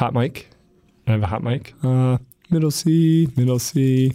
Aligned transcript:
hot 0.00 0.14
mic. 0.14 0.48
I 1.06 1.10
have 1.10 1.22
a 1.22 1.26
hot 1.26 1.42
mic. 1.42 1.74
Uh, 1.82 2.16
middle 2.48 2.70
C, 2.70 3.28
middle 3.36 3.58
C. 3.58 4.10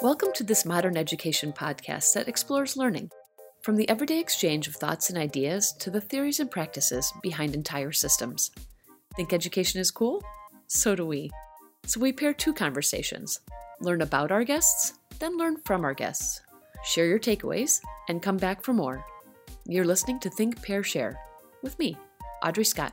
Welcome 0.00 0.32
to 0.34 0.44
this 0.44 0.64
modern 0.64 0.96
education 0.96 1.52
podcast 1.52 2.12
that 2.14 2.28
explores 2.28 2.76
learning, 2.76 3.10
from 3.62 3.74
the 3.74 3.88
everyday 3.88 4.20
exchange 4.20 4.68
of 4.68 4.76
thoughts 4.76 5.10
and 5.10 5.18
ideas 5.18 5.74
to 5.80 5.90
the 5.90 6.00
theories 6.00 6.38
and 6.38 6.48
practices 6.48 7.12
behind 7.20 7.56
entire 7.56 7.90
systems. 7.90 8.52
Think 9.16 9.32
education 9.32 9.80
is 9.80 9.90
cool? 9.90 10.22
So 10.68 10.94
do 10.94 11.04
we. 11.04 11.32
So 11.86 11.98
we 11.98 12.12
pair 12.12 12.32
two 12.32 12.54
conversations 12.54 13.40
learn 13.82 14.00
about 14.00 14.30
our 14.30 14.44
guests, 14.44 14.94
then 15.22 15.38
learn 15.38 15.56
from 15.64 15.84
our 15.84 15.94
guests. 15.94 16.40
Share 16.82 17.06
your 17.06 17.20
takeaways, 17.20 17.80
and 18.08 18.20
come 18.20 18.36
back 18.36 18.64
for 18.64 18.72
more. 18.72 19.04
You're 19.66 19.84
listening 19.84 20.18
to 20.20 20.30
Think, 20.30 20.60
Pair, 20.62 20.82
Share 20.82 21.16
with 21.62 21.78
me, 21.78 21.96
Audrey 22.44 22.64
Scott. 22.64 22.92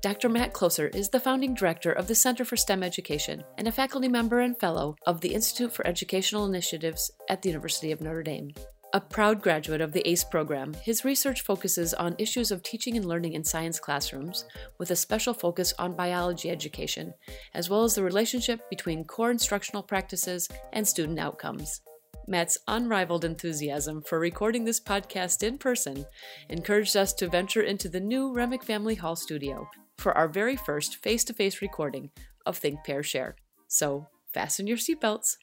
Dr. 0.00 0.28
Matt 0.28 0.52
Kloser 0.54 0.94
is 0.94 1.08
the 1.08 1.18
founding 1.18 1.54
director 1.54 1.90
of 1.90 2.06
the 2.06 2.14
Center 2.14 2.44
for 2.44 2.56
STEM 2.56 2.84
Education 2.84 3.42
and 3.58 3.66
a 3.66 3.72
faculty 3.72 4.06
member 4.06 4.38
and 4.38 4.56
fellow 4.56 4.94
of 5.04 5.20
the 5.20 5.34
Institute 5.34 5.72
for 5.72 5.84
Educational 5.84 6.46
Initiatives 6.46 7.10
at 7.28 7.42
the 7.42 7.48
University 7.48 7.90
of 7.90 8.00
Notre 8.00 8.22
Dame. 8.22 8.52
A 8.94 9.00
proud 9.02 9.42
graduate 9.42 9.82
of 9.82 9.92
the 9.92 10.08
ACE 10.08 10.24
program, 10.24 10.72
his 10.72 11.04
research 11.04 11.42
focuses 11.42 11.92
on 11.92 12.14
issues 12.18 12.50
of 12.50 12.62
teaching 12.62 12.96
and 12.96 13.04
learning 13.04 13.34
in 13.34 13.44
science 13.44 13.78
classrooms, 13.78 14.46
with 14.78 14.90
a 14.90 14.96
special 14.96 15.34
focus 15.34 15.74
on 15.78 15.94
biology 15.94 16.48
education, 16.48 17.12
as 17.52 17.68
well 17.68 17.84
as 17.84 17.94
the 17.94 18.02
relationship 18.02 18.60
between 18.70 19.04
core 19.04 19.30
instructional 19.30 19.82
practices 19.82 20.48
and 20.72 20.88
student 20.88 21.18
outcomes. 21.18 21.82
Matt's 22.26 22.56
unrivaled 22.66 23.26
enthusiasm 23.26 24.00
for 24.00 24.18
recording 24.18 24.64
this 24.64 24.80
podcast 24.80 25.42
in 25.42 25.58
person 25.58 26.06
encouraged 26.48 26.96
us 26.96 27.12
to 27.14 27.28
venture 27.28 27.62
into 27.62 27.90
the 27.90 28.00
new 28.00 28.32
Remick 28.32 28.64
Family 28.64 28.94
Hall 28.94 29.16
studio 29.16 29.68
for 29.98 30.16
our 30.16 30.28
very 30.28 30.56
first 30.56 30.96
face 31.02 31.24
to 31.24 31.34
face 31.34 31.60
recording 31.60 32.10
of 32.46 32.56
Think 32.56 32.84
Pair 32.84 33.02
Share. 33.02 33.36
So 33.66 34.06
fasten 34.32 34.66
your 34.66 34.78
seatbelts. 34.78 35.36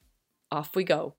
Off 0.52 0.76
we 0.76 0.84
go. 0.84 1.16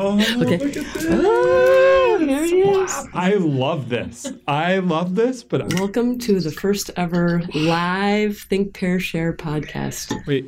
Oh, 0.00 0.14
Okay. 0.14 0.36
look 0.36 0.52
at 0.52 0.62
ah, 0.62 0.64
this. 0.94 1.06
Oh, 1.10 2.18
there 2.20 2.44
he 2.44 2.60
is. 2.60 2.90
Wow, 2.92 3.06
I 3.14 3.34
love 3.34 3.88
this. 3.88 4.32
I 4.46 4.78
love 4.78 5.16
this, 5.16 5.42
but 5.42 5.74
Welcome 5.74 6.20
to 6.20 6.38
the 6.38 6.52
first 6.52 6.92
ever 6.94 7.42
live 7.52 8.38
Think 8.48 8.74
Pair 8.74 9.00
Share 9.00 9.32
podcast. 9.32 10.24
wait. 10.28 10.46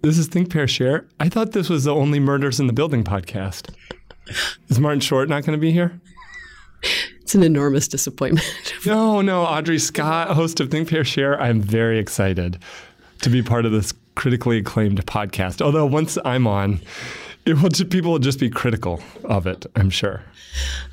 This 0.00 0.16
is 0.16 0.26
Think 0.26 0.50
Pair 0.50 0.66
Share. 0.66 1.04
I 1.20 1.28
thought 1.28 1.52
this 1.52 1.68
was 1.68 1.84
the 1.84 1.94
only 1.94 2.18
Murders 2.18 2.60
in 2.60 2.66
the 2.66 2.72
Building 2.72 3.04
podcast. 3.04 3.68
Is 4.70 4.80
Martin 4.80 5.00
Short 5.00 5.28
not 5.28 5.44
going 5.44 5.54
to 5.58 5.60
be 5.60 5.70
here? 5.70 6.00
It's 7.20 7.34
an 7.34 7.42
enormous 7.42 7.88
disappointment. 7.88 8.46
No, 8.86 9.20
no. 9.20 9.42
Audrey 9.42 9.78
Scott, 9.78 10.28
host 10.30 10.60
of 10.60 10.70
Think 10.70 10.88
Pair 10.88 11.04
Share. 11.04 11.38
I'm 11.38 11.60
very 11.60 11.98
excited 11.98 12.58
to 13.20 13.28
be 13.28 13.42
part 13.42 13.66
of 13.66 13.72
this 13.72 13.92
critically 14.14 14.56
acclaimed 14.58 15.04
podcast. 15.06 15.60
Although 15.60 15.84
once 15.86 16.16
I'm 16.24 16.46
on, 16.46 16.80
it 17.44 17.60
will 17.60 17.68
just, 17.68 17.90
people 17.90 18.12
will 18.12 18.18
just 18.18 18.38
be 18.38 18.48
critical 18.48 19.02
of 19.24 19.46
it. 19.46 19.66
I'm 19.74 19.90
sure. 19.90 20.22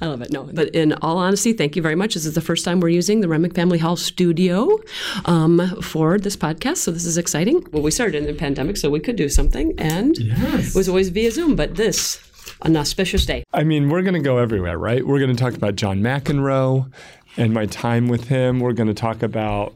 I 0.02 0.08
love 0.08 0.22
it. 0.22 0.32
No, 0.32 0.44
but 0.44 0.70
in 0.70 0.94
all 0.94 1.18
honesty, 1.18 1.54
thank 1.54 1.76
you 1.76 1.82
very 1.82 1.96
much. 1.96 2.14
This 2.14 2.26
is 2.26 2.34
the 2.34 2.42
first 2.42 2.64
time 2.64 2.80
we're 2.80 2.90
using 2.90 3.22
the 3.22 3.28
Remick 3.28 3.54
Family 3.54 3.78
Hall 3.78 3.98
studio 3.98 4.80
um, 5.26 5.82
for 5.82 6.18
this 6.18 6.36
podcast, 6.36 6.78
so 6.78 6.92
this 6.92 7.06
is 7.06 7.18
exciting. 7.18 7.66
Well, 7.72 7.84
we 7.84 7.92
started 7.92 8.16
in 8.16 8.26
the 8.26 8.34
pandemic, 8.34 8.78
so 8.78 8.90
we 8.90 9.00
could 9.00 9.16
do 9.16 9.30
something, 9.30 9.74
and 9.78 10.16
it 10.18 10.74
was 10.76 10.88
always 10.88 11.10
via 11.10 11.32
Zoom. 11.32 11.56
But 11.56 11.76
this, 11.76 12.20
an 12.62 12.78
auspicious 12.78 13.26
day. 13.26 13.44
I 13.54 13.64
mean, 13.64 13.90
we're 13.90 14.02
going 14.02 14.14
to 14.14 14.20
go 14.20 14.38
everywhere, 14.38 14.78
right? 14.78 15.06
We're 15.06 15.20
going 15.20 15.36
to 15.36 15.42
talk 15.42 15.54
about 15.54 15.76
John 15.76 16.00
McEnroe 16.00 16.92
and 17.38 17.54
my 17.54 17.66
time 17.66 18.08
with 18.08 18.28
him. 18.28 18.60
We're 18.60 18.74
going 18.74 18.88
to 18.88 18.94
talk 18.94 19.22
about 19.24 19.76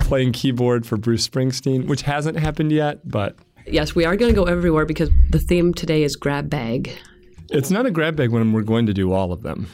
playing 0.00 0.32
keyboard 0.32 0.86
for 0.86 0.96
Bruce 0.96 1.28
Springsteen, 1.28 1.86
which 1.86 2.02
hasn't 2.02 2.38
happened 2.38 2.72
yet, 2.72 3.08
but 3.08 3.36
Yes, 3.66 3.94
we 3.94 4.04
are 4.04 4.16
going 4.16 4.30
to 4.30 4.34
go 4.34 4.44
everywhere 4.44 4.84
because 4.84 5.10
the 5.30 5.38
theme 5.38 5.72
today 5.72 6.02
is 6.02 6.16
grab 6.16 6.50
bag. 6.50 6.90
it's 7.50 7.70
not 7.70 7.86
a 7.86 7.90
grab 7.90 8.16
bag 8.16 8.30
when 8.30 8.52
we're 8.52 8.62
going 8.62 8.86
to 8.86 8.94
do 8.94 9.12
all 9.12 9.32
of 9.32 9.42
them. 9.42 9.68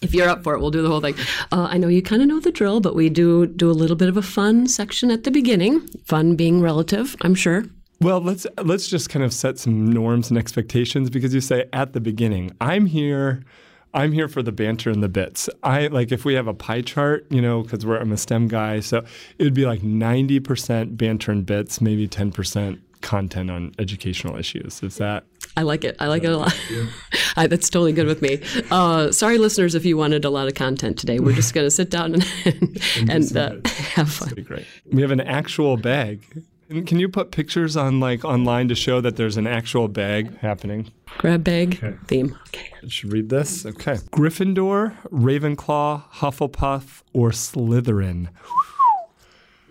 If 0.00 0.14
you're 0.14 0.28
up 0.28 0.44
for 0.44 0.54
it, 0.54 0.60
we'll 0.60 0.70
do 0.70 0.82
the 0.82 0.88
whole 0.88 1.00
thing. 1.00 1.14
Uh, 1.50 1.68
I 1.70 1.76
know 1.76 1.88
you 1.88 2.02
kind 2.02 2.22
of 2.22 2.28
know 2.28 2.40
the 2.40 2.52
drill, 2.52 2.80
but 2.80 2.94
we 2.94 3.08
do 3.08 3.46
do 3.46 3.70
a 3.70 3.72
little 3.72 3.96
bit 3.96 4.08
of 4.08 4.16
a 4.16 4.22
fun 4.22 4.66
section 4.68 5.10
at 5.10 5.24
the 5.24 5.30
beginning. 5.30 5.86
Fun 6.04 6.36
being 6.36 6.60
relative, 6.60 7.16
I'm 7.22 7.34
sure. 7.34 7.64
Well, 8.00 8.20
let's 8.20 8.46
let's 8.62 8.88
just 8.88 9.10
kind 9.10 9.24
of 9.24 9.32
set 9.32 9.58
some 9.58 9.90
norms 9.90 10.30
and 10.30 10.38
expectations 10.38 11.10
because 11.10 11.34
you 11.34 11.40
say 11.40 11.68
at 11.72 11.94
the 11.94 12.00
beginning, 12.00 12.52
I'm 12.60 12.86
here 12.86 13.42
I'm 13.94 14.12
here 14.12 14.28
for 14.28 14.42
the 14.42 14.52
banter 14.52 14.90
and 14.90 15.02
the 15.02 15.08
bits. 15.08 15.48
I 15.62 15.86
like 15.88 16.12
if 16.12 16.24
we 16.24 16.34
have 16.34 16.46
a 16.46 16.54
pie 16.54 16.82
chart, 16.82 17.26
you 17.30 17.40
know, 17.40 17.62
because 17.62 17.84
we're 17.86 17.98
I'm 17.98 18.12
a 18.12 18.16
STEM 18.16 18.48
guy, 18.48 18.80
so 18.80 18.98
it 19.38 19.44
would 19.44 19.54
be 19.54 19.66
like 19.66 19.80
90% 19.80 20.96
banter 20.96 21.32
and 21.32 21.44
bits, 21.44 21.80
maybe 21.80 22.06
10% 22.06 22.78
content 23.00 23.50
on 23.50 23.74
educational 23.78 24.36
issues. 24.36 24.82
Is 24.82 24.96
that 24.98 25.24
I 25.56 25.62
like 25.62 25.82
it. 25.82 25.96
I 25.98 26.06
like 26.06 26.22
it 26.22 26.30
a 26.30 26.36
lot. 26.36 26.56
I, 27.36 27.48
that's 27.48 27.68
totally 27.68 27.92
good 27.92 28.06
with 28.06 28.22
me. 28.22 28.40
Uh, 28.70 29.10
sorry, 29.10 29.38
listeners, 29.38 29.74
if 29.74 29.84
you 29.84 29.96
wanted 29.96 30.24
a 30.24 30.30
lot 30.30 30.46
of 30.46 30.54
content 30.54 30.98
today. 30.98 31.18
We're 31.18 31.34
just 31.34 31.52
going 31.52 31.66
to 31.66 31.70
sit 31.70 31.90
down 31.90 32.14
and 32.14 32.80
and, 33.10 33.36
uh, 33.36 33.56
have 33.66 34.10
fun. 34.10 34.28
Pretty 34.28 34.42
great. 34.42 34.66
We 34.92 35.02
have 35.02 35.10
an 35.10 35.20
actual 35.20 35.76
bag. 35.76 36.22
And 36.70 36.86
Can 36.86 37.00
you 37.00 37.08
put 37.08 37.30
pictures 37.30 37.76
on 37.76 37.98
like 37.98 38.24
online 38.24 38.68
to 38.68 38.74
show 38.74 39.00
that 39.00 39.16
there's 39.16 39.36
an 39.36 39.46
actual 39.46 39.88
bag 39.88 40.38
happening? 40.38 40.92
Grab 41.18 41.42
bag 41.42 41.98
theme. 42.06 42.38
Okay. 42.48 42.70
I 42.84 42.88
should 42.88 43.12
read 43.12 43.30
this. 43.30 43.64
Okay. 43.64 43.94
Gryffindor, 44.12 44.94
Ravenclaw, 45.08 46.04
Hufflepuff, 46.12 47.02
or 47.12 47.30
Slytherin. 47.30 48.28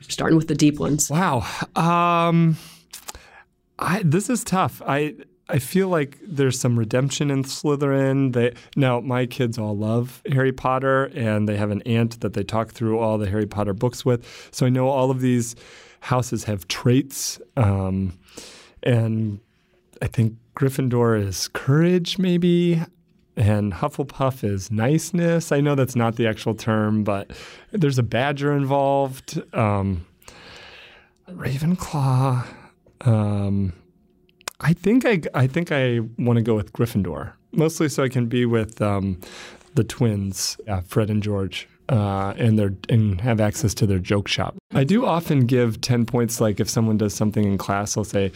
Starting 0.01 0.37
with 0.37 0.47
the 0.47 0.55
deep 0.55 0.79
ones. 0.79 1.09
Wow. 1.09 1.45
Um, 1.75 2.57
I 3.79 4.01
this 4.03 4.29
is 4.29 4.43
tough. 4.43 4.81
I 4.85 5.15
I 5.49 5.59
feel 5.59 5.87
like 5.87 6.17
there's 6.21 6.59
some 6.59 6.77
redemption 6.77 7.31
in 7.31 7.43
Slytherin. 7.43 8.33
They 8.33 8.53
now 8.75 8.99
my 8.99 9.25
kids 9.25 9.57
all 9.57 9.77
love 9.77 10.21
Harry 10.31 10.51
Potter, 10.51 11.05
and 11.15 11.47
they 11.47 11.57
have 11.57 11.71
an 11.71 11.81
aunt 11.83 12.19
that 12.21 12.33
they 12.33 12.43
talk 12.43 12.71
through 12.71 12.99
all 12.99 13.17
the 13.17 13.29
Harry 13.29 13.45
Potter 13.45 13.73
books 13.73 14.03
with. 14.03 14.25
So 14.51 14.65
I 14.65 14.69
know 14.69 14.89
all 14.89 15.11
of 15.11 15.21
these 15.21 15.55
houses 16.01 16.43
have 16.45 16.67
traits, 16.67 17.39
um, 17.55 18.17
and 18.83 19.39
I 20.01 20.07
think 20.07 20.35
Gryffindor 20.55 21.21
is 21.25 21.47
courage, 21.49 22.17
maybe. 22.17 22.81
And 23.35 23.71
Hufflepuff 23.71 24.43
is 24.43 24.71
niceness. 24.71 25.51
I 25.51 25.61
know 25.61 25.75
that's 25.75 25.95
not 25.95 26.15
the 26.15 26.25
actual 26.25 26.55
term, 26.55 27.03
but 27.03 27.29
there's 27.71 27.99
a 27.99 28.03
badger 28.03 28.51
involved. 28.51 29.39
Um, 29.53 30.07
Ravenclaw. 31.29 32.47
Um, 33.01 33.73
I 34.59 34.73
think 34.73 35.05
I 35.05 35.21
I 35.33 35.47
think 35.47 35.71
I 35.71 35.99
want 36.17 36.37
to 36.37 36.43
go 36.43 36.55
with 36.55 36.73
Gryffindor, 36.73 37.33
mostly 37.51 37.89
so 37.89 38.03
I 38.03 38.09
can 38.09 38.27
be 38.27 38.45
with 38.45 38.81
um, 38.81 39.19
the 39.75 39.83
twins, 39.83 40.57
uh, 40.67 40.81
Fred 40.81 41.09
and 41.09 41.21
George, 41.21 41.67
uh, 41.89 42.33
and 42.37 42.57
their 42.57 42.73
and 42.89 43.21
have 43.21 43.39
access 43.39 43.73
to 43.75 43.85
their 43.85 43.99
joke 43.99 44.27
shop. 44.27 44.55
I 44.73 44.83
do 44.83 45.05
often 45.05 45.45
give 45.45 45.81
ten 45.81 46.05
points. 46.05 46.41
Like 46.41 46.59
if 46.59 46.69
someone 46.69 46.97
does 46.97 47.13
something 47.13 47.43
in 47.43 47.57
class, 47.57 47.97
I'll 47.97 48.03
say 48.03 48.31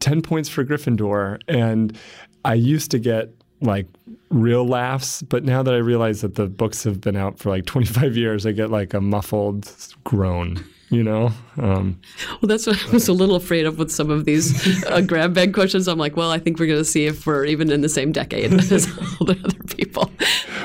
ten 0.00 0.20
points 0.20 0.48
for 0.48 0.64
Gryffindor, 0.64 1.40
and 1.48 1.98
I 2.44 2.54
used 2.54 2.90
to 2.90 2.98
get 2.98 3.30
like 3.62 3.86
real 4.30 4.66
laughs, 4.66 5.22
but 5.22 5.44
now 5.44 5.62
that 5.62 5.72
I 5.72 5.78
realize 5.78 6.20
that 6.22 6.34
the 6.34 6.46
books 6.46 6.84
have 6.84 7.00
been 7.00 7.16
out 7.16 7.38
for 7.38 7.50
like 7.50 7.64
25 7.66 8.16
years, 8.16 8.44
I 8.44 8.52
get 8.52 8.70
like 8.70 8.92
a 8.94 9.00
muffled 9.00 9.72
groan, 10.04 10.64
you 10.92 11.02
know? 11.02 11.32
Um, 11.58 11.98
Well, 12.40 12.48
that's 12.48 12.66
what 12.66 12.80
I 12.86 12.90
was 12.92 13.08
a 13.08 13.12
little 13.12 13.34
afraid 13.34 13.66
of 13.66 13.78
with 13.78 13.90
some 13.90 14.10
of 14.10 14.24
these 14.24 14.84
uh, 14.86 15.00
grab 15.00 15.34
bag 15.34 15.52
questions. 15.54 15.88
I'm 15.88 15.98
like, 15.98 16.16
well, 16.16 16.30
I 16.30 16.38
think 16.38 16.58
we're 16.60 16.66
going 16.66 16.78
to 16.78 16.84
see 16.84 17.06
if 17.06 17.26
we're 17.26 17.44
even 17.46 17.70
in 17.72 17.80
the 17.80 17.88
same 17.88 18.12
decade 18.12 18.52
as 18.72 18.86
all 19.20 19.26
the 19.26 19.40
other 19.44 19.74
people. 19.74 20.10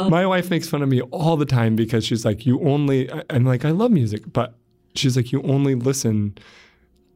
My 0.09 0.25
wife 0.27 0.49
makes 0.51 0.67
fun 0.69 0.81
of 0.83 0.89
me 0.89 1.01
all 1.01 1.37
the 1.37 1.45
time 1.45 1.75
because 1.75 2.05
she's 2.05 2.23
like, 2.25 2.45
you 2.45 2.59
only, 2.61 3.11
I- 3.11 3.23
I'm 3.31 3.45
like, 3.45 3.65
I 3.65 3.71
love 3.71 3.89
music, 3.91 4.31
but 4.31 4.53
she's 4.95 5.15
like, 5.17 5.31
you 5.31 5.41
only 5.43 5.73
listen 5.75 6.37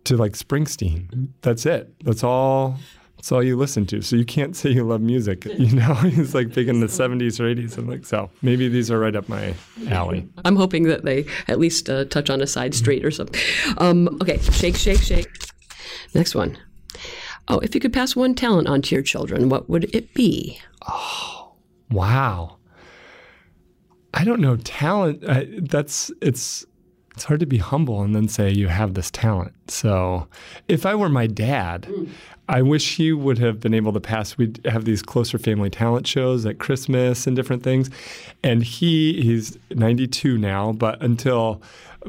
to 0.05 0.17
like 0.17 0.31
Springsteen. 0.33 1.27
That's 1.41 1.65
it. 1.65 1.93
That's 2.03 2.23
all. 2.23 2.79
That's 3.21 3.31
all 3.31 3.43
you 3.43 3.55
listen 3.55 3.85
to. 3.85 4.01
So 4.01 4.15
you 4.15 4.25
can't 4.25 4.55
say 4.57 4.71
you 4.71 4.83
love 4.83 5.01
music. 5.01 5.45
You 5.61 5.75
know, 5.75 5.93
he's 5.95 6.33
like 6.33 6.53
big 6.55 6.69
in 6.69 6.79
the 6.79 6.87
70s 6.87 7.39
or 7.39 7.43
80s. 7.43 7.77
I'm 7.77 7.87
like, 7.87 8.03
so 8.03 8.31
maybe 8.41 8.67
these 8.67 8.89
are 8.89 8.97
right 8.97 9.15
up 9.15 9.29
my 9.29 9.53
alley. 9.89 10.27
I'm 10.43 10.55
hoping 10.55 10.83
that 10.85 11.05
they 11.05 11.25
at 11.47 11.59
least 11.59 11.87
uh, 11.87 12.05
touch 12.05 12.31
on 12.31 12.41
a 12.41 12.47
side 12.47 12.73
street 12.73 13.05
or 13.05 13.11
something. 13.11 13.39
Um, 13.77 14.07
okay, 14.23 14.39
shake, 14.39 14.75
shake, 14.75 15.01
shake. 15.01 15.29
Next 16.15 16.33
one. 16.33 16.57
Oh, 17.47 17.59
if 17.59 17.75
you 17.75 17.81
could 17.81 17.93
pass 17.93 18.15
one 18.15 18.33
talent 18.33 18.67
on 18.67 18.81
to 18.81 18.95
your 18.95 19.03
children, 19.03 19.49
what 19.49 19.69
would 19.69 19.93
it 19.95 20.15
be? 20.15 20.59
Oh, 20.89 21.53
wow. 21.91 22.57
I 24.15 24.23
don't 24.23 24.41
know 24.41 24.57
talent. 24.57 25.23
Uh, 25.23 25.43
that's 25.59 26.11
it's 26.21 26.65
it's 27.13 27.25
hard 27.25 27.39
to 27.41 27.45
be 27.45 27.57
humble 27.57 28.01
and 28.01 28.15
then 28.15 28.27
say 28.27 28.49
you 28.49 28.67
have 28.67 28.93
this 28.93 29.11
talent. 29.11 29.53
So 29.69 30.27
if 30.67 30.85
I 30.85 30.95
were 30.95 31.09
my 31.09 31.27
dad, 31.27 31.83
mm. 31.83 32.09
I 32.47 32.61
wish 32.61 32.97
he 32.97 33.13
would 33.13 33.37
have 33.37 33.59
been 33.59 33.73
able 33.73 33.93
to 33.93 33.99
pass. 33.99 34.37
We'd 34.37 34.59
have 34.65 34.85
these 34.85 35.03
Kloser 35.03 35.41
family 35.41 35.69
talent 35.69 36.07
shows 36.07 36.45
at 36.45 36.59
Christmas 36.59 37.27
and 37.27 37.35
different 37.35 37.63
things. 37.63 37.89
And 38.43 38.63
he 38.63 39.21
he's 39.21 39.57
92 39.71 40.37
now, 40.37 40.71
but 40.73 41.01
until 41.01 41.61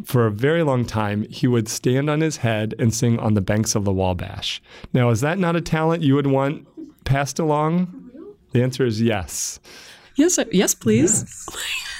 for 0.04 0.26
a 0.26 0.30
very 0.30 0.62
long 0.62 0.84
time, 0.84 1.24
he 1.28 1.46
would 1.46 1.68
stand 1.68 2.08
on 2.08 2.20
his 2.20 2.38
head 2.38 2.74
and 2.78 2.94
sing 2.94 3.18
on 3.18 3.34
the 3.34 3.40
banks 3.40 3.74
of 3.74 3.84
the 3.84 3.92
Wabash. 3.92 4.62
Now, 4.92 5.10
is 5.10 5.20
that 5.20 5.38
not 5.38 5.54
a 5.54 5.60
talent 5.60 6.02
you 6.02 6.14
would 6.14 6.26
want 6.26 6.66
passed 7.04 7.38
along? 7.38 8.10
The 8.52 8.62
answer 8.62 8.84
is 8.84 9.00
yes. 9.00 9.60
Yes, 10.16 10.38
yes, 10.50 10.74
please. 10.74 11.22
Yes. 11.22 11.88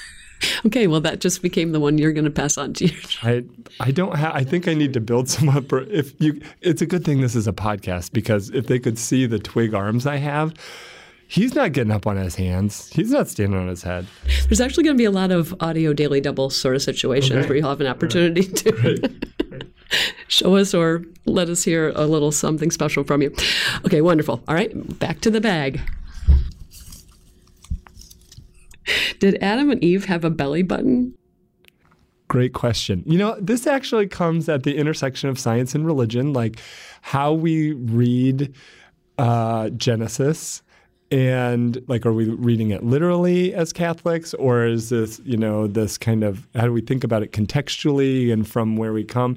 okay, 0.67 0.87
well, 0.87 1.01
that 1.01 1.21
just 1.21 1.43
became 1.43 1.73
the 1.73 1.81
one 1.81 1.99
you're 1.99 2.13
going 2.13 2.25
to 2.25 2.31
pass 2.31 2.59
on 2.59 2.73
to 2.75 2.87
your. 2.87 3.01
I 3.23 3.45
I 3.81 3.91
don't 3.91 4.17
have. 4.17 4.35
I 4.35 4.45
think 4.45 4.69
I 4.69 4.75
need 4.75 4.93
to 4.95 5.01
build 5.01 5.29
some 5.29 5.49
up. 5.49 5.73
If 5.73 6.21
you, 6.21 6.41
it's 6.61 6.83
a 6.83 6.87
good 6.87 7.05
thing 7.05 7.21
this 7.21 7.35
is 7.35 7.47
a 7.47 7.53
podcast 7.53 8.13
because 8.13 8.51
if 8.51 8.67
they 8.67 8.79
could 8.79 8.99
see 8.99 9.27
the 9.27 9.39
twig 9.39 9.75
arms 9.75 10.07
I 10.07 10.17
have. 10.17 10.55
He's 11.29 11.55
not 11.55 11.73
getting 11.73 11.93
up 11.93 12.07
on 12.07 12.19
his 12.19 12.35
hands. 12.35 12.91
He's 12.93 13.11
not 13.11 13.27
standing 13.27 13.59
on 13.59 13.67
his 13.67 13.83
head. 13.83 14.07
There's 14.49 14.61
actually 14.61 14.85
going 14.85 14.97
to 14.97 14.99
be 14.99 15.07
a 15.07 15.11
lot 15.11 15.31
of 15.31 15.55
audio 15.61 15.95
daily 15.95 16.21
double 16.21 16.51
sort 16.51 16.77
of 16.77 16.83
situations 16.83 17.39
okay. 17.39 17.49
where 17.49 17.57
you'll 17.57 17.71
have 17.71 17.81
an 17.81 17.87
opportunity 17.87 18.43
right. 18.43 18.57
to 18.57 19.67
show 20.29 20.57
us 20.57 20.75
or 20.75 21.03
let 21.25 21.49
us 21.49 21.65
hear 21.65 21.89
a 21.95 22.05
little 22.05 22.33
something 22.33 22.71
special 22.71 23.03
from 23.03 23.23
you. 23.23 23.35
Okay, 23.87 24.03
wonderful. 24.03 24.43
All 24.47 24.55
right, 24.55 24.99
back 24.99 25.23
to 25.23 25.31
the 25.31 25.41
bag. 25.41 25.81
Did 29.19 29.43
Adam 29.43 29.71
and 29.71 29.83
Eve 29.83 30.07
have 30.07 30.25
a 30.25 30.31
belly 30.31 30.63
button? 30.63 31.15
Great 32.29 32.55
question. 32.55 33.03
You 33.07 33.19
know, 33.19 33.37
this 33.41 33.67
actually 33.67 34.07
comes 34.07 34.49
at 34.49 34.63
the 34.63 34.77
intersection 34.77 35.29
of 35.29 35.39
science 35.39 35.75
and 35.75 35.85
religion, 35.85 36.33
like 36.33 36.59
how 37.03 37.33
we 37.33 37.73
read 37.73 38.55
uh, 39.19 39.69
Genesis 39.71 40.63
and 41.13 41.85
like 41.89 42.07
are 42.07 42.13
we 42.13 42.31
reading 42.31 42.71
it 42.71 42.83
literally 42.83 43.53
as 43.53 43.71
catholics 43.71 44.33
or 44.35 44.65
is 44.65 44.89
this 44.89 45.21
you 45.25 45.37
know 45.37 45.67
this 45.67 45.99
kind 45.99 46.25
of 46.25 46.49
how 46.55 46.63
do 46.63 46.73
we 46.73 46.81
think 46.81 47.05
about 47.05 47.23
it 47.23 47.33
contextually 47.33 48.33
and 48.33 48.49
from 48.49 48.79
where 48.79 48.95
we 48.95 49.05
come 49.05 49.37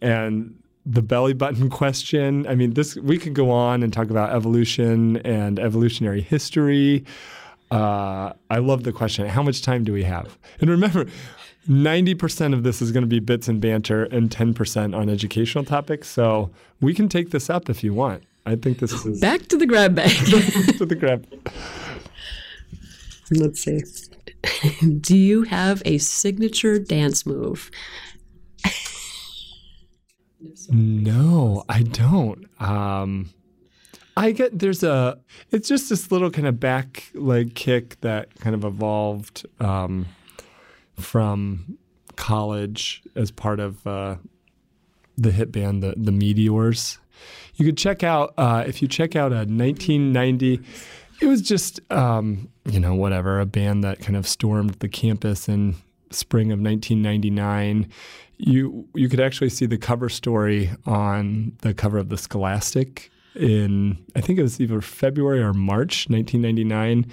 and 0.00 0.56
the 0.86 1.02
belly 1.02 1.34
button 1.34 1.68
question 1.82 2.46
i 2.46 2.54
mean 2.54 2.74
this 2.74 2.94
we 2.96 3.18
could 3.18 3.34
go 3.34 3.50
on 3.50 3.82
and 3.82 3.92
talk 3.92 4.08
about 4.08 4.30
evolution 4.30 5.16
and 5.18 5.58
evolutionary 5.58 6.20
history 6.20 7.04
uh, 7.70 8.32
I 8.50 8.58
love 8.58 8.84
the 8.84 8.92
question. 8.92 9.26
How 9.26 9.42
much 9.42 9.62
time 9.62 9.84
do 9.84 9.92
we 9.92 10.04
have? 10.04 10.38
And 10.60 10.70
remember, 10.70 11.06
90% 11.68 12.52
of 12.52 12.62
this 12.62 12.80
is 12.80 12.92
going 12.92 13.02
to 13.02 13.08
be 13.08 13.18
bits 13.18 13.48
and 13.48 13.60
banter 13.60 14.04
and 14.04 14.30
10% 14.30 14.96
on 14.96 15.08
educational 15.08 15.64
topics. 15.64 16.08
So 16.08 16.50
we 16.80 16.94
can 16.94 17.08
take 17.08 17.30
this 17.30 17.50
up 17.50 17.68
if 17.68 17.82
you 17.82 17.92
want. 17.92 18.22
I 18.44 18.54
think 18.54 18.78
this 18.78 18.92
is. 19.04 19.20
Back 19.20 19.46
to 19.48 19.56
the 19.56 19.66
grab 19.66 19.96
bag. 19.96 20.10
to 20.78 20.86
the 20.86 20.94
grab. 20.94 21.26
Let's 23.32 23.60
see. 23.60 23.82
Do 25.00 25.16
you 25.16 25.42
have 25.42 25.82
a 25.84 25.98
signature 25.98 26.78
dance 26.78 27.26
move? 27.26 27.70
no, 30.70 31.64
I 31.68 31.82
don't. 31.82 32.46
Um, 32.60 33.30
I 34.16 34.32
get 34.32 34.58
there's 34.58 34.82
a 34.82 35.18
it's 35.50 35.68
just 35.68 35.90
this 35.90 36.10
little 36.10 36.30
kind 36.30 36.46
of 36.46 36.58
back 36.58 37.10
leg 37.14 37.54
kick 37.54 38.00
that 38.00 38.34
kind 38.40 38.54
of 38.54 38.64
evolved 38.64 39.46
um, 39.60 40.06
from 40.98 41.76
college 42.16 43.02
as 43.14 43.30
part 43.30 43.60
of 43.60 43.86
uh, 43.86 44.16
the 45.18 45.30
hit 45.30 45.52
band 45.52 45.82
the 45.82 45.94
the 45.96 46.12
Meteors. 46.12 46.98
You 47.56 47.66
could 47.66 47.76
check 47.76 48.02
out 48.02 48.32
uh, 48.38 48.64
if 48.66 48.80
you 48.80 48.88
check 48.88 49.16
out 49.16 49.32
a 49.32 49.44
1990. 49.46 50.60
It 51.20 51.26
was 51.26 51.42
just 51.42 51.80
um, 51.92 52.48
you 52.64 52.80
know 52.80 52.94
whatever 52.94 53.38
a 53.38 53.46
band 53.46 53.84
that 53.84 54.00
kind 54.00 54.16
of 54.16 54.26
stormed 54.26 54.74
the 54.74 54.88
campus 54.88 55.46
in 55.46 55.76
spring 56.10 56.52
of 56.52 56.60
1999. 56.60 57.90
You 58.38 58.88
you 58.94 59.10
could 59.10 59.20
actually 59.20 59.50
see 59.50 59.66
the 59.66 59.78
cover 59.78 60.08
story 60.08 60.70
on 60.86 61.52
the 61.60 61.74
cover 61.74 61.98
of 61.98 62.08
the 62.08 62.16
Scholastic 62.18 63.10
in 63.36 63.98
I 64.14 64.20
think 64.20 64.38
it 64.38 64.42
was 64.42 64.60
either 64.60 64.80
February 64.80 65.40
or 65.40 65.52
March 65.52 66.08
1999, 66.08 67.10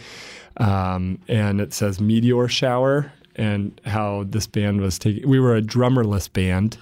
um, 0.57 1.19
and 1.27 1.61
it 1.61 1.73
says 1.73 1.99
Meteor 1.99 2.47
Shower 2.47 3.11
and 3.35 3.79
how 3.85 4.25
this 4.27 4.47
band 4.47 4.81
was 4.81 4.99
taking. 4.99 5.27
We 5.27 5.39
were 5.39 5.55
a 5.55 5.61
drummerless 5.61 6.31
band, 6.31 6.77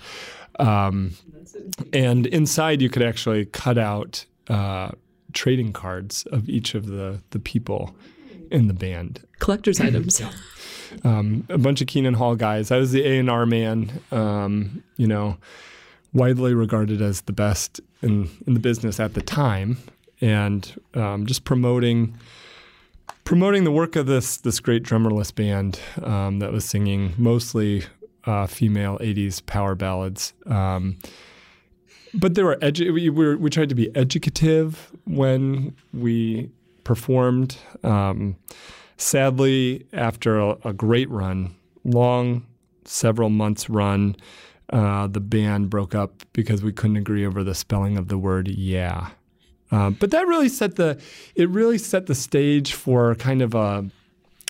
um, 0.59 1.11
and 1.93 2.27
inside 2.27 2.81
you 2.81 2.89
could 2.89 3.03
actually 3.03 3.45
cut 3.45 3.77
out 3.77 4.25
uh, 4.47 4.91
trading 5.33 5.73
cards 5.73 6.25
of 6.31 6.49
each 6.49 6.75
of 6.75 6.87
the 6.87 7.21
the 7.31 7.39
people 7.39 7.95
in 8.49 8.67
the 8.67 8.73
band. 8.73 9.25
Collector's 9.39 9.79
items. 9.79 10.21
Um, 11.05 11.45
a 11.47 11.57
bunch 11.57 11.79
of 11.79 11.87
Keenan 11.87 12.15
Hall 12.15 12.35
guys. 12.35 12.69
I 12.69 12.75
was 12.75 12.91
the 12.91 13.05
A 13.07 13.19
and 13.19 13.29
R 13.29 13.45
man. 13.45 14.01
Um, 14.11 14.83
you 14.97 15.07
know, 15.07 15.37
widely 16.13 16.53
regarded 16.53 17.01
as 17.01 17.21
the 17.21 17.33
best 17.33 17.79
in, 18.01 18.29
in 18.45 18.53
the 18.53 18.59
business 18.59 18.99
at 18.99 19.13
the 19.13 19.21
time, 19.21 19.77
and 20.19 20.79
um, 20.93 21.25
just 21.25 21.43
promoting 21.43 22.17
promoting 23.23 23.63
the 23.63 23.71
work 23.71 23.95
of 23.95 24.07
this 24.07 24.37
this 24.37 24.59
great 24.59 24.83
drummerless 24.83 25.33
band 25.33 25.79
um, 26.03 26.39
that 26.39 26.51
was 26.51 26.65
singing 26.65 27.13
mostly 27.17 27.83
uh, 28.25 28.47
female 28.47 28.97
'80s 28.99 29.45
power 29.45 29.75
ballads. 29.75 30.33
Um, 30.45 30.97
but 32.13 32.35
there 32.35 32.45
were 32.45 32.57
edu- 32.57 32.93
we, 32.93 33.09
we 33.09 33.49
tried 33.49 33.69
to 33.69 33.75
be 33.75 33.95
educative 33.95 34.91
when 35.05 35.75
we 35.93 36.49
performed. 36.83 37.57
Um, 37.83 38.35
sadly, 38.97 39.85
after 39.93 40.39
a, 40.39 40.57
a 40.65 40.73
great 40.73 41.09
run, 41.09 41.55
long 41.83 42.45
several 42.83 43.29
months 43.29 43.69
run 43.69 44.15
uh, 44.71 45.07
the 45.07 45.19
band 45.19 45.69
broke 45.69 45.93
up 45.93 46.23
because 46.33 46.63
we 46.63 46.71
couldn't 46.71 46.97
agree 46.97 47.25
over 47.25 47.43
the 47.43 47.55
spelling 47.55 47.97
of 47.97 48.07
the 48.07 48.17
word 48.17 48.47
yeah. 48.47 49.09
Uh, 49.71 49.89
but 49.89 50.11
that 50.11 50.27
really 50.27 50.49
set 50.49 50.75
the 50.75 51.01
it 51.35 51.49
really 51.49 51.77
set 51.77 52.05
the 52.07 52.15
stage 52.15 52.73
for 52.73 53.15
kind 53.15 53.41
of 53.41 53.55
a 53.55 53.89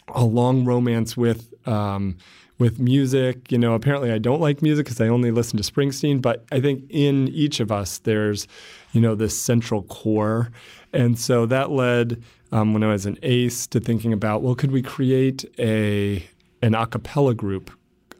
a 0.10 0.26
long 0.26 0.66
romance 0.66 1.16
with 1.16 1.54
um, 1.68 2.18
with 2.58 2.80
music. 2.80 3.52
You 3.52 3.58
know, 3.58 3.74
apparently 3.74 4.12
I 4.12 4.18
don't 4.18 4.42
like 4.42 4.62
music 4.62 4.86
because 4.86 5.00
I 5.02 5.08
only 5.08 5.32
listen 5.32 5.62
to 5.62 5.72
Springsteen. 5.72 6.22
But 6.22 6.46
I 6.52 6.60
think 6.60 6.86
in 6.90 7.28
each 7.30 7.60
of 7.60 7.72
us 7.72 8.00
there's 8.00 8.48
you 8.94 9.02
know 9.02 9.16
this 9.16 9.40
central 9.40 9.84
core, 9.84 10.52
and 10.92 11.20
so 11.20 11.46
that 11.46 11.72
led 11.72 12.22
um, 12.52 12.74
when 12.74 12.84
I 12.84 12.88
was 12.88 13.06
an 13.06 13.18
ace 13.22 13.68
to 13.68 13.80
thinking 13.80 14.14
about 14.14 14.42
well, 14.42 14.56
could 14.56 14.72
we 14.72 14.82
create 14.82 15.46
a 15.60 16.26
an 16.62 16.74
a 16.74 16.88
cappella 16.88 17.36
group 17.36 17.72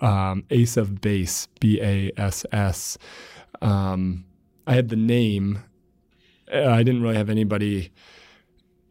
um, 0.02 0.44
Ace 0.50 0.78
of 0.78 1.02
Bass, 1.02 1.48
B 1.60 1.80
A 1.82 2.12
S 2.18 2.46
S. 2.52 2.98
Um, 3.62 4.26
I 4.68 4.74
had 4.74 4.90
the 4.90 4.96
name. 4.96 5.64
Uh, 6.54 6.68
I 6.68 6.84
didn't 6.84 7.02
really 7.02 7.16
have 7.16 7.30
anybody 7.30 7.92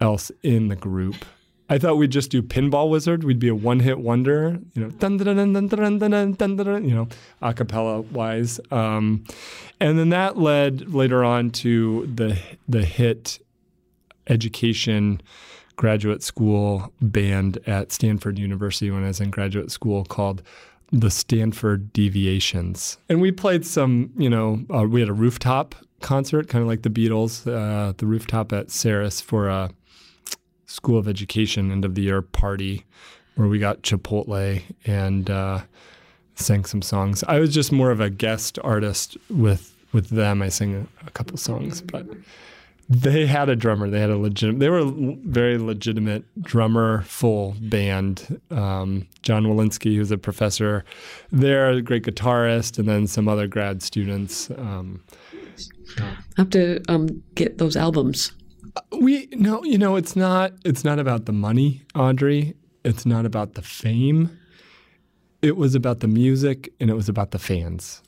else 0.00 0.30
in 0.42 0.68
the 0.68 0.76
group. 0.76 1.16
I 1.68 1.78
thought 1.78 1.98
we'd 1.98 2.10
just 2.10 2.32
do 2.32 2.42
Pinball 2.42 2.90
Wizard. 2.90 3.22
We'd 3.22 3.38
be 3.38 3.46
a 3.46 3.54
one-hit 3.54 4.00
wonder, 4.00 4.58
you 4.74 4.82
know, 4.82 4.90
dun 4.90 5.18
dun 5.18 5.36
dun 5.36 5.52
dun 5.52 5.68
dun 5.68 5.98
dun 5.98 6.32
dun 6.32 6.56
dun 6.56 6.84
you 6.84 6.94
know, 6.96 7.08
a 7.40 7.54
cappella 7.54 8.00
wise. 8.00 8.58
Um, 8.72 9.24
and 9.78 9.96
then 9.96 10.08
that 10.08 10.36
led 10.36 10.92
later 10.92 11.22
on 11.24 11.50
to 11.50 12.06
the 12.12 12.36
the 12.68 12.84
hit 12.84 13.38
education 14.26 15.22
graduate 15.76 16.22
school 16.22 16.92
band 17.00 17.58
at 17.66 17.92
Stanford 17.92 18.38
University 18.38 18.90
when 18.90 19.04
I 19.04 19.06
was 19.06 19.20
in 19.20 19.30
graduate 19.30 19.70
school 19.70 20.04
called 20.04 20.42
the 20.92 21.10
Stanford 21.10 21.92
Deviations. 21.92 22.98
And 23.08 23.20
we 23.20 23.30
played 23.32 23.64
some, 23.64 24.10
you 24.16 24.28
know, 24.28 24.64
uh, 24.74 24.84
we 24.84 25.00
had 25.00 25.08
a 25.08 25.14
rooftop 25.14 25.74
concert, 26.00 26.48
kind 26.48 26.62
of 26.62 26.68
like 26.68 26.82
the 26.82 26.90
Beatles, 26.90 27.46
uh, 27.46 27.92
the 27.96 28.06
rooftop 28.06 28.52
at 28.52 28.68
CERAS 28.68 29.22
for 29.22 29.48
a 29.48 29.70
School 30.66 30.98
of 30.98 31.08
Education 31.08 31.70
end 31.70 31.84
of 31.84 31.94
the 31.94 32.02
year 32.02 32.22
party 32.22 32.84
where 33.34 33.48
we 33.48 33.58
got 33.58 33.82
Chipotle 33.82 34.62
and 34.84 35.30
uh, 35.30 35.60
sang 36.34 36.64
some 36.64 36.82
songs. 36.82 37.24
I 37.26 37.38
was 37.38 37.52
just 37.52 37.72
more 37.72 37.90
of 37.90 38.00
a 38.00 38.10
guest 38.10 38.58
artist 38.62 39.16
with 39.28 39.74
with 39.92 40.10
them. 40.10 40.42
I 40.42 40.48
sang 40.48 40.74
a, 40.74 41.06
a 41.06 41.10
couple 41.10 41.36
songs, 41.36 41.80
but 41.80 42.06
they 42.90 43.24
had 43.24 43.48
a 43.48 43.54
drummer. 43.54 43.88
They 43.88 44.00
had 44.00 44.10
a 44.10 44.18
legitimate. 44.18 44.58
They 44.58 44.68
were 44.68 44.78
a 44.78 44.90
very 45.24 45.58
legitimate 45.58 46.24
drummer, 46.42 47.02
full 47.02 47.54
band. 47.60 48.40
Um, 48.50 49.06
John 49.22 49.44
Walensky, 49.44 49.94
who's 49.94 50.10
a 50.10 50.18
professor 50.18 50.84
there, 51.30 51.70
a 51.70 51.82
great 51.82 52.02
guitarist, 52.02 52.80
and 52.80 52.88
then 52.88 53.06
some 53.06 53.28
other 53.28 53.46
grad 53.46 53.80
students. 53.82 54.50
Um, 54.50 55.04
I 55.98 56.16
have 56.36 56.50
to 56.50 56.82
um, 56.88 57.22
get 57.36 57.58
those 57.58 57.76
albums. 57.76 58.32
We 58.90 59.28
no, 59.32 59.62
you 59.62 59.78
know, 59.78 59.94
it's 59.94 60.16
not. 60.16 60.52
It's 60.64 60.84
not 60.84 60.98
about 60.98 61.26
the 61.26 61.32
money, 61.32 61.82
Audrey. 61.94 62.54
It's 62.84 63.06
not 63.06 63.24
about 63.24 63.54
the 63.54 63.62
fame. 63.62 64.36
it 65.42 65.56
was 65.56 65.74
about 65.74 66.00
the 66.00 66.08
music 66.08 66.72
and 66.80 66.90
it 66.90 66.94
was 66.94 67.08
about 67.08 67.30
the 67.30 67.38
fans. 67.38 68.02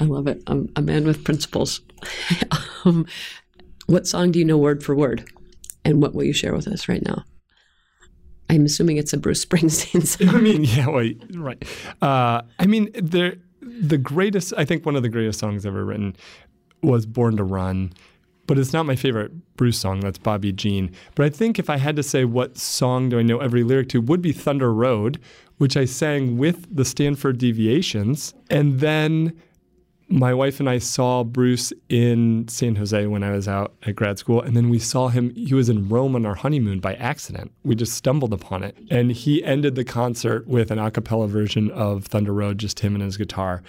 I 0.00 0.04
love 0.04 0.26
it. 0.26 0.42
I'm 0.46 0.70
a 0.76 0.82
man 0.82 1.04
with 1.04 1.24
principles. 1.24 1.80
um, 2.84 3.06
what 3.86 4.06
song 4.06 4.32
do 4.32 4.38
you 4.38 4.44
know 4.44 4.58
word 4.58 4.82
for 4.82 4.94
word? 4.94 5.28
And 5.84 6.00
what 6.00 6.14
will 6.14 6.24
you 6.24 6.32
share 6.32 6.54
with 6.54 6.66
us 6.66 6.88
right 6.88 7.04
now? 7.04 7.24
I'm 8.50 8.64
assuming 8.64 8.96
it's 8.96 9.12
a 9.12 9.16
Bruce 9.16 9.44
Springsteen 9.44 10.06
song. 10.06 10.34
I 10.34 10.40
mean, 10.40 10.64
yeah, 10.64 10.88
well, 10.88 11.10
right. 11.34 11.62
Uh, 12.02 12.42
I 12.58 12.66
mean, 12.66 12.90
the 12.92 13.38
the 13.60 13.98
greatest. 13.98 14.52
I 14.56 14.64
think 14.64 14.84
one 14.84 14.96
of 14.96 15.02
the 15.02 15.08
greatest 15.08 15.38
songs 15.38 15.64
ever 15.66 15.84
written 15.84 16.16
was 16.82 17.06
"Born 17.06 17.36
to 17.38 17.44
Run," 17.44 17.92
but 18.46 18.58
it's 18.58 18.72
not 18.72 18.84
my 18.86 18.96
favorite 18.96 19.56
Bruce 19.56 19.78
song. 19.78 20.00
That's 20.00 20.18
Bobby 20.18 20.52
Jean. 20.52 20.90
But 21.14 21.26
I 21.26 21.30
think 21.30 21.58
if 21.58 21.70
I 21.70 21.78
had 21.78 21.96
to 21.96 22.02
say 22.02 22.24
what 22.24 22.58
song 22.58 23.08
do 23.08 23.18
I 23.18 23.22
know 23.22 23.38
every 23.38 23.62
lyric 23.62 23.88
to, 23.90 24.00
would 24.00 24.22
be 24.22 24.32
"Thunder 24.32 24.72
Road," 24.72 25.18
which 25.58 25.76
I 25.76 25.86
sang 25.86 26.36
with 26.36 26.74
the 26.74 26.84
Stanford 26.84 27.38
Deviations, 27.38 28.34
and 28.50 28.80
then 28.80 29.32
my 30.08 30.34
wife 30.34 30.60
and 30.60 30.68
I 30.68 30.78
saw 30.78 31.24
Bruce 31.24 31.72
in 31.88 32.46
San 32.48 32.76
Jose 32.76 33.06
when 33.06 33.22
I 33.22 33.32
was 33.32 33.48
out 33.48 33.74
at 33.84 33.96
grad 33.96 34.18
school. 34.18 34.40
And 34.40 34.56
then 34.56 34.68
we 34.68 34.78
saw 34.78 35.08
him, 35.08 35.34
he 35.34 35.54
was 35.54 35.68
in 35.68 35.88
Rome 35.88 36.14
on 36.14 36.26
our 36.26 36.34
honeymoon 36.34 36.80
by 36.80 36.94
accident. 36.94 37.52
We 37.64 37.74
just 37.74 37.94
stumbled 37.94 38.32
upon 38.32 38.62
it. 38.62 38.76
And 38.90 39.12
he 39.12 39.42
ended 39.42 39.74
the 39.74 39.84
concert 39.84 40.46
with 40.46 40.70
an 40.70 40.78
a 40.78 40.90
cappella 40.90 41.26
version 41.26 41.70
of 41.70 42.04
Thunder 42.06 42.32
Road, 42.32 42.58
just 42.58 42.80
him 42.80 42.94
and 42.94 43.02
his 43.02 43.16
guitar. 43.16 43.62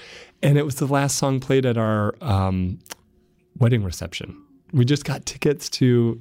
And 0.43 0.57
it 0.57 0.63
was 0.63 0.75
the 0.75 0.87
last 0.87 1.17
song 1.17 1.39
played 1.39 1.65
at 1.65 1.77
our 1.77 2.15
um, 2.21 2.79
wedding 3.57 3.83
reception. 3.83 4.41
We 4.73 4.83
just 4.83 5.05
got 5.05 5.25
tickets 5.25 5.69
to 5.71 6.19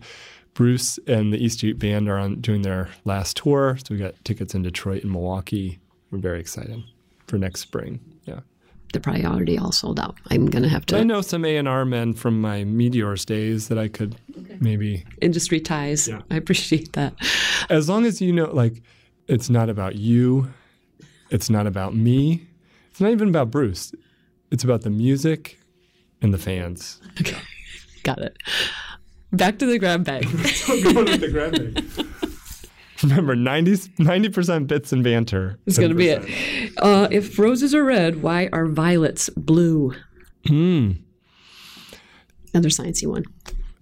Bruce 0.55 0.99
and 1.09 1.33
the 1.33 1.45
East 1.45 1.59
Street 1.59 1.79
Band 1.81 2.09
are 2.09 2.19
on 2.19 2.41
doing 2.41 2.63
their 2.63 2.89
last 3.05 3.37
tour. 3.37 3.77
So 3.79 3.87
we 3.91 3.99
got 3.99 4.15
tickets 4.25 4.55
in 4.55 4.63
Detroit 4.63 5.03
and 5.03 5.11
Milwaukee. 5.11 5.81
We're 6.13 6.19
very 6.19 6.39
excited 6.39 6.85
for 7.27 7.37
next 7.39 7.61
spring. 7.61 8.14
Yeah 8.95 9.01
they're 9.01 9.01
probably 9.01 9.27
already 9.27 9.59
all 9.59 9.73
sold 9.73 9.99
out. 9.99 10.17
I'm 10.31 10.47
gonna 10.47 10.69
have 10.69 10.87
to. 10.87 10.97
I 10.97 11.03
know 11.03 11.21
some 11.21 11.45
A 11.45 11.57
and 11.57 11.67
R 11.69 11.85
men 11.85 12.15
from 12.15 12.41
my 12.41 12.63
Meteors 12.63 13.25
days 13.25 13.69
that 13.69 13.77
I 13.77 13.89
could 13.89 14.17
okay. 14.39 14.57
maybe 14.61 15.05
industry 15.21 15.61
ties. 15.61 16.07
Yeah. 16.07 16.23
I 16.31 16.37
appreciate 16.37 16.93
that. 16.93 17.15
As 17.69 17.89
long 17.89 18.07
as 18.07 18.23
you 18.23 18.33
know, 18.33 18.47
like, 18.47 18.83
it's 19.27 19.51
not 19.51 19.69
about 19.69 19.97
you, 19.97 20.49
it's 21.31 21.51
not 21.51 21.67
about 21.67 21.97
me, 21.97 22.47
it's 22.91 23.01
not 23.01 23.11
even 23.11 23.29
about 23.29 23.51
Bruce. 23.51 23.93
It's 24.53 24.63
about 24.63 24.83
the 24.83 24.91
music 24.91 25.59
and 26.23 26.33
the 26.33 26.39
fans. 26.39 27.01
Okay, 27.21 27.37
got 28.05 28.19
it. 28.19 28.37
Back 29.33 29.59
to 29.59 29.67
the 29.67 29.81
grab 29.81 30.05
bag. 30.05 30.23
going 30.69 30.95
with 30.95 31.21
the 31.21 31.31
grab 31.33 31.53
bag. 31.53 32.04
Remember, 33.03 33.35
90 33.35 34.29
percent 34.31 34.67
bits 34.67 34.93
and 34.93 35.03
banter. 35.03 35.59
It's 35.67 35.79
going 35.79 35.91
to 35.91 35.97
be 35.97 36.09
it. 36.09 36.73
Uh, 36.79 37.09
if 37.11 37.39
roses 37.39 37.75
are 37.75 37.85
red, 37.85 38.23
why 38.23 38.49
are 38.53 38.67
violets 38.67 39.29
blue? 39.31 39.95
Hmm. 40.47 40.93
Another 42.53 42.69
sciencey 42.69 43.07
one. 43.07 43.25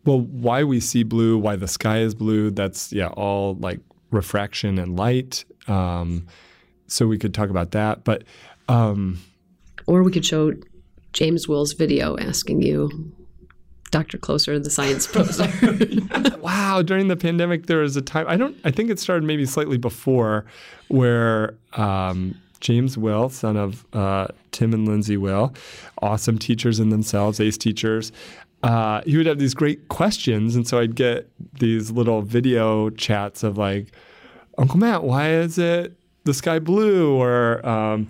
Well, 0.04 0.20
why 0.20 0.64
we 0.64 0.80
see 0.80 1.02
blue, 1.02 1.38
why 1.38 1.56
the 1.56 1.68
sky 1.68 1.98
is 1.98 2.14
blue, 2.14 2.50
that's 2.50 2.92
yeah, 2.92 3.08
all 3.08 3.54
like 3.56 3.80
refraction 4.10 4.78
and 4.78 4.96
light. 4.96 5.44
Um, 5.68 6.26
so 6.86 7.06
we 7.06 7.18
could 7.18 7.34
talk 7.34 7.50
about 7.50 7.72
that, 7.72 8.04
but 8.04 8.24
um, 8.68 9.18
or 9.86 10.02
we 10.02 10.12
could 10.12 10.24
show 10.24 10.52
James 11.12 11.46
Will's 11.46 11.72
video 11.72 12.18
asking 12.18 12.62
you 12.62 13.12
Dr. 13.92 14.18
Kloser, 14.18 14.62
the 14.62 14.70
science 14.70 15.06
poster. 15.12 15.48
wow, 16.38 16.82
during 16.82 17.06
the 17.06 17.16
pandemic, 17.16 17.66
there 17.66 17.78
was 17.78 17.96
a 17.96 18.02
time, 18.02 18.26
I 18.26 18.36
don't, 18.36 18.56
I 18.64 18.72
think 18.72 18.90
it 18.90 18.98
started 18.98 19.24
maybe 19.24 19.46
slightly 19.46 19.78
before, 19.78 20.44
where 20.88 21.54
um, 21.74 22.34
James 22.60 22.98
Will, 22.98 23.28
son 23.28 23.56
of 23.56 23.86
uh, 23.94 24.28
Tim 24.50 24.74
and 24.74 24.88
Lindsay 24.88 25.16
Will, 25.16 25.54
awesome 26.00 26.38
teachers 26.38 26.80
in 26.80 26.88
themselves, 26.88 27.38
ace 27.38 27.56
teachers, 27.56 28.10
uh, 28.62 29.02
he 29.04 29.16
would 29.16 29.26
have 29.26 29.38
these 29.38 29.54
great 29.54 29.88
questions. 29.88 30.56
And 30.56 30.66
so 30.66 30.78
I'd 30.78 30.96
get 30.96 31.28
these 31.58 31.90
little 31.90 32.22
video 32.22 32.90
chats 32.90 33.42
of 33.42 33.58
like, 33.58 33.92
Uncle 34.58 34.78
Matt, 34.78 35.04
why 35.04 35.30
is 35.30 35.58
it 35.58 35.94
the 36.24 36.34
sky 36.34 36.58
blue? 36.58 37.14
Or, 37.14 37.64
um, 37.66 38.08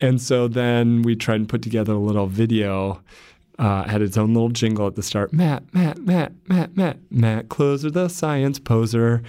and 0.00 0.20
so 0.20 0.48
then 0.48 1.02
we 1.02 1.14
tried 1.14 1.36
and 1.36 1.48
put 1.48 1.62
together 1.62 1.92
a 1.92 1.98
little 1.98 2.26
video 2.26 3.00
uh, 3.60 3.86
had 3.86 4.00
its 4.00 4.16
own 4.16 4.32
little 4.32 4.48
jingle 4.48 4.86
at 4.86 4.96
the 4.96 5.02
start. 5.02 5.32
Matt, 5.34 5.62
Matt, 5.74 5.98
Matt, 5.98 6.32
Matt, 6.48 6.76
Matt, 6.76 6.96
Matt 7.10 7.48
Kloser, 7.48 7.92
the 7.92 8.08
science 8.08 8.58
poser. 8.58 9.22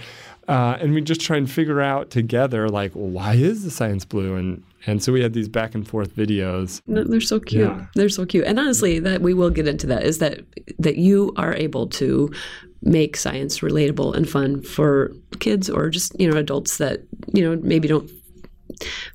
Uh, 0.48 0.76
and 0.80 0.94
we 0.94 1.02
just 1.02 1.20
try 1.20 1.36
and 1.36 1.48
figure 1.48 1.82
out 1.82 2.10
together, 2.10 2.68
like, 2.68 2.94
well, 2.96 3.08
why 3.08 3.34
is 3.34 3.62
the 3.62 3.70
science 3.70 4.04
blue? 4.04 4.34
And 4.34 4.64
and 4.86 5.02
so 5.02 5.12
we 5.12 5.20
had 5.20 5.34
these 5.34 5.48
back 5.48 5.74
and 5.74 5.86
forth 5.86 6.16
videos. 6.16 6.80
No, 6.88 7.04
they're 7.04 7.20
so 7.20 7.38
cute. 7.38 7.68
Yeah. 7.68 7.86
They're 7.94 8.08
so 8.08 8.26
cute. 8.26 8.46
And 8.46 8.58
honestly, 8.58 8.98
that 8.98 9.20
we 9.20 9.34
will 9.34 9.50
get 9.50 9.68
into 9.68 9.86
that 9.88 10.02
is 10.02 10.18
that 10.18 10.40
that 10.78 10.96
you 10.96 11.32
are 11.36 11.54
able 11.54 11.86
to 11.88 12.32
make 12.80 13.16
science 13.16 13.60
relatable 13.60 14.16
and 14.16 14.28
fun 14.28 14.62
for 14.62 15.12
kids 15.38 15.70
or 15.70 15.88
just 15.88 16.18
you 16.18 16.28
know 16.28 16.36
adults 16.36 16.78
that 16.78 17.02
you 17.32 17.42
know 17.42 17.60
maybe 17.62 17.86
don't 17.86 18.10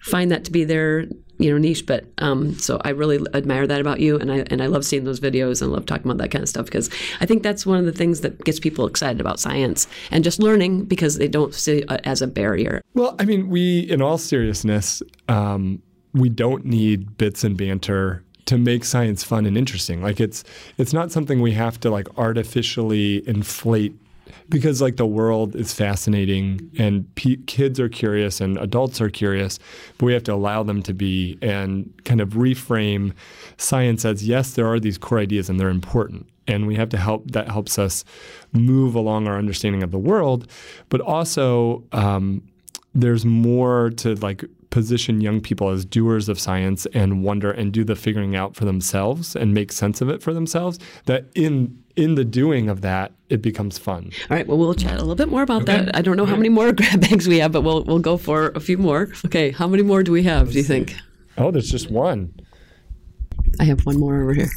find 0.07 0.31
that 0.31 0.45
to 0.45 0.51
be 0.51 0.63
their 0.63 1.05
you 1.39 1.51
know 1.51 1.57
niche 1.57 1.85
but 1.85 2.05
um, 2.17 2.57
so 2.57 2.81
i 2.83 2.89
really 2.89 3.19
admire 3.33 3.67
that 3.67 3.79
about 3.79 3.99
you 3.99 4.17
and 4.17 4.31
i 4.31 4.37
and 4.49 4.61
i 4.61 4.65
love 4.65 4.83
seeing 4.83 5.03
those 5.03 5.19
videos 5.19 5.61
and 5.61 5.71
love 5.71 5.85
talking 5.85 6.09
about 6.09 6.17
that 6.17 6.31
kind 6.31 6.41
of 6.41 6.49
stuff 6.49 6.65
because 6.65 6.89
i 7.21 7.25
think 7.25 7.43
that's 7.43 7.65
one 7.65 7.77
of 7.77 7.85
the 7.85 7.91
things 7.91 8.21
that 8.21 8.43
gets 8.43 8.59
people 8.59 8.87
excited 8.87 9.21
about 9.21 9.39
science 9.39 9.87
and 10.09 10.23
just 10.23 10.41
learning 10.41 10.83
because 10.85 11.17
they 11.17 11.27
don't 11.27 11.53
see 11.53 11.79
it 11.79 12.01
as 12.03 12.21
a 12.21 12.27
barrier. 12.27 12.81
Well 12.93 13.15
i 13.19 13.25
mean 13.25 13.49
we 13.49 13.81
in 13.81 14.01
all 14.01 14.17
seriousness 14.17 15.03
um, 15.29 15.81
we 16.13 16.29
don't 16.29 16.65
need 16.65 17.17
bits 17.17 17.43
and 17.43 17.55
banter 17.57 18.23
to 18.47 18.57
make 18.57 18.85
science 18.85 19.23
fun 19.23 19.45
and 19.45 19.57
interesting. 19.57 20.01
Like 20.01 20.19
it's 20.19 20.43
it's 20.77 20.93
not 20.93 21.11
something 21.11 21.41
we 21.41 21.51
have 21.51 21.79
to 21.81 21.89
like 21.89 22.07
artificially 22.17 23.27
inflate 23.27 23.93
because 24.49 24.81
like 24.81 24.97
the 24.97 25.05
world 25.05 25.55
is 25.55 25.73
fascinating 25.73 26.71
and 26.77 27.13
p- 27.15 27.37
kids 27.47 27.79
are 27.79 27.89
curious 27.89 28.41
and 28.41 28.57
adults 28.57 29.01
are 29.01 29.09
curious, 29.09 29.59
but 29.97 30.05
we 30.05 30.13
have 30.13 30.23
to 30.23 30.33
allow 30.33 30.63
them 30.63 30.81
to 30.83 30.93
be 30.93 31.37
and 31.41 31.91
kind 32.05 32.21
of 32.21 32.29
reframe 32.29 33.13
science 33.57 34.05
as 34.05 34.27
yes, 34.27 34.53
there 34.53 34.67
are 34.67 34.79
these 34.79 34.97
core 34.97 35.19
ideas 35.19 35.49
and 35.49 35.59
they're 35.59 35.69
important. 35.69 36.27
And 36.49 36.65
we 36.65 36.75
have 36.75 36.89
to 36.89 36.97
help, 36.97 37.31
that 37.31 37.49
helps 37.49 37.77
us 37.77 38.05
move 38.53 38.95
along 38.95 39.27
our 39.27 39.37
understanding 39.37 39.83
of 39.83 39.91
the 39.91 39.99
world. 39.99 40.49
But 40.87 41.01
also, 41.01 41.83
um, 41.91 42.41
there's 42.95 43.25
more 43.25 43.91
to 43.91 44.15
like 44.15 44.43
position 44.69 45.21
young 45.21 45.41
people 45.41 45.69
as 45.69 45.85
doers 45.85 46.29
of 46.29 46.39
science 46.39 46.85
and 46.93 47.23
wonder 47.23 47.51
and 47.51 47.71
do 47.71 47.83
the 47.83 47.95
figuring 47.95 48.35
out 48.35 48.55
for 48.55 48.65
themselves 48.65 49.35
and 49.35 49.53
make 49.53 49.71
sense 49.71 50.01
of 50.01 50.09
it 50.09 50.21
for 50.21 50.33
themselves 50.33 50.79
that 51.05 51.25
in 51.35 51.81
in 51.95 52.15
the 52.15 52.25
doing 52.25 52.69
of 52.69 52.81
that 52.81 53.11
it 53.29 53.41
becomes 53.41 53.77
fun. 53.77 54.11
All 54.29 54.37
right 54.37 54.47
well 54.47 54.57
we'll 54.57 54.73
chat 54.73 54.95
a 54.95 54.99
little 54.99 55.15
bit 55.15 55.29
more 55.29 55.41
about 55.41 55.63
okay. 55.63 55.85
that 55.85 55.95
i 55.95 56.01
don't 56.01 56.17
know 56.17 56.25
how 56.25 56.35
many 56.35 56.49
more 56.49 56.71
grab 56.73 57.01
bags 57.01 57.27
we 57.27 57.39
have 57.39 57.51
but 57.51 57.61
we'll 57.61 57.83
we'll 57.83 57.99
go 57.99 58.17
for 58.17 58.49
a 58.49 58.59
few 58.59 58.77
more. 58.77 59.09
Okay 59.25 59.51
how 59.51 59.67
many 59.67 59.83
more 59.83 60.03
do 60.03 60.11
we 60.11 60.23
have 60.23 60.47
Let's 60.47 60.53
do 60.53 60.57
you 60.59 60.63
see. 60.63 60.67
think? 60.67 60.95
Oh 61.37 61.51
there's 61.51 61.71
just 61.71 61.89
one. 61.89 62.33
I 63.59 63.63
have 63.63 63.85
one 63.85 63.99
more 63.99 64.21
over 64.21 64.33
here. 64.33 64.49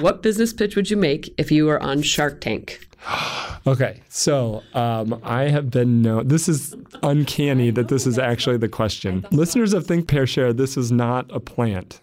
What 0.00 0.22
business 0.22 0.52
pitch 0.52 0.76
would 0.76 0.90
you 0.90 0.96
make 0.96 1.34
if 1.38 1.50
you 1.50 1.66
were 1.66 1.82
on 1.82 2.02
shark 2.02 2.40
tank 2.40 2.87
Okay, 3.66 4.00
so 4.08 4.62
um, 4.72 5.20
I 5.22 5.48
have 5.48 5.70
been 5.70 6.00
known. 6.00 6.28
This 6.28 6.48
is 6.48 6.74
uncanny 7.02 7.70
that 7.70 7.88
this 7.88 8.06
is 8.06 8.18
actually 8.18 8.56
the 8.56 8.68
question. 8.68 9.26
Listeners 9.30 9.74
of 9.74 9.86
Think 9.86 10.08
Pair 10.08 10.26
Share, 10.26 10.54
this 10.54 10.78
is 10.78 10.90
not 10.90 11.26
a 11.30 11.38
plant. 11.38 12.00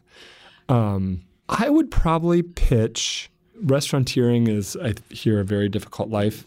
Um, 0.69 1.21
I 1.49 1.69
would 1.69 1.89
probably 1.89 2.43
pitch. 2.43 3.31
Restauranteering 3.63 4.47
is, 4.47 4.75
I 4.75 4.93
hear, 5.09 5.39
a 5.39 5.43
very 5.43 5.69
difficult 5.69 6.09
life, 6.09 6.43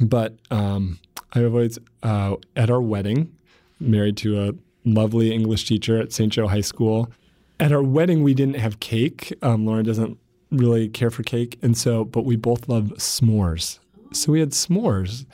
but 0.00 0.36
um, 0.50 1.00
I 1.34 1.44
always 1.44 1.78
uh, 2.02 2.36
at 2.56 2.70
our 2.70 2.80
wedding, 2.80 3.30
married 3.78 4.16
to 4.18 4.40
a 4.42 4.52
lovely 4.84 5.32
English 5.34 5.66
teacher 5.66 5.98
at 5.98 6.12
St. 6.12 6.32
Joe 6.32 6.46
High 6.46 6.60
School. 6.60 7.10
At 7.58 7.72
our 7.72 7.82
wedding, 7.82 8.22
we 8.22 8.32
didn't 8.32 8.56
have 8.56 8.80
cake. 8.80 9.34
Um, 9.42 9.66
Lauren 9.66 9.84
doesn't 9.84 10.18
really 10.50 10.88
care 10.88 11.10
for 11.10 11.22
cake, 11.22 11.58
and 11.62 11.76
so 11.76 12.04
but 12.04 12.24
we 12.24 12.36
both 12.36 12.68
love 12.68 12.92
s'mores. 12.96 13.78
So 14.12 14.32
we 14.32 14.40
had 14.40 14.50
s'mores, 14.50 15.26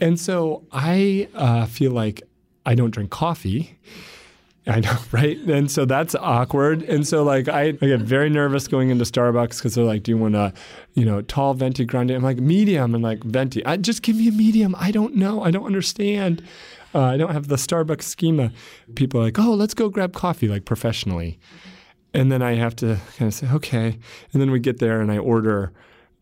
and 0.00 0.18
so 0.18 0.64
I 0.72 1.28
uh, 1.34 1.66
feel 1.66 1.92
like 1.92 2.22
I 2.66 2.74
don't 2.74 2.90
drink 2.90 3.10
coffee. 3.10 3.78
I 4.66 4.80
know, 4.80 4.96
right? 5.12 5.38
And 5.38 5.70
so 5.70 5.84
that's 5.84 6.14
awkward. 6.14 6.82
And 6.82 7.06
so 7.06 7.22
like 7.22 7.48
I, 7.48 7.68
I 7.68 7.72
get 7.72 8.00
very 8.00 8.30
nervous 8.30 8.68
going 8.68 8.90
into 8.90 9.04
Starbucks 9.04 9.58
because 9.58 9.74
they're 9.74 9.84
like, 9.84 10.02
"Do 10.02 10.12
you 10.12 10.18
want 10.18 10.36
a, 10.36 10.52
you 10.94 11.04
know, 11.04 11.22
tall 11.22 11.54
venti 11.54 11.84
grande?" 11.84 12.10
I'm 12.10 12.22
like, 12.22 12.38
"Medium." 12.38 12.94
And 12.94 13.02
like 13.02 13.22
venti. 13.24 13.64
I 13.64 13.76
just 13.76 14.02
give 14.02 14.16
me 14.16 14.28
a 14.28 14.32
medium. 14.32 14.74
I 14.78 14.90
don't 14.90 15.16
know. 15.16 15.42
I 15.42 15.50
don't 15.50 15.66
understand. 15.66 16.42
Uh, 16.94 17.04
I 17.04 17.16
don't 17.16 17.32
have 17.32 17.48
the 17.48 17.56
Starbucks 17.56 18.02
schema. 18.02 18.52
People 18.94 19.20
are 19.20 19.24
like, 19.24 19.38
"Oh, 19.38 19.54
let's 19.54 19.74
go 19.74 19.88
grab 19.88 20.12
coffee," 20.12 20.48
like 20.48 20.64
professionally. 20.64 21.38
And 22.12 22.30
then 22.30 22.42
I 22.42 22.54
have 22.54 22.74
to 22.76 22.98
kind 23.16 23.28
of 23.28 23.34
say, 23.34 23.48
okay. 23.50 23.98
And 24.32 24.42
then 24.42 24.50
we 24.50 24.58
get 24.58 24.78
there 24.78 25.00
and 25.00 25.12
I 25.12 25.18
order 25.18 25.72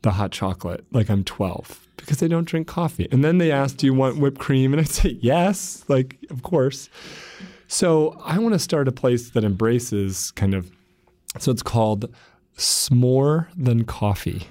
the 0.02 0.12
hot 0.12 0.30
chocolate 0.30 0.84
like 0.92 1.10
I'm 1.10 1.24
12 1.24 1.88
because 1.96 2.18
they 2.18 2.28
don't 2.28 2.44
drink 2.44 2.66
coffee. 2.66 3.08
And 3.10 3.24
then 3.24 3.38
they 3.38 3.50
ask, 3.50 3.76
do 3.76 3.86
you 3.86 3.94
want 3.94 4.18
whipped 4.18 4.38
cream? 4.38 4.72
And 4.72 4.80
I 4.80 4.84
say, 4.84 5.18
yes, 5.20 5.84
like, 5.88 6.16
of 6.30 6.42
course. 6.42 6.88
So 7.66 8.20
I 8.24 8.38
want 8.38 8.54
to 8.54 8.58
start 8.58 8.88
a 8.88 8.92
place 8.92 9.30
that 9.30 9.44
embraces 9.44 10.30
kind 10.32 10.54
of, 10.54 10.70
so 11.38 11.50
it's 11.50 11.62
called 11.62 12.14
S'more 12.56 13.48
Than 13.56 13.84
Coffee. 13.84 14.46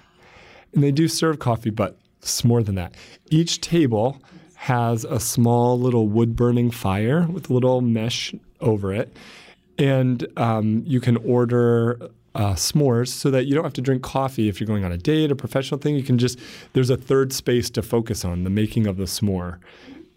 And 0.73 0.83
they 0.83 0.91
do 0.91 1.07
serve 1.07 1.39
coffee, 1.39 1.69
but 1.69 1.97
it's 2.21 2.43
more 2.43 2.61
than 2.61 2.75
that. 2.75 2.93
Each 3.29 3.61
table 3.61 4.21
has 4.55 5.03
a 5.05 5.19
small 5.19 5.79
little 5.79 6.07
wood 6.07 6.35
burning 6.35 6.71
fire 6.71 7.27
with 7.27 7.49
a 7.49 7.53
little 7.53 7.81
mesh 7.81 8.33
over 8.59 8.93
it. 8.93 9.15
And 9.77 10.25
um, 10.37 10.83
you 10.85 10.99
can 10.99 11.17
order 11.17 11.99
uh, 12.35 12.53
s'mores 12.53 13.09
so 13.09 13.31
that 13.31 13.45
you 13.45 13.55
don't 13.55 13.63
have 13.63 13.73
to 13.73 13.81
drink 13.81 14.03
coffee 14.03 14.47
if 14.47 14.59
you're 14.59 14.67
going 14.67 14.83
on 14.83 14.91
a 14.91 14.97
date, 14.97 15.31
a 15.31 15.35
professional 15.35 15.79
thing. 15.79 15.95
You 15.95 16.03
can 16.03 16.17
just, 16.17 16.39
there's 16.73 16.89
a 16.89 16.97
third 16.97 17.33
space 17.33 17.69
to 17.71 17.81
focus 17.81 18.23
on 18.25 18.43
the 18.43 18.49
making 18.49 18.87
of 18.87 18.97
the 18.97 19.05
s'more. 19.05 19.59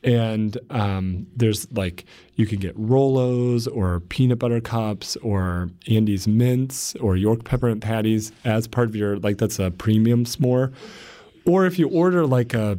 And 0.02 0.56
um, 0.70 1.26
there's 1.36 1.70
like, 1.72 2.06
you 2.36 2.46
can 2.46 2.58
get 2.58 2.74
Rolos 2.78 3.68
or 3.70 4.00
peanut 4.00 4.38
butter 4.38 4.60
cups 4.60 5.16
or 5.16 5.68
Andes 5.88 6.26
mints 6.26 6.94
or 6.96 7.16
York 7.16 7.44
peppermint 7.44 7.82
patties 7.82 8.32
as 8.44 8.66
part 8.66 8.88
of 8.88 8.96
your, 8.96 9.18
like, 9.18 9.36
that's 9.36 9.58
a 9.58 9.70
premium 9.70 10.24
s'more. 10.24 10.72
Or 11.44 11.66
if 11.66 11.78
you 11.78 11.88
order 11.88 12.26
like 12.26 12.54
a 12.54 12.78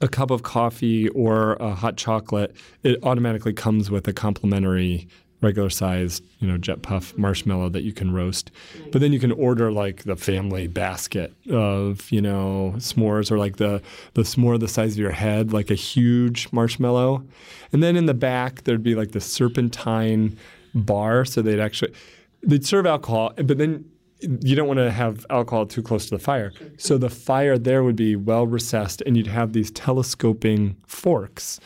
a 0.00 0.08
cup 0.08 0.30
of 0.30 0.42
coffee 0.42 1.08
or 1.10 1.54
a 1.54 1.74
hot 1.74 1.96
chocolate, 1.96 2.56
it 2.84 2.98
automatically 3.02 3.52
comes 3.52 3.90
with 3.90 4.08
a 4.08 4.14
complimentary 4.14 5.06
regular 5.44 5.70
sized, 5.70 6.24
you 6.40 6.48
know, 6.48 6.58
jet 6.58 6.82
puff 6.82 7.16
marshmallow 7.16 7.68
that 7.68 7.82
you 7.82 7.92
can 7.92 8.12
roast. 8.12 8.50
But 8.90 9.00
then 9.00 9.12
you 9.12 9.20
can 9.20 9.30
order 9.32 9.70
like 9.70 10.04
the 10.04 10.16
family 10.16 10.66
basket 10.66 11.32
of, 11.50 12.10
you 12.10 12.20
know, 12.20 12.74
s'mores 12.78 13.30
or 13.30 13.38
like 13.38 13.56
the 13.56 13.82
the 14.14 14.22
s'more 14.22 14.58
the 14.58 14.68
size 14.68 14.94
of 14.94 14.98
your 14.98 15.12
head, 15.12 15.52
like 15.52 15.70
a 15.70 15.74
huge 15.74 16.48
marshmallow. 16.50 17.24
And 17.72 17.82
then 17.82 17.96
in 17.96 18.06
the 18.06 18.14
back 18.14 18.64
there'd 18.64 18.82
be 18.82 18.94
like 18.94 19.12
the 19.12 19.20
serpentine 19.20 20.36
bar, 20.74 21.24
so 21.24 21.42
they'd 21.42 21.60
actually 21.60 21.92
they'd 22.42 22.66
serve 22.66 22.86
alcohol, 22.86 23.32
but 23.36 23.58
then 23.58 23.84
you 24.20 24.54
don't 24.54 24.68
want 24.68 24.78
to 24.78 24.90
have 24.90 25.26
alcohol 25.28 25.66
too 25.66 25.82
close 25.82 26.06
to 26.06 26.16
the 26.16 26.22
fire. 26.22 26.52
So 26.78 26.96
the 26.98 27.10
fire 27.10 27.58
there 27.58 27.84
would 27.84 27.96
be 27.96 28.16
well 28.16 28.46
recessed, 28.46 29.02
and 29.02 29.16
you'd 29.16 29.26
have 29.26 29.52
these 29.52 29.70
telescoping 29.70 30.76
forks 30.86 31.60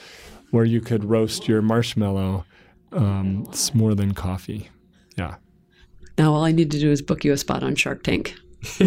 where 0.51 0.65
you 0.65 0.81
could 0.81 1.05
roast 1.05 1.47
your 1.47 1.63
marshmallow 1.63 2.45
um, 2.93 3.47
s'more 3.47 3.97
than 3.97 4.15
coffee. 4.15 4.69
Yeah. 5.17 5.37
Now 6.17 6.35
all 6.35 6.45
I 6.45 6.53
need 6.53 6.71
to 6.73 6.79
do 6.79 6.91
is 6.91 7.03
book 7.03 7.25
you 7.25 7.33
a 7.33 7.37
spot 7.37 7.63
on 7.63 7.75
Shark 7.75 8.03
Tank. 8.03 8.35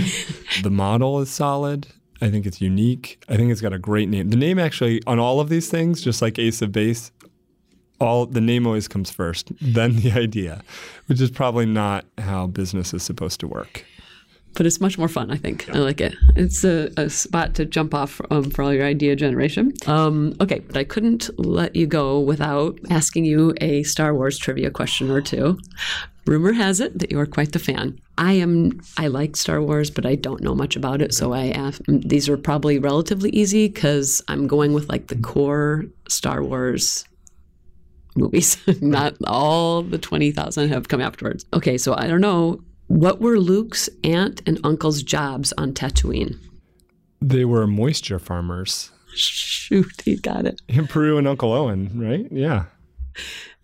the 0.64 0.70
model 0.70 1.20
is 1.22 1.30
solid. 1.30 1.88
I 2.22 2.30
think 2.30 2.46
it's 2.46 2.62
unique. 2.62 3.24
I 3.30 3.36
think 3.36 3.52
it's 3.52 3.62
got 3.62 3.74
a 3.74 3.80
great 3.80 4.10
name. 4.10 4.30
The 4.30 4.38
name 4.38 4.60
actually 4.60 5.02
on 5.08 5.18
all 5.18 5.40
of 5.40 5.50
these 5.50 5.70
things, 5.70 6.02
just 6.02 6.22
like 6.22 6.38
Ace 6.38 6.62
of 6.62 6.72
Bass, 6.72 7.12
all 8.00 8.26
the 8.26 8.42
name 8.42 8.68
always 8.68 8.88
comes 8.88 9.12
first, 9.12 9.52
then 9.62 9.96
the 9.98 10.12
idea, 10.16 10.64
which 11.08 11.22
is 11.22 11.32
probably 11.32 11.66
not 11.66 12.06
how 12.18 12.48
business 12.48 12.94
is 12.94 13.04
supposed 13.04 13.40
to 13.40 13.48
work. 13.48 13.86
But 14.54 14.66
it's 14.66 14.82
much 14.82 14.98
more 14.98 15.08
fun, 15.08 15.32
I 15.32 15.38
think. 15.38 15.70
I 15.74 15.80
like 15.80 16.02
it. 16.02 16.14
It's 16.36 16.64
a, 16.64 16.92
a 16.98 17.10
spot 17.10 17.56
to 17.56 17.66
jump 17.66 17.94
off 17.94 18.20
um, 18.30 18.50
for 18.50 18.64
all 18.64 18.74
your 18.74 18.86
idea 18.86 19.16
generation. 19.16 19.74
Um, 19.88 20.36
okay, 20.42 20.60
but 20.60 20.76
I 20.76 20.84
couldn't 20.84 21.30
let 21.40 21.76
you 21.76 21.88
go 21.88 22.20
without 22.20 22.78
asking 22.90 23.26
you 23.26 23.54
a 23.62 23.84
Star 23.84 24.14
Wars 24.14 24.38
trivia 24.38 24.70
question 24.70 25.10
or 25.10 25.22
two. 25.22 25.58
Rumor 26.26 26.54
has 26.54 26.80
it 26.80 27.00
that 27.00 27.12
you 27.12 27.20
are 27.20 27.26
quite 27.26 27.52
the 27.54 27.60
fan. 27.60 28.00
I 28.18 28.34
am. 28.34 28.80
I 28.98 29.08
like 29.08 29.36
Star 29.36 29.62
Wars, 29.62 29.90
but 29.90 30.06
I 30.06 30.16
don't 30.16 30.42
know 30.42 30.54
much 30.54 30.76
about 30.76 31.02
it. 31.02 31.14
So 31.14 31.34
I 31.34 31.48
ask, 31.48 31.82
these 31.88 32.30
are 32.30 32.38
probably 32.38 32.78
relatively 32.78 33.32
easy 33.32 33.68
because 33.68 34.22
I'm 34.28 34.48
going 34.48 34.74
with 34.74 34.90
like 34.90 35.08
the 35.08 35.16
core 35.16 35.86
Star 36.08 36.44
Wars 36.44 37.06
movies. 38.16 38.58
Not 38.82 39.16
all 39.26 39.82
the 39.82 39.98
20,000 39.98 40.70
have 40.70 40.88
come 40.88 41.02
afterwards. 41.02 41.46
Okay, 41.54 41.78
so 41.78 41.96
I 41.98 42.08
don't 42.08 42.22
know. 42.22 42.62
What 42.92 43.22
were 43.22 43.40
Luke's 43.40 43.90
aunt 44.04 44.42
and 44.46 44.60
uncle's 44.66 45.02
jobs 45.02 45.54
on 45.58 45.72
Tatooine? 45.72 46.38
They 47.22 47.46
were 47.46 47.66
moisture 47.66 48.20
farmers. 48.20 48.92
Shoot, 49.16 50.02
he 50.04 50.18
got 50.18 50.46
it. 50.46 50.62
In 50.68 50.86
Beru 50.94 51.18
and 51.18 51.26
Uncle 51.26 51.54
Owen, 51.54 51.90
right? 51.96 52.28
Yeah. 52.30 52.66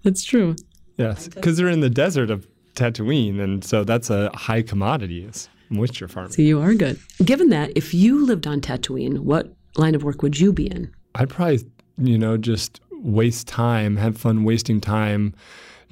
That's 0.03 0.23
true. 0.23 0.55
Yes, 0.95 1.27
because 1.27 1.57
they're 1.57 1.67
in 1.67 1.81
the 1.81 1.89
desert 1.89 2.31
of 2.31 2.47
Tatooine, 2.75 3.41
and 3.41 3.65
so 3.65 3.83
that's 3.83 4.09
a 4.09 4.31
high 4.33 4.61
commodity 4.61 5.25
is 5.25 5.49
moisture 5.69 6.07
farming. 6.07 6.31
So 6.31 6.41
you 6.41 6.61
are 6.61 6.73
good. 6.73 6.97
Given 7.23 7.49
that, 7.49 7.73
if 7.75 7.93
you 7.93 8.25
lived 8.25 8.47
on 8.47 8.61
Tatooine, 8.61 9.19
what 9.19 9.53
line 9.75 9.93
of 9.93 10.03
work 10.05 10.21
would 10.21 10.39
you 10.39 10.53
be 10.53 10.67
in? 10.67 10.89
I'd 11.15 11.29
probably, 11.29 11.69
you 11.97 12.17
know, 12.17 12.37
just 12.37 12.79
waste 12.91 13.45
time, 13.45 13.97
have 13.97 14.17
fun 14.17 14.45
wasting 14.45 14.79
time 14.79 15.35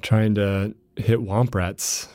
trying 0.00 0.34
to 0.36 0.74
hit 0.96 1.20
womp 1.20 1.54
rats. 1.54 2.08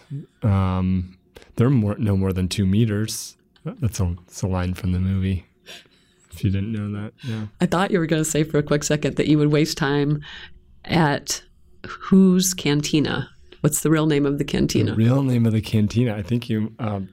Um, 0.44 1.18
they're 1.56 1.70
more, 1.70 1.98
no 1.98 2.18
more 2.18 2.34
than 2.34 2.48
two 2.48 2.66
meters. 2.66 3.38
That's 3.64 4.00
a, 4.00 4.16
that's 4.26 4.42
a 4.42 4.48
line 4.48 4.74
from 4.74 4.92
the 4.92 5.00
movie. 5.00 5.46
If 6.32 6.44
you 6.44 6.50
didn't 6.50 6.72
know 6.72 7.02
that, 7.02 7.14
yeah. 7.24 7.48
I 7.60 7.66
thought 7.66 7.92
you 7.92 8.00
were 8.00 8.06
going 8.06 8.24
to 8.24 8.30
say 8.30 8.44
for 8.44 8.58
a 8.58 8.64
quick 8.64 8.84
second 8.84 9.18
that 9.18 9.28
you 9.28 9.38
would 9.38 9.52
waste 9.52 9.78
time 9.78 10.22
at 10.86 11.44
whose 11.86 12.54
cantina? 12.54 13.30
What's 13.62 13.82
the 13.82 13.92
real 13.92 14.08
name 14.08 14.26
of 14.26 14.38
the 14.38 14.44
cantina? 14.44 14.92
The 14.92 14.98
real 14.98 15.24
name 15.24 15.46
of 15.46 15.54
the 15.54 15.62
cantina, 15.62 16.16
I 16.16 16.22
think 16.22 16.50
you 16.50 16.74
um, 16.80 17.10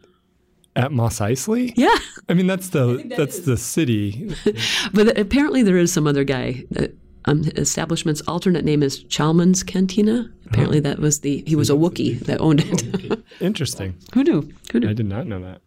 at 0.76 0.92
Mos 0.92 1.18
Eisley. 1.18 1.72
Yeah, 1.76 1.94
I 2.28 2.34
mean 2.34 2.46
that's 2.46 2.70
the 2.70 2.96
that 3.08 3.16
that's 3.16 3.38
is. 3.38 3.44
the 3.44 3.56
city. 3.56 4.34
but 4.94 5.18
apparently 5.18 5.62
there 5.62 5.76
is 5.76 5.92
some 5.92 6.06
other 6.06 6.24
guy 6.24 6.64
that 6.70 6.94
um, 7.24 7.44
establishment's 7.56 8.20
alternate 8.22 8.64
name 8.64 8.82
is 8.82 9.04
Chalmun's 9.04 9.62
Cantina. 9.62 10.30
Apparently, 10.46 10.80
that 10.80 10.98
was 10.98 11.20
the 11.20 11.42
he 11.46 11.56
was 11.56 11.70
a 11.70 11.74
Wookiee 11.74 12.20
that 12.20 12.40
owned 12.40 12.60
it. 12.64 13.22
Interesting. 13.40 13.96
Who 14.14 14.24
knew? 14.24 14.48
Who 14.72 14.80
knew? 14.80 14.88
I 14.88 14.92
did 14.92 15.06
not 15.06 15.26
know 15.26 15.40
that. 15.40 15.60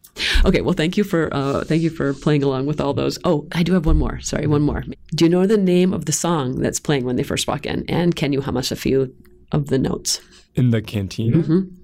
Okay, 0.46 0.62
well, 0.62 0.74
thank 0.74 0.98
you 0.98 1.04
for 1.04 1.30
uh, 1.34 1.64
thank 1.64 1.82
you 1.82 1.90
for 1.90 2.14
playing 2.14 2.44
along 2.44 2.66
with 2.66 2.82
all 2.82 2.94
those. 2.94 3.18
Oh, 3.24 3.48
I 3.54 3.64
do 3.64 3.74
have 3.74 3.86
one 3.86 3.98
more. 3.98 4.20
Sorry, 4.22 4.48
one 4.48 4.62
more. 4.62 4.84
Do 5.16 5.26
you 5.26 5.30
know 5.30 5.46
the 5.46 5.58
name 5.58 5.94
of 5.94 6.06
the 6.06 6.12
song 6.12 6.60
that's 6.62 6.80
playing 6.80 7.06
when 7.06 7.16
they 7.16 7.24
first 7.24 7.48
walk 7.48 7.66
in? 7.66 7.86
And 7.88 8.16
can 8.16 8.34
you 8.34 8.42
hum 8.42 8.58
us 8.58 8.72
a 8.72 8.76
few 8.76 9.14
of 9.52 9.68
the 9.68 9.78
notes? 9.78 10.22
In 10.56 10.72
the 10.72 10.82
cantina. 10.82 11.38
Mm-hmm. 11.38 11.76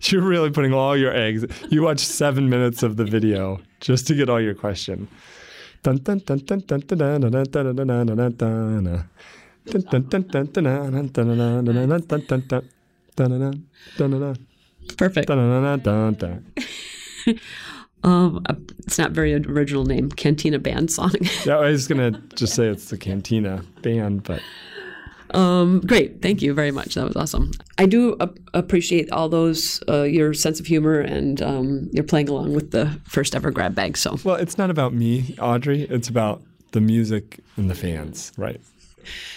You're 0.02 0.22
really 0.22 0.50
putting 0.50 0.72
all 0.72 0.96
your 0.96 1.14
eggs. 1.14 1.44
You 1.70 1.82
watched 1.82 2.06
seven 2.06 2.48
minutes 2.48 2.82
of 2.82 2.96
the 2.96 3.04
video 3.04 3.60
just 3.80 4.06
to 4.08 4.14
get 4.14 4.28
all 4.28 4.40
your 4.40 4.54
question. 4.54 5.08
Perfect. 14.98 15.26
um, 18.02 18.44
it's 18.80 18.98
not 18.98 19.12
very 19.12 19.34
original 19.34 19.84
name. 19.84 20.10
Cantina 20.10 20.58
band 20.58 20.90
song. 20.90 21.12
yeah, 21.44 21.56
I 21.56 21.70
was 21.70 21.88
gonna 21.88 22.10
just 22.34 22.54
say 22.54 22.66
it's 22.66 22.90
the 22.90 22.98
Cantina 22.98 23.64
band, 23.82 24.24
but 24.24 24.42
um, 25.34 25.80
great, 25.80 26.22
thank 26.22 26.42
you 26.42 26.54
very 26.54 26.70
much. 26.70 26.94
That 26.94 27.06
was 27.06 27.16
awesome. 27.16 27.50
I 27.78 27.86
do 27.86 28.16
ap- 28.20 28.38
appreciate 28.54 29.10
all 29.10 29.28
those 29.28 29.82
uh, 29.88 30.02
your 30.02 30.32
sense 30.34 30.60
of 30.60 30.66
humor 30.66 31.00
and 31.00 31.42
um, 31.42 31.90
you're 31.92 32.04
playing 32.04 32.28
along 32.28 32.54
with 32.54 32.70
the 32.70 33.00
first 33.08 33.34
ever 33.34 33.50
grab 33.50 33.74
bag. 33.74 33.96
So 33.96 34.16
well, 34.24 34.36
it's 34.36 34.56
not 34.56 34.70
about 34.70 34.94
me, 34.94 35.34
Audrey. 35.40 35.82
It's 35.82 36.08
about 36.08 36.42
the 36.72 36.80
music 36.80 37.40
and 37.56 37.70
the 37.70 37.74
fans, 37.74 38.32
right? 38.36 38.60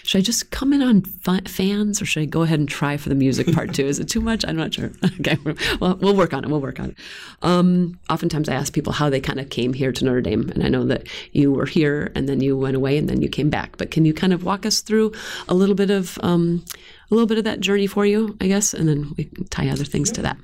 Should 0.03 0.19
I 0.19 0.21
just 0.21 0.51
come 0.51 0.73
in 0.73 0.82
on 0.82 1.01
fans, 1.45 2.01
or 2.01 2.06
should 2.06 2.23
I 2.23 2.25
go 2.25 2.41
ahead 2.41 2.60
and 2.60 2.67
try 2.67 2.97
for 2.97 3.10
the 3.10 3.15
music 3.15 3.53
part 3.53 3.73
too? 3.73 3.86
Is 3.86 3.99
it 3.99 4.10
too 4.10 4.21
much? 4.21 4.45
I'm 4.47 4.56
not 4.56 4.73
sure. 4.73 4.91
okay, 5.19 5.38
well, 5.80 5.97
we'll 6.01 6.15
work 6.15 6.34
on 6.34 6.43
it. 6.43 6.49
We'll 6.49 6.62
work 6.62 6.80
on 6.80 6.91
it. 6.91 6.97
Um, 7.41 7.99
oftentimes, 8.10 8.49
I 8.49 8.53
ask 8.53 8.73
people 8.73 8.93
how 8.93 9.10
they 9.10 9.19
kind 9.19 9.39
of 9.39 9.49
came 9.49 9.73
here 9.73 9.91
to 9.91 10.06
Notre 10.06 10.21
Dame, 10.21 10.49
and 10.49 10.63
I 10.63 10.69
know 10.69 10.86
that 10.86 11.08
you 11.32 11.51
were 11.51 11.65
here, 11.65 12.12
and 12.15 12.27
then 12.27 12.41
you 12.41 12.58
went 12.58 12.75
away, 12.75 12.97
and 12.97 13.10
then 13.10 13.21
you 13.21 13.30
came 13.30 13.49
back. 13.49 13.77
But 13.77 13.91
can 13.91 14.06
you 14.06 14.13
kind 14.13 14.34
of 14.34 14.43
walk 14.43 14.65
us 14.65 14.82
through 14.82 15.13
a 15.47 15.53
little 15.53 15.75
bit 15.75 15.89
of 15.89 16.17
um, 16.23 16.63
a 17.10 17.15
little 17.15 17.27
bit 17.27 17.38
of 17.38 17.43
that 17.45 17.60
journey 17.60 17.88
for 17.88 18.06
you, 18.06 18.38
I 18.41 18.47
guess, 18.47 18.73
and 18.73 18.88
then 18.88 19.13
we 19.17 19.30
tie 19.49 19.69
other 19.69 19.86
things 19.86 20.12
to 20.12 20.21
that. 20.23 20.38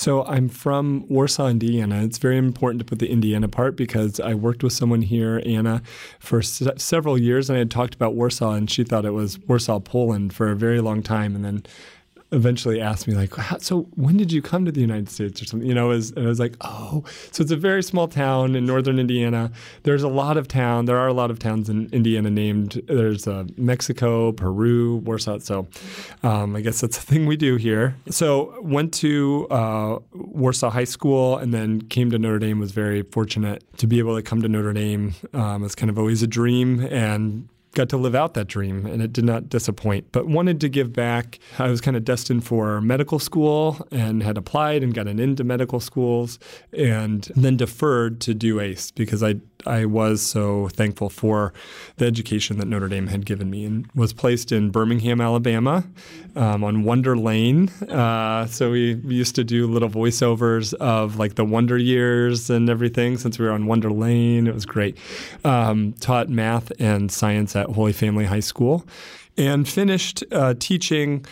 So 0.00 0.24
I'm 0.24 0.48
from 0.48 1.04
Warsaw, 1.10 1.48
Indiana. 1.48 2.02
It's 2.04 2.16
very 2.16 2.38
important 2.38 2.78
to 2.78 2.86
put 2.86 3.00
the 3.00 3.10
Indiana 3.10 3.48
part 3.48 3.76
because 3.76 4.18
I 4.18 4.32
worked 4.32 4.62
with 4.62 4.72
someone 4.72 5.02
here, 5.02 5.42
Anna, 5.44 5.82
for 6.18 6.40
se- 6.40 6.72
several 6.78 7.18
years, 7.18 7.50
and 7.50 7.56
I 7.56 7.58
had 7.58 7.70
talked 7.70 7.96
about 7.96 8.14
Warsaw, 8.14 8.52
and 8.52 8.70
she 8.70 8.82
thought 8.82 9.04
it 9.04 9.10
was 9.10 9.38
Warsaw, 9.40 9.78
Poland, 9.78 10.32
for 10.32 10.50
a 10.50 10.56
very 10.56 10.80
long 10.80 11.02
time, 11.02 11.36
and 11.36 11.44
then 11.44 11.64
eventually 12.32 12.80
asked 12.80 13.08
me 13.08 13.14
like, 13.14 13.32
so 13.60 13.82
when 13.96 14.16
did 14.16 14.30
you 14.30 14.42
come 14.42 14.64
to 14.64 14.72
the 14.72 14.80
United 14.80 15.08
States 15.08 15.42
or 15.42 15.44
something? 15.44 15.68
You 15.68 15.74
know, 15.74 15.90
and 15.90 16.12
I 16.16 16.26
was 16.26 16.40
like, 16.40 16.56
oh, 16.60 17.04
so 17.32 17.42
it's 17.42 17.50
a 17.50 17.56
very 17.56 17.82
small 17.82 18.08
town 18.08 18.54
in 18.54 18.66
northern 18.66 18.98
Indiana. 18.98 19.50
There's 19.82 20.02
a 20.02 20.08
lot 20.08 20.36
of 20.36 20.48
town. 20.48 20.84
There 20.84 20.98
are 20.98 21.08
a 21.08 21.12
lot 21.12 21.30
of 21.30 21.38
towns 21.38 21.68
in 21.68 21.88
Indiana 21.92 22.30
named. 22.30 22.82
There's 22.86 23.26
uh, 23.26 23.44
Mexico, 23.56 24.32
Peru, 24.32 24.96
Warsaw. 24.96 25.38
So 25.38 25.66
um, 26.22 26.56
I 26.56 26.60
guess 26.60 26.80
that's 26.80 26.98
the 26.98 27.06
thing 27.06 27.26
we 27.26 27.36
do 27.36 27.56
here. 27.56 27.96
So 28.10 28.60
went 28.62 28.94
to 28.94 29.46
uh, 29.50 29.98
Warsaw 30.12 30.70
High 30.70 30.84
School 30.84 31.36
and 31.36 31.52
then 31.52 31.82
came 31.82 32.10
to 32.10 32.18
Notre 32.18 32.38
Dame. 32.38 32.60
Was 32.60 32.72
very 32.72 33.02
fortunate 33.02 33.64
to 33.78 33.86
be 33.86 33.98
able 33.98 34.16
to 34.16 34.22
come 34.22 34.42
to 34.42 34.48
Notre 34.48 34.72
Dame. 34.72 35.14
Um, 35.32 35.64
it's 35.64 35.74
kind 35.74 35.90
of 35.90 35.98
always 35.98 36.22
a 36.22 36.26
dream 36.26 36.80
and 36.80 37.48
got 37.72 37.88
to 37.90 37.96
live 37.96 38.14
out 38.14 38.34
that 38.34 38.48
dream 38.48 38.86
and 38.86 39.02
it 39.02 39.12
did 39.12 39.24
not 39.24 39.48
disappoint, 39.48 40.10
but 40.12 40.26
wanted 40.26 40.60
to 40.60 40.68
give 40.68 40.92
back. 40.92 41.38
I 41.58 41.68
was 41.68 41.80
kind 41.80 41.96
of 41.96 42.04
destined 42.04 42.44
for 42.44 42.80
medical 42.80 43.18
school 43.18 43.86
and 43.90 44.22
had 44.22 44.36
applied 44.36 44.82
and 44.82 44.92
gotten 44.94 45.18
into 45.18 45.44
medical 45.44 45.80
schools 45.80 46.38
and 46.72 47.30
then 47.36 47.56
deferred 47.56 48.20
to 48.22 48.34
do 48.34 48.60
ACE 48.60 48.90
because 48.90 49.22
I 49.22 49.36
I 49.66 49.84
was 49.84 50.22
so 50.22 50.68
thankful 50.68 51.08
for 51.08 51.52
the 51.96 52.06
education 52.06 52.58
that 52.58 52.66
Notre 52.66 52.88
Dame 52.88 53.08
had 53.08 53.26
given 53.26 53.50
me 53.50 53.64
and 53.64 53.88
was 53.94 54.12
placed 54.12 54.52
in 54.52 54.70
Birmingham, 54.70 55.20
Alabama 55.20 55.84
um, 56.36 56.64
on 56.64 56.84
Wonder 56.84 57.16
Lane. 57.16 57.68
Uh, 57.88 58.46
so 58.46 58.70
we, 58.70 58.94
used 58.94 59.34
to 59.34 59.44
do 59.44 59.66
little 59.66 59.90
voiceovers 59.90 60.72
of 60.74 61.18
like 61.18 61.34
the 61.34 61.44
Wonder 61.44 61.76
Years 61.76 62.48
and 62.48 62.70
everything 62.70 63.18
since 63.18 63.38
we 63.38 63.44
were 63.44 63.52
on 63.52 63.66
Wonder 63.66 63.90
Lane. 63.90 64.46
It 64.46 64.54
was 64.54 64.66
great. 64.66 64.96
Um, 65.44 65.92
taught 65.94 66.28
math 66.28 66.72
and 66.78 67.10
science 67.10 67.54
at 67.56 67.68
Holy 67.68 67.92
Family 67.92 68.24
High 68.24 68.40
School 68.40 68.86
and 69.36 69.68
finished 69.68 70.22
uh, 70.32 70.54
teaching 70.58 71.24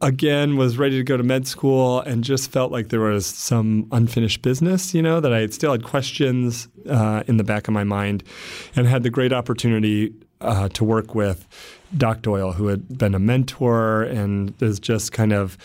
again 0.00 0.56
was 0.56 0.76
ready 0.76 0.98
to 0.98 1.04
go 1.04 1.16
to 1.16 1.22
med 1.22 1.46
school 1.46 2.00
and 2.00 2.22
just 2.22 2.50
felt 2.50 2.70
like 2.70 2.88
there 2.88 3.00
was 3.00 3.24
some 3.24 3.88
unfinished 3.92 4.42
business 4.42 4.92
you 4.92 5.00
know 5.00 5.20
that 5.20 5.32
i 5.32 5.46
still 5.46 5.72
had 5.72 5.82
questions 5.82 6.68
uh, 6.88 7.22
in 7.26 7.36
the 7.36 7.44
back 7.44 7.68
of 7.68 7.74
my 7.74 7.84
mind 7.84 8.22
and 8.74 8.86
had 8.86 9.02
the 9.02 9.10
great 9.10 9.32
opportunity 9.32 10.12
uh, 10.40 10.68
to 10.70 10.84
work 10.84 11.14
with 11.14 11.46
doc 11.96 12.22
doyle 12.22 12.52
who 12.52 12.66
had 12.66 12.98
been 12.98 13.14
a 13.14 13.18
mentor 13.18 14.02
and 14.02 14.54
is 14.62 14.78
just 14.78 15.12
kind 15.12 15.32
of 15.32 15.56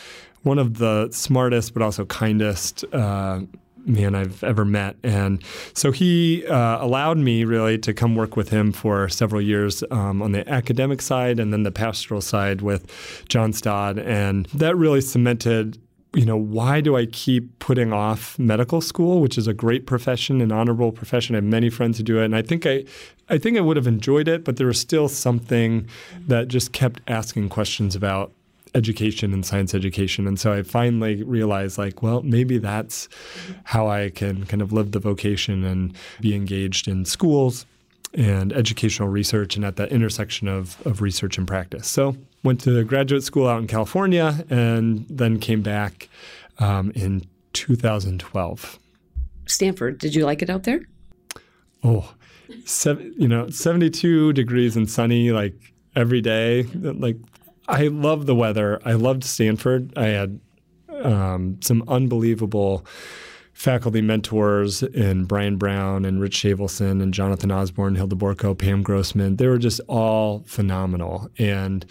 one 0.43 0.57
of 0.57 0.77
the 0.77 1.09
smartest 1.11 1.73
but 1.73 1.83
also 1.83 2.05
kindest 2.05 2.83
uh, 2.93 3.41
man 3.85 4.15
I've 4.15 4.43
ever 4.43 4.65
met. 4.65 4.95
And 5.03 5.43
so 5.73 5.91
he 5.91 6.45
uh, 6.45 6.83
allowed 6.83 7.17
me 7.17 7.43
really 7.43 7.77
to 7.79 7.93
come 7.93 8.15
work 8.15 8.35
with 8.35 8.49
him 8.49 8.71
for 8.71 9.09
several 9.09 9.41
years 9.41 9.83
um, 9.91 10.21
on 10.21 10.31
the 10.31 10.47
academic 10.49 11.01
side 11.01 11.39
and 11.39 11.51
then 11.51 11.63
the 11.63 11.71
pastoral 11.71 12.21
side 12.21 12.61
with 12.61 13.25
John 13.27 13.53
Staud. 13.53 13.99
And 13.99 14.45
that 14.47 14.75
really 14.75 15.01
cemented 15.01 15.79
you 16.13 16.25
know, 16.25 16.35
why 16.35 16.81
do 16.81 16.97
I 16.97 17.05
keep 17.05 17.59
putting 17.59 17.93
off 17.93 18.37
medical 18.37 18.81
school, 18.81 19.21
which 19.21 19.37
is 19.37 19.47
a 19.47 19.53
great 19.53 19.85
profession, 19.85 20.41
an 20.41 20.51
honorable 20.51 20.91
profession? 20.91 21.35
I 21.35 21.37
have 21.37 21.45
many 21.45 21.69
friends 21.69 21.97
who 21.97 22.03
do 22.03 22.19
it, 22.19 22.25
and 22.25 22.35
I 22.35 22.41
think 22.41 22.65
I, 22.65 22.83
I 23.29 23.37
think 23.37 23.57
I 23.57 23.61
would 23.61 23.77
have 23.77 23.87
enjoyed 23.87 24.27
it, 24.27 24.43
but 24.43 24.57
there 24.57 24.67
was 24.67 24.79
still 24.79 25.07
something 25.07 25.87
that 26.27 26.49
just 26.49 26.73
kept 26.73 26.99
asking 27.07 27.47
questions 27.49 27.95
about 27.95 28.33
education 28.75 29.33
and 29.33 29.45
science 29.45 29.73
education. 29.73 30.27
And 30.27 30.39
so 30.39 30.51
I 30.51 30.63
finally 30.63 31.23
realized, 31.23 31.77
like, 31.77 32.03
well, 32.03 32.21
maybe 32.23 32.57
that's 32.57 33.07
how 33.63 33.87
I 33.87 34.09
can 34.09 34.45
kind 34.45 34.61
of 34.61 34.73
live 34.73 34.91
the 34.91 34.99
vocation 34.99 35.63
and 35.63 35.95
be 36.19 36.35
engaged 36.35 36.89
in 36.89 37.05
schools 37.05 37.65
and 38.13 38.51
educational 38.51 39.07
research 39.07 39.55
and 39.55 39.63
at 39.63 39.77
that 39.77 39.91
intersection 39.91 40.49
of, 40.49 40.85
of 40.85 41.01
research 41.01 41.37
and 41.37 41.47
practice. 41.47 41.87
So 41.87 42.17
went 42.43 42.59
to 42.61 42.83
graduate 42.83 43.23
school 43.23 43.47
out 43.47 43.61
in 43.61 43.67
California 43.67 44.45
and 44.49 45.05
then 45.09 45.39
came 45.39 45.61
back 45.61 46.09
um, 46.59 46.91
in 46.95 47.25
2012. 47.53 48.79
Stanford, 49.45 49.97
did 49.97 50.15
you 50.15 50.25
like 50.25 50.41
it 50.41 50.49
out 50.49 50.63
there? 50.63 50.81
Oh, 51.83 52.13
seven, 52.65 53.13
you 53.17 53.27
know, 53.27 53.49
72 53.49 54.33
degrees 54.33 54.75
and 54.75 54.89
sunny 54.89 55.31
like 55.31 55.55
every 55.95 56.21
day. 56.21 56.63
Like 56.73 57.17
I 57.67 57.87
love 57.87 58.25
the 58.25 58.35
weather. 58.35 58.81
I 58.85 58.93
loved 58.93 59.23
Stanford. 59.23 59.97
I 59.97 60.07
had 60.07 60.39
um, 61.03 61.57
some 61.61 61.83
unbelievable 61.87 62.85
faculty 63.53 64.01
mentors 64.01 64.81
in 64.81 65.25
Bryan 65.25 65.57
Brown 65.57 66.05
and 66.05 66.19
Rich 66.21 66.37
Shavelson 66.37 67.01
and 67.01 67.13
Jonathan 67.13 67.51
Osborne, 67.51 67.95
Hilda 67.95 68.15
Borko, 68.15 68.57
Pam 68.57 68.81
Grossman. 68.81 69.35
They 69.35 69.47
were 69.47 69.59
just 69.59 69.81
all 69.87 70.43
phenomenal 70.47 71.29
and 71.37 71.85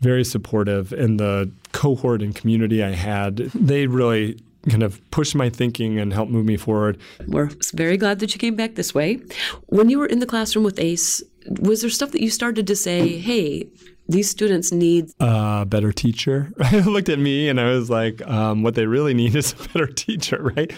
very 0.00 0.24
supportive. 0.24 0.92
And 0.92 1.18
the 1.18 1.50
cohort 1.72 2.22
and 2.22 2.34
community 2.34 2.82
I 2.82 2.90
had, 2.90 3.36
they 3.54 3.86
really 3.86 4.38
kind 4.68 4.82
of 4.82 5.00
pushed 5.10 5.34
my 5.34 5.48
thinking 5.48 5.98
and 5.98 6.12
helped 6.12 6.30
move 6.30 6.44
me 6.44 6.56
forward. 6.56 6.98
We're 7.26 7.50
very 7.74 7.96
glad 7.96 8.18
that 8.20 8.34
you 8.34 8.38
came 8.38 8.56
back 8.56 8.74
this 8.74 8.94
way. 8.94 9.20
When 9.66 9.88
you 9.88 9.98
were 9.98 10.06
in 10.06 10.18
the 10.18 10.26
classroom 10.26 10.64
with 10.64 10.78
ACE, 10.78 11.22
was 11.60 11.80
there 11.80 11.90
stuff 11.90 12.10
that 12.12 12.20
you 12.20 12.30
started 12.30 12.66
to 12.66 12.76
say, 12.76 13.16
hey, 13.18 13.68
these 14.08 14.28
students 14.28 14.72
need 14.72 15.10
a 15.20 15.66
better 15.66 15.92
teacher. 15.92 16.50
Right? 16.58 16.84
looked 16.84 17.08
at 17.08 17.18
me 17.18 17.48
and 17.48 17.60
I 17.60 17.70
was 17.70 17.90
like, 17.90 18.26
um, 18.26 18.62
what 18.62 18.74
they 18.74 18.86
really 18.86 19.14
need 19.14 19.34
is 19.36 19.52
a 19.52 19.68
better 19.68 19.86
teacher, 19.92 20.42
right? 20.56 20.72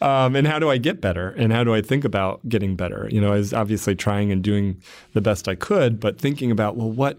Um, 0.00 0.36
and 0.36 0.46
how 0.46 0.58
do 0.58 0.70
I 0.70 0.78
get 0.78 1.00
better? 1.00 1.30
And 1.30 1.52
how 1.52 1.64
do 1.64 1.74
I 1.74 1.80
think 1.80 2.04
about 2.04 2.46
getting 2.48 2.76
better? 2.76 3.08
You 3.10 3.20
know, 3.20 3.32
I 3.32 3.36
was 3.36 3.52
obviously 3.52 3.94
trying 3.94 4.30
and 4.32 4.42
doing 4.42 4.80
the 5.12 5.20
best 5.20 5.48
I 5.48 5.54
could, 5.54 5.98
but 5.98 6.18
thinking 6.18 6.50
about, 6.50 6.76
well, 6.76 6.90
what 6.90 7.18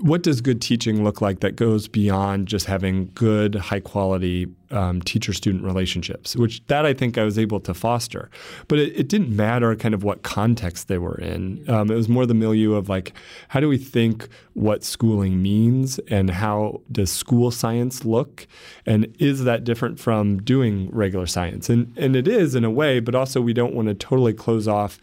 what 0.00 0.22
does 0.22 0.40
good 0.40 0.60
teaching 0.60 1.04
look 1.04 1.20
like 1.20 1.40
that 1.40 1.54
goes 1.54 1.86
beyond 1.86 2.48
just 2.48 2.66
having 2.66 3.10
good, 3.14 3.54
high 3.54 3.78
quality 3.78 4.48
um, 4.72 5.00
teacher 5.00 5.32
student 5.32 5.62
relationships, 5.62 6.34
which 6.34 6.64
that 6.66 6.84
I 6.84 6.92
think 6.92 7.16
I 7.16 7.22
was 7.22 7.38
able 7.38 7.60
to 7.60 7.72
foster. 7.72 8.28
But 8.66 8.80
it, 8.80 8.96
it 8.96 9.08
didn't 9.08 9.34
matter 9.34 9.76
kind 9.76 9.94
of 9.94 10.02
what 10.02 10.24
context 10.24 10.88
they 10.88 10.98
were 10.98 11.16
in. 11.16 11.64
Um, 11.70 11.88
it 11.90 11.94
was 11.94 12.08
more 12.08 12.26
the 12.26 12.34
milieu 12.34 12.74
of 12.74 12.88
like, 12.88 13.12
how 13.48 13.60
do 13.60 13.68
we 13.68 13.78
think 13.78 14.28
what 14.54 14.82
schooling 14.82 15.40
means 15.40 16.00
and 16.08 16.30
how 16.30 16.80
does 16.90 17.12
school 17.12 17.52
science 17.52 18.04
look? 18.04 18.48
And 18.86 19.14
is 19.20 19.44
that 19.44 19.62
different 19.62 20.00
from 20.00 20.42
doing 20.42 20.90
regular 20.90 21.26
science? 21.26 21.70
And, 21.70 21.96
and 21.96 22.16
it 22.16 22.26
is 22.26 22.56
in 22.56 22.64
a 22.64 22.70
way, 22.70 22.98
but 22.98 23.14
also 23.14 23.40
we 23.40 23.52
don't 23.52 23.74
want 23.74 23.86
to 23.86 23.94
totally 23.94 24.34
close 24.34 24.66
off 24.66 24.98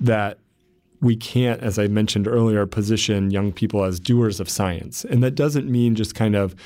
that 0.00 0.38
we 1.04 1.16
can't, 1.16 1.60
as 1.60 1.78
I 1.78 1.86
mentioned 1.86 2.26
earlier, 2.26 2.66
position 2.66 3.30
young 3.30 3.52
people 3.52 3.84
as 3.84 4.00
doers 4.00 4.40
of 4.40 4.48
science. 4.48 5.04
And 5.04 5.22
that 5.22 5.34
doesn't 5.34 5.70
mean 5.70 5.94
just 5.94 6.14
kind 6.14 6.34
of 6.34 6.56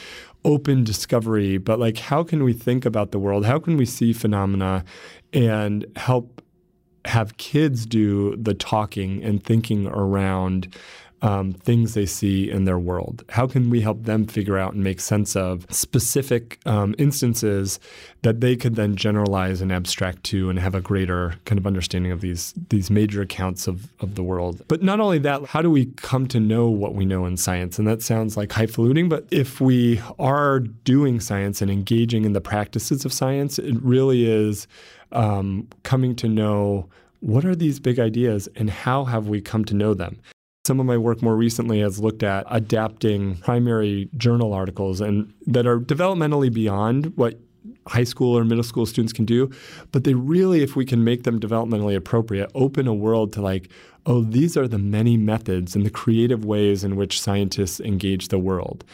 open 0.44 0.84
discovery, 0.84 1.58
but 1.58 1.80
like 1.80 1.98
how 1.98 2.22
can 2.22 2.44
we 2.44 2.52
think 2.52 2.86
about 2.86 3.10
the 3.10 3.18
world? 3.18 3.44
How 3.44 3.58
can 3.58 3.76
we 3.76 3.84
see 3.84 4.12
phenomena 4.12 4.84
and 5.32 5.84
help 5.96 6.40
have 7.04 7.36
kids 7.36 7.84
do 7.84 8.36
the 8.36 8.54
talking 8.54 9.22
and 9.24 9.42
thinking 9.42 9.88
around 9.88 10.72
um, 11.22 11.52
things 11.52 11.94
they 11.94 12.06
see 12.06 12.50
in 12.50 12.64
their 12.64 12.78
world? 12.78 13.24
How 13.28 13.46
can 13.46 13.70
we 13.70 13.80
help 13.80 14.04
them 14.04 14.26
figure 14.26 14.58
out 14.58 14.74
and 14.74 14.82
make 14.82 15.00
sense 15.00 15.36
of 15.36 15.66
specific 15.70 16.58
um, 16.66 16.94
instances 16.98 17.80
that 18.22 18.40
they 18.40 18.56
could 18.56 18.76
then 18.76 18.96
generalize 18.96 19.60
and 19.60 19.72
abstract 19.72 20.24
to 20.24 20.50
and 20.50 20.58
have 20.58 20.74
a 20.74 20.80
greater 20.80 21.34
kind 21.44 21.58
of 21.58 21.66
understanding 21.66 22.12
of 22.12 22.20
these 22.20 22.54
these 22.68 22.90
major 22.90 23.22
accounts 23.22 23.66
of, 23.66 23.92
of 24.00 24.14
the 24.14 24.22
world? 24.22 24.62
But 24.68 24.82
not 24.82 25.00
only 25.00 25.18
that, 25.20 25.46
how 25.46 25.62
do 25.62 25.70
we 25.70 25.86
come 25.96 26.26
to 26.28 26.40
know 26.40 26.68
what 26.68 26.94
we 26.94 27.04
know 27.04 27.26
in 27.26 27.36
science? 27.36 27.78
And 27.78 27.86
that 27.88 28.02
sounds 28.02 28.36
like 28.36 28.52
highfalutin, 28.52 29.08
but 29.08 29.26
if 29.30 29.60
we 29.60 30.00
are 30.18 30.60
doing 30.60 31.20
science 31.20 31.62
and 31.62 31.70
engaging 31.70 32.24
in 32.24 32.32
the 32.32 32.40
practices 32.40 33.04
of 33.04 33.12
science, 33.12 33.58
it 33.58 33.76
really 33.82 34.26
is 34.30 34.66
um, 35.12 35.68
coming 35.82 36.14
to 36.16 36.28
know 36.28 36.88
what 37.20 37.44
are 37.44 37.56
these 37.56 37.80
big 37.80 37.98
ideas 37.98 38.48
and 38.54 38.70
how 38.70 39.04
have 39.04 39.28
we 39.28 39.40
come 39.40 39.64
to 39.64 39.74
know 39.74 39.94
them? 39.94 40.20
Some 40.68 40.80
of 40.80 40.84
my 40.84 40.98
work 40.98 41.22
more 41.22 41.34
recently 41.34 41.80
has 41.80 41.98
looked 41.98 42.22
at 42.22 42.44
adapting 42.50 43.36
primary 43.36 44.10
journal 44.18 44.52
articles 44.52 45.00
and 45.00 45.32
that 45.46 45.66
are 45.66 45.80
developmentally 45.80 46.52
beyond 46.52 47.16
what 47.16 47.40
high 47.86 48.04
school 48.04 48.36
or 48.36 48.44
middle 48.44 48.62
school 48.62 48.84
students 48.84 49.14
can 49.14 49.24
do, 49.24 49.50
but 49.92 50.04
they 50.04 50.12
really, 50.12 50.62
if 50.62 50.76
we 50.76 50.84
can 50.84 51.02
make 51.02 51.22
them 51.22 51.40
developmentally 51.40 51.96
appropriate, 51.96 52.50
open 52.54 52.86
a 52.86 52.92
world 52.92 53.32
to 53.32 53.40
like, 53.40 53.70
oh, 54.04 54.20
these 54.20 54.58
are 54.58 54.68
the 54.68 54.76
many 54.76 55.16
methods 55.16 55.74
and 55.74 55.86
the 55.86 55.90
creative 55.90 56.44
ways 56.44 56.84
in 56.84 56.96
which 56.96 57.18
scientists 57.18 57.80
engage 57.80 58.28
the 58.28 58.38
world. 58.38 58.84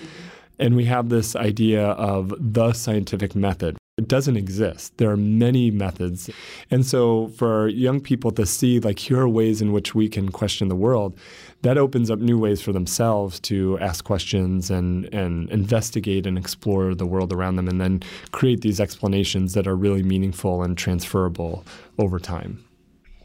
And 0.60 0.76
we 0.76 0.84
have 0.84 1.08
this 1.08 1.34
idea 1.34 1.86
of 1.88 2.32
the 2.38 2.72
scientific 2.72 3.34
method, 3.34 3.76
it 3.96 4.08
doesn't 4.08 4.36
exist. 4.36 4.96
There 4.98 5.10
are 5.10 5.16
many 5.16 5.70
methods. 5.70 6.28
And 6.70 6.84
so 6.84 7.28
for 7.28 7.68
young 7.68 8.00
people 8.00 8.32
to 8.32 8.44
see, 8.44 8.80
like, 8.80 8.98
here 8.98 9.20
are 9.20 9.28
ways 9.28 9.62
in 9.62 9.72
which 9.72 9.94
we 9.94 10.08
can 10.08 10.30
question 10.30 10.66
the 10.68 10.74
world, 10.74 11.16
that 11.62 11.78
opens 11.78 12.10
up 12.10 12.18
new 12.18 12.36
ways 12.36 12.60
for 12.60 12.72
themselves 12.72 13.38
to 13.40 13.78
ask 13.78 14.04
questions 14.04 14.68
and, 14.68 15.12
and 15.14 15.48
investigate 15.50 16.26
and 16.26 16.36
explore 16.36 16.92
the 16.94 17.06
world 17.06 17.32
around 17.32 17.54
them 17.54 17.68
and 17.68 17.80
then 17.80 18.02
create 18.32 18.62
these 18.62 18.80
explanations 18.80 19.54
that 19.54 19.68
are 19.68 19.76
really 19.76 20.02
meaningful 20.02 20.64
and 20.64 20.76
transferable 20.76 21.64
over 21.98 22.18
time. 22.18 22.64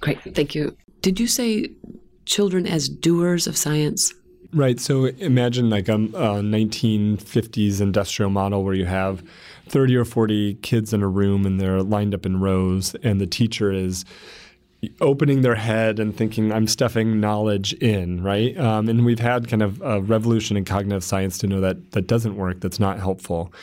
Great. 0.02 0.20
Thank 0.36 0.54
you. 0.54 0.78
Did 1.02 1.20
you 1.20 1.26
say 1.26 1.72
children 2.26 2.68
as 2.68 2.88
doers 2.88 3.48
of 3.48 3.58
science? 3.58 4.14
Right. 4.54 4.80
So 4.80 5.06
imagine 5.06 5.70
like 5.70 5.90
a, 5.90 5.96
a 5.96 6.42
1950s 6.42 7.82
industrial 7.82 8.30
model 8.30 8.64
where 8.64 8.74
you 8.76 8.86
have 8.86 9.24
30 9.70 9.96
or 9.96 10.06
40 10.06 10.56
kids 10.56 10.94
in 10.94 11.02
a 11.02 11.08
room 11.08 11.46
and 11.46 11.60
they're 11.60 11.82
lined 11.84 12.14
up 12.14 12.26
in 12.26 12.40
rows, 12.40 12.96
and 13.04 13.20
the 13.22 13.28
teacher 13.28 13.72
is 13.72 14.06
opening 15.02 15.42
their 15.42 15.56
head 15.56 16.00
and 16.00 16.16
thinking, 16.16 16.52
I'm 16.52 16.68
stuffing 16.68 17.20
knowledge 17.20 17.74
in, 17.74 18.24
right? 18.24 18.58
Um, 18.58 18.88
and 18.88 19.06
we've 19.06 19.20
had 19.20 19.48
kind 19.48 19.62
of 19.62 19.82
a 19.82 20.02
revolution 20.02 20.56
in 20.56 20.64
cognitive 20.64 21.04
science 21.04 21.38
to 21.40 21.48
know 21.48 21.60
that 21.62 21.92
that 21.92 22.08
doesn't 22.08 22.38
work, 22.38 22.62
that's 22.62 22.80
not 22.80 23.00
helpful. 23.00 23.54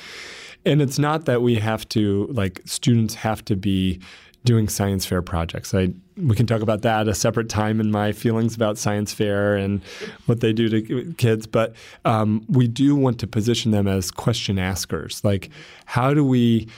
And 0.67 0.83
it's 0.83 0.99
not 0.99 1.25
that 1.27 1.43
we 1.43 1.55
have 1.57 1.89
to, 1.91 2.27
like, 2.31 2.61
students 2.65 3.15
have 3.15 3.45
to 3.47 3.57
be 3.57 4.01
doing 4.47 4.69
science 4.69 5.05
fair 5.05 5.21
projects. 5.21 5.75
I 5.75 5.93
we 6.17 6.35
can 6.35 6.47
talk 6.47 6.63
about 6.63 6.81
that 6.81 7.09
a 7.09 7.15
separate 7.15 7.51
time 7.51 7.79
in 7.79 7.91
my 7.91 8.13
feelings 8.13 8.55
about 8.55 8.79
science 8.79 9.13
fair 9.13 9.55
and 9.55 9.83
what 10.25 10.41
they 10.41 10.55
do 10.55 10.71
to 10.71 11.13
kids. 11.19 11.47
But 11.47 11.75
um, 12.07 12.43
we 12.49 12.67
do 12.67 12.97
want 12.97 13.21
to 13.21 13.27
position 13.27 13.73
them 13.73 13.87
as 13.87 14.11
question 14.11 14.59
askers. 14.59 15.23
Like, 15.23 15.51
how 15.85 16.15
do 16.15 16.25
we 16.25 16.69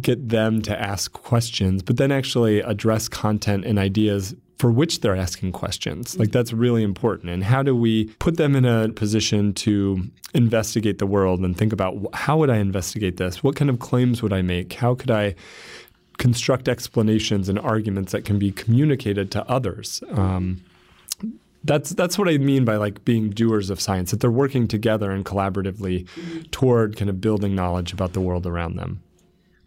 get 0.00 0.28
them 0.28 0.62
to 0.62 0.80
ask 0.80 1.12
questions, 1.12 1.82
but 1.82 1.96
then 1.96 2.10
actually 2.10 2.60
address 2.60 3.08
content 3.08 3.64
and 3.64 3.78
ideas 3.78 4.34
for 4.58 4.70
which 4.70 5.00
they're 5.00 5.16
asking 5.16 5.52
questions. 5.52 6.16
Like 6.18 6.32
that's 6.32 6.52
really 6.52 6.82
important. 6.82 7.30
And 7.30 7.44
how 7.44 7.62
do 7.62 7.74
we 7.76 8.06
put 8.18 8.36
them 8.36 8.54
in 8.54 8.64
a 8.64 8.88
position 8.90 9.52
to 9.54 10.04
investigate 10.32 10.98
the 10.98 11.06
world 11.06 11.40
and 11.40 11.56
think 11.56 11.72
about 11.72 11.96
how 12.14 12.38
would 12.38 12.50
I 12.50 12.56
investigate 12.56 13.16
this? 13.16 13.42
What 13.42 13.56
kind 13.56 13.68
of 13.68 13.78
claims 13.78 14.22
would 14.22 14.32
I 14.32 14.42
make? 14.42 14.72
How 14.72 14.94
could 14.94 15.10
I 15.10 15.34
construct 16.18 16.68
explanations 16.68 17.48
and 17.48 17.58
arguments 17.58 18.12
that 18.12 18.24
can 18.24 18.38
be 18.38 18.50
communicated 18.50 19.30
to 19.32 19.48
others? 19.48 20.02
Um, 20.12 20.62
that's 21.64 21.90
that's 21.90 22.18
what 22.18 22.28
I 22.28 22.36
mean 22.38 22.64
by 22.64 22.76
like 22.76 23.04
being 23.04 23.30
doers 23.30 23.70
of 23.70 23.80
science. 23.80 24.10
That 24.10 24.20
they're 24.20 24.30
working 24.30 24.68
together 24.68 25.10
and 25.10 25.24
collaboratively 25.24 26.50
toward 26.50 26.96
kind 26.96 27.08
of 27.08 27.20
building 27.20 27.54
knowledge 27.54 27.92
about 27.92 28.12
the 28.12 28.20
world 28.20 28.46
around 28.46 28.76
them. 28.76 29.02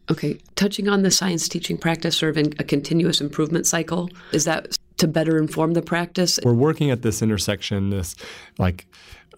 Okay, 0.09 0.39
touching 0.55 0.87
on 0.87 1.01
the 1.01 1.11
science 1.11 1.49
teaching 1.49 1.77
practice, 1.77 2.17
sort 2.17 2.37
of 2.37 2.53
a 2.59 2.63
continuous 2.63 3.19
improvement 3.19 3.67
cycle, 3.67 4.09
is 4.31 4.45
that 4.45 4.77
to 4.97 5.07
better 5.07 5.37
inform 5.37 5.73
the 5.73 5.81
practice? 5.81 6.39
We're 6.43 6.53
working 6.53 6.91
at 6.91 7.01
this 7.01 7.21
intersection, 7.21 7.89
this 7.89 8.15
like 8.57 8.87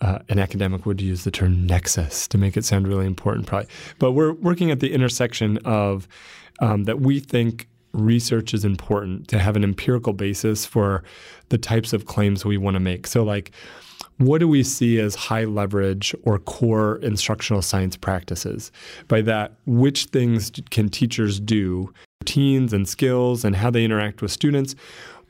uh, 0.01 0.19
an 0.29 0.37
academic 0.39 0.85
would 0.85 1.01
use 1.01 1.23
the 1.23 1.31
term 1.31 1.65
nexus 1.65 2.27
to 2.27 2.37
make 2.37 2.55
it 2.55 2.65
sound 2.65 2.87
really 2.87 3.05
important, 3.05 3.47
probably. 3.47 3.69
But 3.97 4.11
we're 4.11 4.33
working 4.33 4.69
at 4.69 4.79
the 4.79 4.93
intersection 4.93 5.57
of 5.65 6.07
um, 6.61 6.83
that 6.85 6.99
we 7.01 7.19
think 7.19 7.67
research 7.93 8.53
is 8.53 8.63
important 8.63 9.27
to 9.27 9.39
have 9.39 9.55
an 9.55 9.63
empirical 9.63 10.13
basis 10.13 10.65
for 10.65 11.03
the 11.49 11.57
types 11.57 11.93
of 11.93 12.05
claims 12.05 12.45
we 12.45 12.57
want 12.57 12.75
to 12.75 12.79
make. 12.79 13.07
So, 13.07 13.23
like, 13.23 13.51
what 14.17 14.39
do 14.39 14.47
we 14.47 14.63
see 14.63 14.99
as 14.99 15.15
high 15.15 15.45
leverage 15.45 16.13
or 16.23 16.39
core 16.39 16.97
instructional 16.97 17.61
science 17.61 17.95
practices? 17.95 18.71
By 19.07 19.21
that, 19.21 19.53
which 19.65 20.05
things 20.05 20.51
can 20.69 20.89
teachers 20.89 21.39
do, 21.39 21.93
routines 22.21 22.73
and 22.73 22.87
skills, 22.87 23.45
and 23.45 23.55
how 23.55 23.71
they 23.71 23.85
interact 23.85 24.21
with 24.21 24.31
students? 24.31 24.75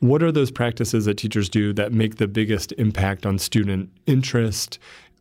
What 0.00 0.22
are 0.22 0.32
those 0.32 0.50
practices 0.50 1.04
that 1.04 1.18
teachers 1.18 1.48
do 1.48 1.72
that 1.74 1.92
make 1.92 2.16
the 2.16 2.26
biggest 2.26 2.72
impact 2.72 3.26
on 3.26 3.38
student 3.38 3.90
interest, 4.06 4.78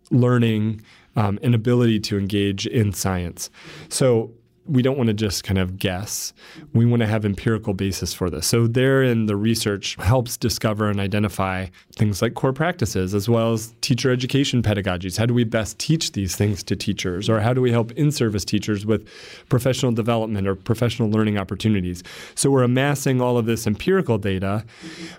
learning, 0.10 0.82
um, 1.16 1.38
and 1.44 1.54
ability 1.54 2.00
to 2.02 2.18
engage 2.18 2.66
in 2.66 2.92
science? 2.92 3.52
So, 3.90 4.32
we 4.70 4.82
don't 4.82 4.98
want 4.98 5.08
to 5.08 5.14
just 5.14 5.44
kind 5.44 5.58
of 5.58 5.78
guess. 5.78 6.32
We 6.74 6.86
want 6.86 7.02
to 7.02 7.08
have 7.08 7.26
empirical 7.26 7.74
basis 7.74 8.14
for 8.14 8.30
this. 8.30 8.46
So 8.48 8.68
therein 8.68 9.26
the 9.26 9.36
research 9.36 9.96
helps 10.00 10.38
discover 10.38 10.90
and 10.90 11.00
identify 11.00 11.68
things 11.96 12.22
like 12.22 12.36
core 12.36 12.54
practices 12.54 13.14
as 13.14 13.28
well 13.28 13.54
as 13.54 13.74
teacher 13.82 14.12
education 14.12 14.62
pedagogies. 14.62 15.18
How 15.18 15.26
do 15.26 15.34
we 15.34 15.44
best 15.44 15.80
teach 15.80 16.12
these 16.12 16.36
things 16.36 16.64
to 16.64 16.76
teachers 16.76 17.30
or 17.30 17.40
how 17.40 17.54
do 17.54 17.62
we 17.62 17.72
help 17.72 17.92
in-service 17.94 18.46
teachers 18.46 18.86
with 18.86 19.08
professional 19.50 19.92
development 19.92 20.48
or 20.48 20.56
professional 20.56 21.10
learning 21.10 21.38
opportunities? 21.38 22.04
So 22.36 22.52
we're 22.52 22.64
amassing 22.64 23.22
all 23.22 23.38
of 23.38 23.48
this 23.48 23.66
empirical 23.66 24.18
data, 24.18 24.66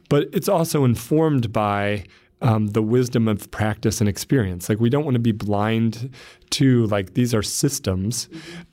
but 0.08 0.28
it's 0.32 0.48
also 0.48 0.84
informed 0.84 1.52
by 1.52 2.04
um, 2.42 2.68
the 2.68 2.82
wisdom 2.82 3.28
of 3.28 3.50
practice 3.50 4.00
and 4.00 4.08
experience. 4.08 4.68
Like 4.68 4.80
we 4.80 4.90
don't 4.90 5.04
want 5.04 5.14
to 5.14 5.20
be 5.20 5.32
blind 5.32 6.10
to 6.50 6.86
like 6.86 7.14
these 7.14 7.34
are 7.34 7.42
systems, 7.42 8.28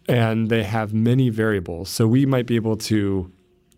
and 0.07 0.49
they 0.49 0.63
have 0.63 0.93
many 0.93 1.29
variables. 1.29 1.89
So 1.89 2.07
we 2.07 2.25
might 2.25 2.45
be 2.45 2.55
able 2.55 2.77
to 2.77 3.31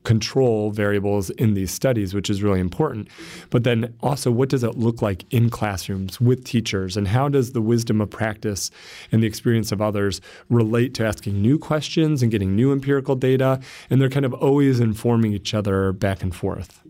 control 0.03 0.71
variables 0.71 1.29
in 1.31 1.53
these 1.53 1.71
studies, 1.71 2.13
which 2.13 2.29
is 2.29 2.41
really 2.41 2.59
important. 2.59 3.07
But 3.49 3.63
then 3.63 3.93
also, 4.01 4.31
what 4.31 4.49
does 4.49 4.63
it 4.63 4.77
look 4.77 5.01
like 5.01 5.25
in 5.31 5.49
classrooms 5.49 6.21
with 6.21 6.45
teachers? 6.45 6.95
And 6.95 7.07
how 7.07 7.29
does 7.29 7.51
the 7.51 7.61
wisdom 7.61 7.99
of 8.01 8.09
practice 8.09 8.71
and 9.11 9.21
the 9.21 9.27
experience 9.27 9.71
of 9.71 9.81
others 9.81 10.21
relate 10.49 10.93
to 10.95 11.05
asking 11.05 11.41
new 11.41 11.59
questions 11.59 12.21
and 12.21 12.31
getting 12.31 12.55
new 12.55 12.71
empirical 12.71 13.15
data? 13.15 13.59
And 13.89 14.01
they're 14.01 14.09
kind 14.09 14.25
of 14.25 14.33
always 14.33 14.79
informing 14.79 15.33
each 15.33 15.53
other 15.53 15.91
back 15.91 16.23
and 16.23 16.33
forth. 16.33 16.81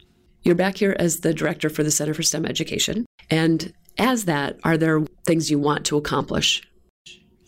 You're 0.43 0.56
back 0.56 0.78
here 0.78 0.95
as 0.99 1.19
the 1.19 1.34
director 1.34 1.69
for 1.69 1.84
the 1.84 1.91
Center 1.91 2.13
for 2.13 2.23
STEM 2.23 2.45
Education. 2.45 3.06
And 3.30 3.73
as 3.97 4.25
that, 4.25 4.58
are 4.63 4.78
there 4.78 5.02
things 5.25 5.52
you 5.52 5.60
want 5.60 5.86
to 5.88 5.97
accomplish? 5.97 6.62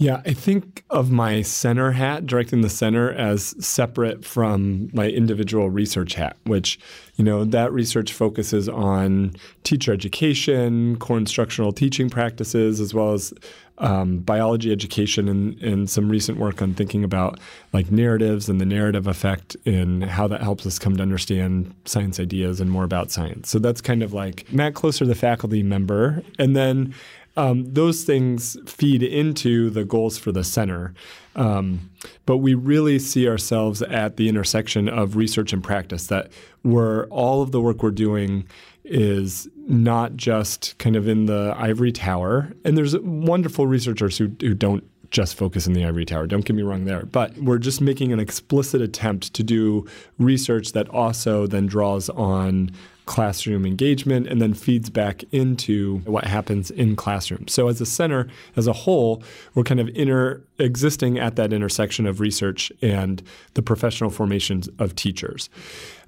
Yeah, 0.01 0.19
I 0.25 0.33
think 0.33 0.83
of 0.89 1.11
my 1.11 1.43
center 1.43 1.91
hat, 1.91 2.25
directing 2.25 2.61
the 2.61 2.71
center, 2.71 3.11
as 3.11 3.53
separate 3.63 4.25
from 4.25 4.89
my 4.93 5.07
individual 5.07 5.69
research 5.69 6.15
hat, 6.15 6.37
which, 6.45 6.79
you 7.17 7.23
know, 7.23 7.45
that 7.45 7.71
research 7.71 8.11
focuses 8.11 8.67
on 8.67 9.35
teacher 9.63 9.93
education, 9.93 10.97
core 10.97 11.19
instructional 11.19 11.71
teaching 11.71 12.09
practices, 12.09 12.79
as 12.79 12.95
well 12.95 13.13
as 13.13 13.31
um, 13.77 14.17
biology 14.17 14.71
education 14.71 15.27
and, 15.27 15.61
and 15.61 15.87
some 15.87 16.09
recent 16.09 16.39
work 16.39 16.63
on 16.63 16.73
thinking 16.73 17.03
about 17.03 17.39
like 17.71 17.91
narratives 17.91 18.49
and 18.49 18.59
the 18.59 18.65
narrative 18.65 19.05
effect 19.05 19.55
and 19.67 20.03
how 20.03 20.27
that 20.27 20.41
helps 20.41 20.65
us 20.65 20.79
come 20.79 20.97
to 20.97 21.03
understand 21.03 21.75
science 21.85 22.19
ideas 22.19 22.59
and 22.59 22.71
more 22.71 22.83
about 22.83 23.11
science. 23.11 23.49
So 23.49 23.59
that's 23.59 23.81
kind 23.81 24.01
of 24.01 24.13
like 24.13 24.51
Matt 24.51 24.73
Kloser, 24.73 25.05
the 25.05 25.15
faculty 25.15 25.61
member. 25.61 26.23
And 26.39 26.55
then 26.55 26.93
um, 27.37 27.73
those 27.73 28.03
things 28.03 28.57
feed 28.65 29.03
into 29.03 29.69
the 29.69 29.85
goals 29.85 30.17
for 30.17 30.31
the 30.31 30.43
center. 30.43 30.93
Um, 31.35 31.89
but 32.25 32.37
we 32.37 32.53
really 32.53 32.99
see 32.99 33.27
ourselves 33.27 33.81
at 33.81 34.17
the 34.17 34.27
intersection 34.27 34.89
of 34.89 35.15
research 35.15 35.53
and 35.53 35.63
practice, 35.63 36.07
that 36.07 36.31
we're 36.63 37.05
all 37.05 37.41
of 37.41 37.51
the 37.51 37.61
work 37.61 37.83
we're 37.83 37.91
doing 37.91 38.45
is 38.83 39.47
not 39.67 40.15
just 40.15 40.77
kind 40.77 40.95
of 40.95 41.07
in 41.07 41.27
the 41.27 41.55
ivory 41.57 41.91
tower. 41.91 42.51
And 42.65 42.77
there's 42.77 42.97
wonderful 42.99 43.67
researchers 43.67 44.17
who, 44.17 44.31
who 44.41 44.53
don't 44.53 44.83
just 45.11 45.35
focus 45.35 45.67
in 45.67 45.73
the 45.73 45.85
ivory 45.85 46.05
tower. 46.05 46.25
Don't 46.25 46.45
get 46.45 46.55
me 46.55 46.63
wrong 46.63 46.85
there. 46.85 47.05
But 47.05 47.37
we're 47.37 47.57
just 47.57 47.81
making 47.81 48.11
an 48.11 48.19
explicit 48.19 48.81
attempt 48.81 49.33
to 49.33 49.43
do 49.43 49.85
research 50.17 50.71
that 50.71 50.89
also 50.89 51.47
then 51.47 51.67
draws 51.67 52.09
on 52.09 52.71
classroom 53.11 53.65
engagement 53.65 54.25
and 54.27 54.41
then 54.41 54.53
feeds 54.53 54.89
back 54.89 55.23
into 55.33 55.97
what 56.05 56.23
happens 56.23 56.71
in 56.71 56.95
classrooms. 56.95 57.51
So 57.51 57.67
as 57.67 57.81
a 57.81 57.85
center 57.85 58.27
as 58.55 58.67
a 58.67 58.73
whole, 58.73 59.21
we're 59.53 59.63
kind 59.71 59.81
of 59.81 59.89
inter 59.89 60.41
existing 60.59 61.19
at 61.19 61.35
that 61.35 61.51
intersection 61.51 62.07
of 62.07 62.21
research 62.21 62.71
and 62.81 63.21
the 63.55 63.61
professional 63.61 64.11
formations 64.11 64.69
of 64.79 64.95
teachers. 64.95 65.49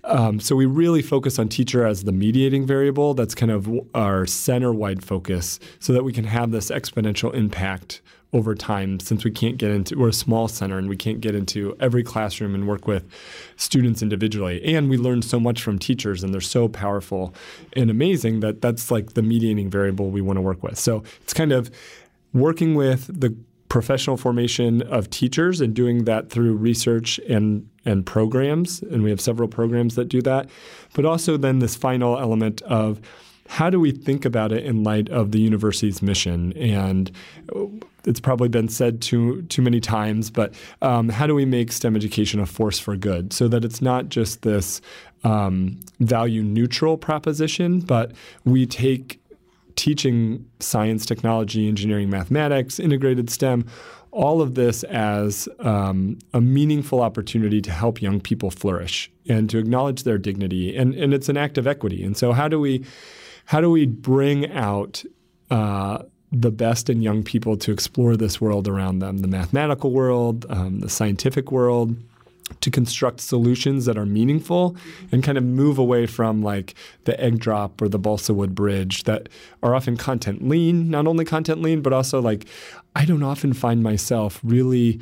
Um, 0.05 0.39
so 0.39 0.55
we 0.55 0.65
really 0.65 1.01
focus 1.01 1.39
on 1.39 1.49
teacher 1.49 1.85
as 1.85 2.03
the 2.03 2.11
mediating 2.11 2.65
variable. 2.65 3.13
That's 3.13 3.35
kind 3.35 3.51
of 3.51 3.69
our 3.93 4.25
center-wide 4.25 5.03
focus, 5.03 5.59
so 5.79 5.93
that 5.93 6.03
we 6.03 6.13
can 6.13 6.25
have 6.25 6.51
this 6.51 6.71
exponential 6.71 7.33
impact 7.33 8.01
over 8.33 8.55
time. 8.55 8.99
Since 8.99 9.23
we 9.23 9.31
can't 9.31 9.57
get 9.57 9.71
into, 9.71 9.97
we're 9.97 10.09
a 10.09 10.13
small 10.13 10.47
center 10.47 10.77
and 10.77 10.89
we 10.89 10.97
can't 10.97 11.21
get 11.21 11.35
into 11.35 11.75
every 11.79 12.03
classroom 12.03 12.55
and 12.55 12.67
work 12.67 12.87
with 12.87 13.05
students 13.55 14.01
individually. 14.01 14.75
And 14.75 14.89
we 14.89 14.97
learn 14.97 15.21
so 15.21 15.39
much 15.39 15.61
from 15.61 15.79
teachers, 15.79 16.23
and 16.23 16.33
they're 16.33 16.41
so 16.41 16.67
powerful 16.67 17.33
and 17.73 17.89
amazing 17.89 18.39
that 18.41 18.61
that's 18.61 18.91
like 18.91 19.13
the 19.13 19.21
mediating 19.21 19.69
variable 19.69 20.09
we 20.09 20.21
want 20.21 20.37
to 20.37 20.41
work 20.41 20.63
with. 20.63 20.77
So 20.77 21.03
it's 21.21 21.33
kind 21.33 21.51
of 21.51 21.71
working 22.33 22.75
with 22.75 23.07
the 23.07 23.35
professional 23.69 24.17
formation 24.17 24.83
of 24.83 25.09
teachers 25.09 25.59
and 25.59 25.73
doing 25.73 26.03
that 26.05 26.29
through 26.29 26.53
research 26.53 27.19
and 27.27 27.67
and 27.85 28.05
programs 28.05 28.83
and 28.83 29.01
we 29.01 29.09
have 29.09 29.19
several 29.19 29.47
programs 29.47 29.95
that 29.95 30.05
do 30.05 30.21
that 30.21 30.47
but 30.93 31.05
also 31.05 31.37
then 31.37 31.57
this 31.57 31.75
final 31.75 32.19
element 32.19 32.61
of 32.61 33.01
how 33.49 33.71
do 33.71 33.79
we 33.79 33.91
think 33.91 34.25
about 34.25 34.51
it 34.51 34.63
in 34.63 34.83
light 34.83 35.09
of 35.09 35.31
the 35.31 35.39
university's 35.39 36.03
mission 36.03 36.53
and 36.53 37.11
it's 38.05 38.19
probably 38.19 38.49
been 38.49 38.67
said 38.67 39.01
too 39.01 39.41
too 39.43 39.61
many 39.61 39.79
times 39.79 40.29
but 40.29 40.53
um, 40.81 41.09
how 41.09 41.27
do 41.27 41.35
we 41.35 41.45
make 41.45 41.71
STEM 41.71 41.95
education 41.95 42.39
a 42.39 42.45
force 42.45 42.79
for 42.79 42.95
good 42.95 43.33
so 43.33 43.47
that 43.47 43.63
it's 43.63 43.81
not 43.81 44.09
just 44.09 44.41
this 44.41 44.81
um, 45.23 45.79
value 45.99 46.43
neutral 46.43 46.97
proposition 46.97 47.79
but 47.79 48.11
we 48.45 48.65
take 48.65 49.19
teaching 49.75 50.45
science, 50.59 51.05
technology, 51.05 51.67
engineering, 51.67 52.09
mathematics, 52.09 52.79
integrated 52.79 53.29
STEM, 53.29 53.65
all 54.11 54.41
of 54.41 54.55
this 54.55 54.83
as 54.83 55.49
um, 55.59 56.19
a 56.33 56.41
meaningful 56.41 57.01
opportunity 57.01 57.61
to 57.61 57.71
help 57.71 58.01
young 58.01 58.19
people 58.21 58.51
flourish 58.51 59.11
and 59.27 59.49
to 59.49 59.57
acknowledge 59.57 60.03
their 60.03 60.17
dignity. 60.17 60.75
And, 60.75 60.93
and 60.93 61.13
it's 61.13 61.29
an 61.29 61.37
act 61.37 61.57
of 61.57 61.65
equity. 61.65 62.03
And 62.03 62.15
so, 62.15 62.31
how 62.31 62.47
do 62.47 62.59
we 62.59 62.85
how 63.45 63.59
do 63.59 63.69
we 63.69 63.85
bring 63.85 64.49
out 64.51 65.03
uh, 65.49 66.03
the 66.33 66.51
best 66.51 66.89
in 66.89 67.01
young 67.01 67.23
people 67.23 67.55
to 67.57 67.71
explore 67.71 68.17
this 68.17 68.41
world 68.41 68.67
around 68.67 68.99
them, 68.99 69.19
the 69.19 69.27
mathematical 69.27 69.91
world, 69.91 70.45
um, 70.49 70.79
the 70.79 70.89
scientific 70.89 71.51
world? 71.51 71.95
to 72.59 72.69
construct 72.69 73.19
solutions 73.19 73.85
that 73.85 73.97
are 73.97 74.05
meaningful 74.05 74.75
and 75.11 75.23
kind 75.23 75.37
of 75.37 75.43
move 75.43 75.77
away 75.77 76.05
from 76.05 76.43
like 76.43 76.75
the 77.05 77.19
egg 77.19 77.39
drop 77.39 77.81
or 77.81 77.87
the 77.87 77.97
balsa 77.97 78.33
wood 78.33 78.53
bridge 78.53 79.03
that 79.03 79.27
are 79.63 79.73
often 79.73 79.97
content 79.97 80.47
lean, 80.47 80.89
not 80.89 81.07
only 81.07 81.25
content 81.25 81.61
lean, 81.61 81.81
but 81.81 81.93
also 81.93 82.21
like 82.21 82.45
I 82.95 83.05
don't 83.05 83.23
often 83.23 83.53
find 83.53 83.81
myself 83.81 84.39
really 84.43 84.99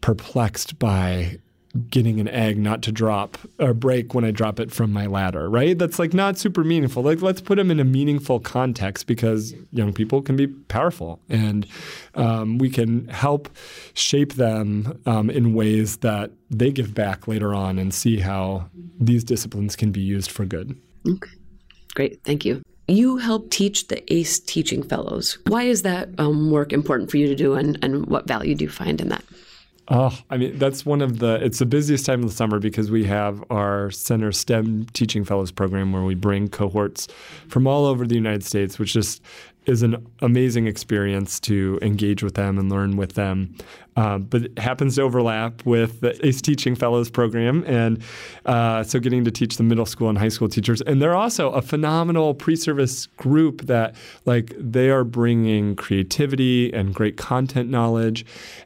perplexed 0.00 0.78
by 0.78 1.38
getting 1.88 2.18
an 2.18 2.28
egg 2.28 2.58
not 2.58 2.82
to 2.82 2.92
drop 2.92 3.38
or 3.58 3.72
break 3.72 4.12
when 4.12 4.24
I 4.24 4.32
drop 4.32 4.58
it 4.58 4.72
from 4.72 4.92
my 4.92 5.06
ladder, 5.06 5.48
right? 5.48 5.78
That's 5.78 5.98
like 5.98 6.12
not 6.12 6.36
super 6.36 6.64
meaningful. 6.64 7.02
Like 7.02 7.22
let's 7.22 7.40
put 7.40 7.56
them 7.56 7.70
in 7.70 7.78
a 7.78 7.84
meaningful 7.84 8.40
context 8.40 9.06
because 9.06 9.54
young 9.72 9.92
people 9.92 10.20
can 10.20 10.36
be 10.36 10.48
powerful 10.48 11.20
and 11.28 11.66
um, 12.14 12.58
we 12.58 12.70
can 12.70 13.06
help 13.08 13.48
shape 13.94 14.34
them 14.34 15.00
um, 15.06 15.30
in 15.30 15.54
ways 15.54 15.98
that 15.98 16.32
they 16.50 16.72
give 16.72 16.92
back 16.92 17.28
later 17.28 17.54
on 17.54 17.78
and 17.78 17.94
see 17.94 18.18
how 18.18 18.68
these 18.98 19.22
disciplines 19.22 19.76
can 19.76 19.92
be 19.92 20.00
used 20.00 20.30
for 20.30 20.44
good. 20.44 20.76
Okay, 21.06 21.30
great. 21.94 22.20
Thank 22.24 22.44
you. 22.44 22.62
You 22.88 23.18
help 23.18 23.50
teach 23.50 23.86
the 23.86 24.12
ACE 24.12 24.40
Teaching 24.40 24.82
Fellows. 24.82 25.38
Why 25.46 25.62
is 25.62 25.82
that 25.82 26.08
um, 26.18 26.50
work 26.50 26.72
important 26.72 27.08
for 27.08 27.18
you 27.18 27.28
to 27.28 27.36
do 27.36 27.54
and, 27.54 27.78
and 27.82 28.06
what 28.06 28.26
value 28.26 28.56
do 28.56 28.64
you 28.64 28.70
find 28.70 29.00
in 29.00 29.10
that? 29.10 29.24
Oh, 29.88 30.16
I 30.30 30.36
mean, 30.36 30.56
that's 30.56 30.86
one 30.86 31.02
of 31.02 31.18
the, 31.18 31.44
it's 31.44 31.58
the 31.58 31.66
busiest 31.66 32.06
time 32.06 32.22
of 32.22 32.28
the 32.28 32.34
summer 32.34 32.60
because 32.60 32.90
we 32.92 33.04
have 33.04 33.42
our 33.50 33.90
Center 33.90 34.30
STEM 34.30 34.86
Teaching 34.92 35.24
Fellows 35.24 35.50
program 35.50 35.92
where 35.92 36.04
we 36.04 36.14
bring 36.14 36.48
cohorts 36.48 37.08
from 37.48 37.66
all 37.66 37.86
over 37.86 38.06
the 38.06 38.14
United 38.14 38.44
States, 38.44 38.78
which 38.78 38.92
just 38.92 39.20
is 39.66 39.82
an 39.82 40.06
amazing 40.20 40.66
experience 40.66 41.38
to 41.40 41.78
engage 41.82 42.22
with 42.22 42.34
them 42.34 42.58
and 42.58 42.70
learn 42.70 42.96
with 42.96 43.12
them. 43.12 43.54
Uh, 43.96 44.18
but 44.18 44.42
it 44.44 44.58
happens 44.58 44.96
to 44.96 45.02
overlap 45.02 45.64
with 45.66 46.00
the 46.00 46.26
ACE 46.26 46.40
Teaching 46.40 46.74
Fellows 46.74 47.10
program. 47.10 47.64
And 47.66 48.02
uh, 48.46 48.82
so 48.82 48.98
getting 48.98 49.24
to 49.24 49.30
teach 49.30 49.56
the 49.56 49.62
middle 49.62 49.84
school 49.84 50.08
and 50.08 50.16
high 50.16 50.28
school 50.28 50.48
teachers. 50.48 50.80
And 50.82 51.02
they're 51.02 51.14
also 51.14 51.50
a 51.50 51.60
phenomenal 51.60 52.34
pre 52.34 52.56
service 52.56 53.06
group 53.06 53.62
that, 53.62 53.94
like, 54.24 54.54
they 54.58 54.90
are 54.90 55.04
bringing 55.04 55.76
creativity 55.76 56.72
and 56.72 56.94
great 56.94 57.16
content 57.16 57.68
knowledge 57.68 58.24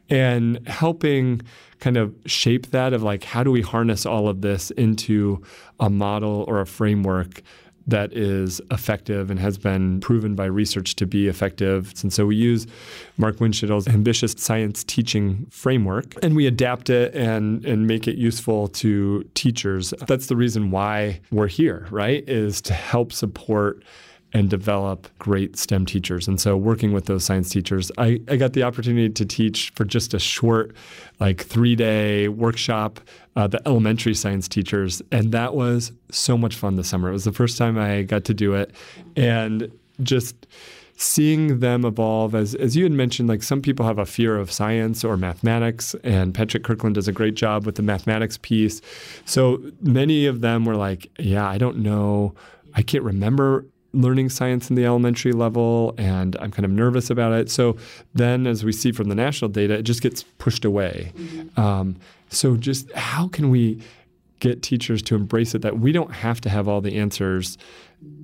and 0.08 0.66
helping 0.68 1.40
kind 1.80 1.96
of 1.96 2.14
shape 2.26 2.70
that 2.70 2.92
of 2.92 3.02
like, 3.02 3.24
how 3.24 3.42
do 3.42 3.50
we 3.50 3.60
harness 3.60 4.06
all 4.06 4.28
of 4.28 4.40
this 4.40 4.70
into 4.72 5.42
a 5.80 5.90
model 5.90 6.44
or 6.48 6.60
a 6.60 6.66
framework 6.66 7.42
that 7.86 8.12
is 8.12 8.60
effective 8.70 9.30
and 9.30 9.38
has 9.38 9.58
been 9.58 10.00
proven 10.00 10.34
by 10.34 10.46
research 10.46 10.96
to 10.96 11.06
be 11.06 11.28
effective. 11.28 11.92
And 12.02 12.12
so 12.12 12.26
we 12.26 12.36
use 12.36 12.66
Mark 13.18 13.36
Windschitl's 13.36 13.86
ambitious 13.86 14.34
science 14.38 14.84
teaching 14.84 15.46
framework 15.50 16.14
and 16.22 16.34
we 16.34 16.46
adapt 16.46 16.90
it 16.90 17.14
and, 17.14 17.64
and 17.64 17.86
make 17.86 18.08
it 18.08 18.16
useful 18.16 18.68
to 18.68 19.28
teachers. 19.34 19.92
That's 20.06 20.26
the 20.26 20.36
reason 20.36 20.70
why 20.70 21.20
we're 21.30 21.48
here, 21.48 21.86
right? 21.90 22.26
Is 22.28 22.60
to 22.62 22.72
help 22.72 23.12
support 23.12 23.82
and 24.34 24.50
develop 24.50 25.08
great 25.20 25.56
STEM 25.56 25.86
teachers. 25.86 26.26
And 26.26 26.40
so, 26.40 26.56
working 26.56 26.92
with 26.92 27.06
those 27.06 27.24
science 27.24 27.48
teachers, 27.48 27.90
I, 27.96 28.20
I 28.28 28.36
got 28.36 28.52
the 28.52 28.64
opportunity 28.64 29.08
to 29.08 29.24
teach 29.24 29.70
for 29.76 29.84
just 29.84 30.12
a 30.12 30.18
short, 30.18 30.74
like 31.20 31.42
three 31.42 31.76
day 31.76 32.28
workshop, 32.28 33.00
uh, 33.36 33.46
the 33.46 33.62
elementary 33.66 34.14
science 34.14 34.48
teachers. 34.48 35.00
And 35.12 35.30
that 35.32 35.54
was 35.54 35.92
so 36.10 36.36
much 36.36 36.56
fun 36.56 36.74
this 36.74 36.88
summer. 36.88 37.08
It 37.08 37.12
was 37.12 37.24
the 37.24 37.32
first 37.32 37.56
time 37.56 37.78
I 37.78 38.02
got 38.02 38.24
to 38.24 38.34
do 38.34 38.54
it. 38.54 38.74
And 39.16 39.70
just 40.02 40.48
seeing 40.96 41.58
them 41.58 41.84
evolve 41.84 42.36
as 42.36 42.54
as 42.54 42.76
you 42.76 42.84
had 42.84 42.92
mentioned 42.92 43.28
like 43.28 43.42
some 43.42 43.60
people 43.60 43.84
have 43.84 43.98
a 43.98 44.06
fear 44.06 44.36
of 44.36 44.50
science 44.50 45.02
or 45.02 45.16
mathematics 45.16 45.96
and 46.04 46.32
Patrick 46.32 46.62
Kirkland 46.62 46.94
does 46.94 47.08
a 47.08 47.12
great 47.12 47.34
job 47.34 47.66
with 47.66 47.74
the 47.74 47.82
mathematics 47.82 48.38
piece 48.38 48.80
so 49.24 49.60
many 49.80 50.24
of 50.26 50.40
them 50.40 50.64
were 50.64 50.76
like 50.76 51.10
yeah 51.18 51.48
I 51.48 51.58
don't 51.58 51.78
know 51.78 52.34
I 52.74 52.82
can't 52.82 53.02
remember 53.02 53.66
learning 53.94 54.28
science 54.28 54.70
in 54.70 54.76
the 54.76 54.84
elementary 54.84 55.32
level 55.32 55.94
and 55.98 56.36
I'm 56.40 56.50
kind 56.50 56.64
of 56.64 56.70
nervous 56.70 57.10
about 57.10 57.32
it. 57.32 57.50
So 57.50 57.76
then, 58.14 58.46
as 58.46 58.64
we 58.64 58.72
see 58.72 58.92
from 58.92 59.08
the 59.08 59.14
national 59.14 59.50
data, 59.50 59.74
it 59.74 59.82
just 59.82 60.02
gets 60.02 60.22
pushed 60.38 60.64
away. 60.64 61.12
Mm-hmm. 61.16 61.60
Um, 61.60 61.96
so, 62.30 62.56
just 62.56 62.90
how 62.92 63.28
can 63.28 63.50
we 63.50 63.80
get 64.40 64.62
teachers 64.62 65.00
to 65.02 65.14
embrace 65.14 65.54
it 65.54 65.62
that 65.62 65.78
we 65.78 65.92
don't 65.92 66.12
have 66.12 66.40
to 66.42 66.50
have 66.50 66.68
all 66.68 66.80
the 66.80 66.98
answers 66.98 67.56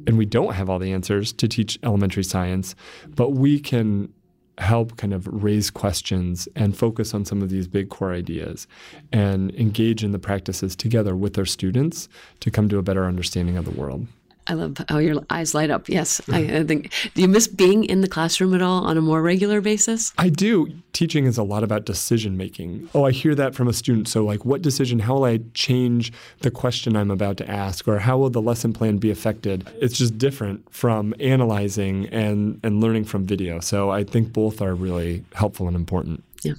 and 0.06 0.18
we 0.18 0.26
don't 0.26 0.54
have 0.54 0.68
all 0.68 0.78
the 0.78 0.92
answers 0.92 1.32
to 1.32 1.48
teach 1.48 1.78
elementary 1.82 2.24
science, 2.24 2.74
but 3.08 3.30
we 3.30 3.58
can 3.58 4.12
help 4.58 4.96
kind 4.98 5.14
of 5.14 5.26
raise 5.26 5.70
questions 5.70 6.46
and 6.54 6.76
focus 6.76 7.14
on 7.14 7.24
some 7.24 7.40
of 7.40 7.48
these 7.48 7.66
big 7.66 7.88
core 7.88 8.12
ideas 8.12 8.66
and 9.10 9.54
engage 9.54 10.04
in 10.04 10.12
the 10.12 10.18
practices 10.18 10.76
together 10.76 11.16
with 11.16 11.38
our 11.38 11.46
students 11.46 12.08
to 12.40 12.50
come 12.50 12.68
to 12.68 12.76
a 12.76 12.82
better 12.82 13.06
understanding 13.06 13.56
of 13.56 13.64
the 13.64 13.70
world. 13.70 14.06
I 14.50 14.54
love 14.54 14.78
how 14.88 14.98
your 14.98 15.22
eyes 15.30 15.54
light 15.54 15.70
up. 15.70 15.88
Yes, 15.88 16.20
I, 16.28 16.38
I, 16.38 16.64
think. 16.64 16.92
Do 17.14 17.22
you 17.22 17.28
miss 17.28 17.46
being 17.46 17.84
in 17.84 18.00
the 18.00 18.08
classroom 18.08 18.52
at 18.52 18.60
all 18.60 18.84
on 18.84 18.98
a 18.98 19.00
more 19.00 19.22
regular 19.22 19.60
basis? 19.60 20.12
I 20.18 20.28
do. 20.28 20.72
Teaching 20.92 21.26
is 21.26 21.38
a 21.38 21.44
lot 21.44 21.62
about 21.62 21.84
decision 21.84 22.36
making. 22.36 22.88
Oh, 22.92 23.04
I 23.04 23.12
hear 23.12 23.36
that 23.36 23.54
from 23.54 23.68
a 23.68 23.72
student. 23.72 24.08
So, 24.08 24.24
like, 24.24 24.44
what 24.44 24.60
decision? 24.60 24.98
How 24.98 25.14
will 25.14 25.24
I 25.24 25.38
change 25.54 26.12
the 26.40 26.50
question 26.50 26.96
I'm 26.96 27.12
about 27.12 27.36
to 27.36 27.48
ask, 27.48 27.86
or 27.86 28.00
how 28.00 28.18
will 28.18 28.28
the 28.28 28.42
lesson 28.42 28.72
plan 28.72 28.98
be 28.98 29.08
affected? 29.08 29.70
It's 29.80 29.96
just 29.96 30.18
different 30.18 30.68
from 30.74 31.14
analyzing 31.20 32.06
and 32.06 32.58
and 32.64 32.80
learning 32.80 33.04
from 33.04 33.26
video. 33.26 33.60
So, 33.60 33.90
I 33.90 34.02
think 34.02 34.32
both 34.32 34.60
are 34.60 34.74
really 34.74 35.24
helpful 35.32 35.68
and 35.68 35.76
important. 35.76 36.24
Yeah, 36.42 36.54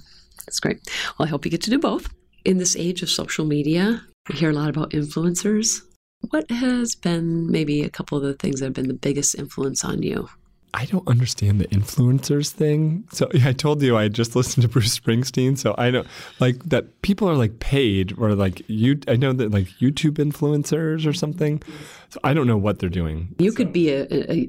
that's 0.46 0.60
great. 0.60 0.80
Well, 1.18 1.26
I 1.26 1.28
hope 1.28 1.44
you 1.44 1.50
get 1.50 1.60
to 1.62 1.70
do 1.70 1.78
both. 1.78 2.08
In 2.46 2.56
this 2.56 2.74
age 2.74 3.02
of 3.02 3.10
social 3.10 3.44
media, 3.44 4.02
we 4.30 4.36
hear 4.36 4.48
a 4.48 4.54
lot 4.54 4.70
about 4.70 4.92
influencers 4.92 5.82
what 6.30 6.50
has 6.50 6.94
been 6.94 7.50
maybe 7.50 7.82
a 7.82 7.90
couple 7.90 8.18
of 8.18 8.24
the 8.24 8.34
things 8.34 8.60
that 8.60 8.66
have 8.66 8.74
been 8.74 8.88
the 8.88 8.94
biggest 8.94 9.34
influence 9.34 9.84
on 9.84 10.02
you? 10.02 10.28
I 10.74 10.86
don't 10.86 11.06
understand 11.06 11.60
the 11.60 11.66
influencers 11.66 12.50
thing. 12.50 13.04
So 13.12 13.28
yeah, 13.34 13.48
I 13.48 13.52
told 13.52 13.82
you 13.82 13.96
I 13.96 14.08
just 14.08 14.34
listened 14.34 14.62
to 14.62 14.68
Bruce 14.68 14.98
Springsteen. 14.98 15.58
So 15.58 15.74
I 15.76 15.90
know 15.90 16.04
like 16.40 16.62
that 16.64 17.02
people 17.02 17.28
are 17.28 17.34
like 17.34 17.60
paid 17.60 18.18
or 18.18 18.34
like 18.34 18.62
you. 18.68 18.98
I 19.06 19.16
know 19.16 19.34
that 19.34 19.50
like 19.50 19.66
YouTube 19.80 20.12
influencers 20.12 21.06
or 21.06 21.12
something. 21.12 21.62
So 22.08 22.20
I 22.24 22.32
don't 22.32 22.46
know 22.46 22.56
what 22.56 22.78
they're 22.78 22.88
doing. 22.88 23.34
You 23.38 23.50
so. 23.50 23.56
could 23.56 23.72
be 23.72 23.92
an 23.92 24.06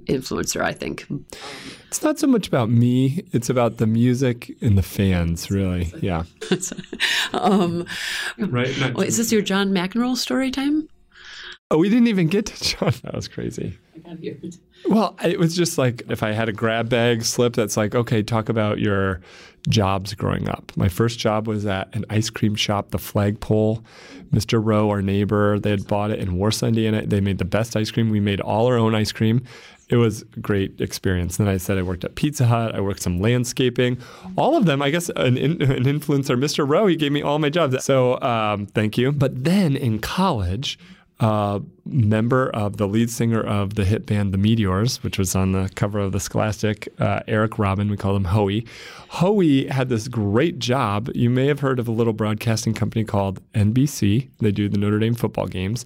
influencer, 0.07 0.61
I 0.61 0.71
think. 0.71 1.05
It's 1.87 2.01
not 2.01 2.19
so 2.19 2.27
much 2.27 2.47
about 2.47 2.69
me. 2.69 3.25
It's 3.33 3.49
about 3.49 3.77
the 3.77 3.87
music 3.87 4.55
and 4.61 4.77
the 4.77 4.81
fans, 4.81 5.51
really. 5.51 5.93
Yeah. 6.01 6.23
um, 7.33 7.85
right. 8.37 8.93
Well, 8.93 9.01
is 9.01 9.17
this 9.17 9.31
your 9.31 9.41
John 9.41 9.71
McEnroe 9.71 10.15
story 10.15 10.51
time? 10.51 10.87
Oh, 11.71 11.77
we 11.77 11.89
didn't 11.89 12.07
even 12.07 12.27
get 12.27 12.45
to 12.47 12.63
John. 12.63 12.93
That 13.03 13.15
was 13.15 13.27
crazy. 13.27 13.77
Well, 14.87 15.15
it 15.23 15.39
was 15.39 15.55
just 15.55 15.77
like 15.77 16.03
if 16.09 16.21
I 16.23 16.31
had 16.31 16.49
a 16.49 16.53
grab 16.53 16.89
bag 16.89 17.23
slip 17.23 17.53
that's 17.53 17.77
like, 17.77 17.95
okay, 17.95 18.21
talk 18.21 18.49
about 18.49 18.79
your 18.79 19.21
jobs 19.69 20.13
growing 20.13 20.49
up. 20.49 20.71
My 20.75 20.89
first 20.89 21.19
job 21.19 21.47
was 21.47 21.65
at 21.65 21.93
an 21.95 22.05
ice 22.09 22.29
cream 22.29 22.55
shop, 22.55 22.91
the 22.91 22.99
Flagpole. 22.99 23.83
Mr. 24.31 24.59
Rowe, 24.63 24.89
our 24.89 25.01
neighbor, 25.01 25.57
they 25.59 25.69
had 25.69 25.87
bought 25.87 26.11
it 26.11 26.19
in 26.19 26.35
Warsaw, 26.37 26.67
Indiana. 26.67 27.05
They 27.05 27.21
made 27.21 27.37
the 27.37 27.45
best 27.45 27.75
ice 27.75 27.91
cream. 27.91 28.09
We 28.09 28.19
made 28.19 28.41
all 28.41 28.67
our 28.67 28.77
own 28.77 28.93
ice 28.93 29.11
cream. 29.11 29.43
It 29.89 29.97
was 29.97 30.23
a 30.35 30.39
great 30.39 30.81
experience. 30.81 31.37
Then 31.37 31.47
I 31.47 31.57
said 31.57 31.77
I 31.77 31.81
worked 31.83 32.03
at 32.03 32.15
Pizza 32.15 32.45
Hut. 32.45 32.73
I 32.75 32.81
worked 32.81 33.01
some 33.01 33.19
landscaping. 33.21 33.97
All 34.37 34.57
of 34.57 34.65
them, 34.65 34.81
I 34.81 34.89
guess, 34.89 35.09
an, 35.09 35.37
an 35.37 35.57
influencer, 35.59 36.37
Mr. 36.37 36.67
Rowe, 36.67 36.87
he 36.87 36.95
gave 36.95 37.11
me 37.11 37.21
all 37.21 37.39
my 37.39 37.49
jobs. 37.49 37.83
So 37.85 38.19
um, 38.21 38.65
thank 38.67 38.97
you. 38.97 39.11
But 39.11 39.43
then 39.43 39.75
in 39.75 39.99
college, 39.99 40.79
uh, 41.19 41.59
member 41.85 42.49
of 42.49 42.77
the 42.77 42.87
lead 42.87 43.09
singer 43.09 43.41
of 43.41 43.75
the 43.75 43.85
hit 43.85 44.05
band 44.05 44.33
The 44.33 44.37
Meteors, 44.37 45.03
which 45.03 45.17
was 45.17 45.35
on 45.35 45.51
the 45.51 45.69
cover 45.75 45.99
of 45.99 46.11
the 46.11 46.19
Scholastic, 46.19 46.89
uh, 46.99 47.21
Eric 47.27 47.59
Robin. 47.59 47.89
We 47.89 47.97
call 47.97 48.15
him 48.15 48.25
Hoey. 48.25 48.65
Hoey 49.09 49.67
had 49.67 49.89
this 49.89 50.07
great 50.07 50.59
job. 50.59 51.09
You 51.13 51.29
may 51.29 51.47
have 51.47 51.59
heard 51.59 51.79
of 51.79 51.87
a 51.87 51.91
little 51.91 52.13
broadcasting 52.13 52.73
company 52.73 53.05
called 53.05 53.41
NBC. 53.53 54.29
They 54.39 54.51
do 54.51 54.67
the 54.67 54.77
Notre 54.77 54.99
Dame 54.99 55.15
football 55.15 55.47
games. 55.47 55.85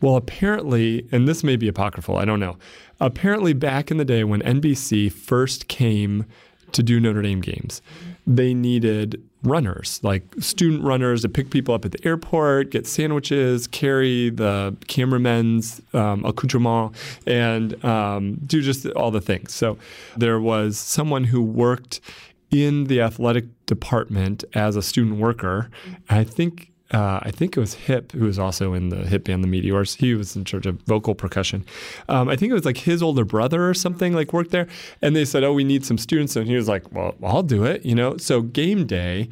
Well, 0.00 0.16
apparently, 0.16 1.06
and 1.12 1.28
this 1.28 1.44
may 1.44 1.56
be 1.56 1.68
apocryphal, 1.68 2.16
I 2.16 2.24
don't 2.24 2.40
know. 2.40 2.56
Apparently, 2.98 3.52
back 3.52 3.90
in 3.90 3.98
the 3.98 4.04
day 4.04 4.24
when 4.24 4.40
NBC 4.42 5.12
first 5.12 5.68
came 5.68 6.24
to 6.72 6.82
do 6.82 6.98
Notre 6.98 7.22
Dame 7.22 7.40
games, 7.40 7.82
they 8.26 8.54
needed 8.54 9.22
runners, 9.42 10.00
like 10.02 10.22
student 10.38 10.84
runners 10.84 11.22
to 11.22 11.28
pick 11.28 11.50
people 11.50 11.74
up 11.74 11.84
at 11.84 11.92
the 11.92 12.06
airport, 12.06 12.70
get 12.70 12.86
sandwiches, 12.86 13.66
carry 13.66 14.30
the 14.30 14.76
cameramen's 14.86 15.82
um, 15.94 16.24
accoutrement, 16.24 16.94
and 17.26 17.84
um, 17.84 18.36
do 18.46 18.62
just 18.62 18.86
all 18.90 19.10
the 19.10 19.20
things. 19.20 19.52
So 19.52 19.78
there 20.16 20.40
was 20.40 20.78
someone 20.78 21.24
who 21.24 21.42
worked 21.42 22.00
in 22.50 22.84
the 22.84 23.00
athletic 23.00 23.46
department 23.66 24.44
as 24.54 24.76
a 24.76 24.82
student 24.82 25.18
worker. 25.18 25.70
I 26.08 26.24
think 26.24 26.71
uh, 26.92 27.20
I 27.22 27.30
think 27.30 27.56
it 27.56 27.60
was 27.60 27.74
Hip, 27.74 28.12
who 28.12 28.26
was 28.26 28.38
also 28.38 28.74
in 28.74 28.90
the 28.90 29.06
hip 29.06 29.24
band 29.24 29.42
The 29.42 29.48
Meteors. 29.48 29.94
He 29.94 30.14
was 30.14 30.36
in 30.36 30.44
charge 30.44 30.66
of 30.66 30.80
vocal 30.82 31.14
percussion. 31.14 31.64
Um, 32.08 32.28
I 32.28 32.36
think 32.36 32.50
it 32.50 32.54
was 32.54 32.64
like 32.64 32.76
his 32.76 33.02
older 33.02 33.24
brother 33.24 33.68
or 33.68 33.74
something 33.74 34.12
like 34.12 34.32
worked 34.32 34.50
there. 34.50 34.68
And 35.00 35.16
they 35.16 35.24
said, 35.24 35.42
"Oh, 35.42 35.54
we 35.54 35.64
need 35.64 35.86
some 35.86 35.98
students," 35.98 36.36
and 36.36 36.46
he 36.46 36.54
was 36.54 36.68
like, 36.68 36.92
"Well, 36.92 37.14
I'll 37.22 37.42
do 37.42 37.64
it," 37.64 37.84
you 37.84 37.94
know. 37.94 38.18
So 38.18 38.42
game 38.42 38.86
day, 38.86 39.30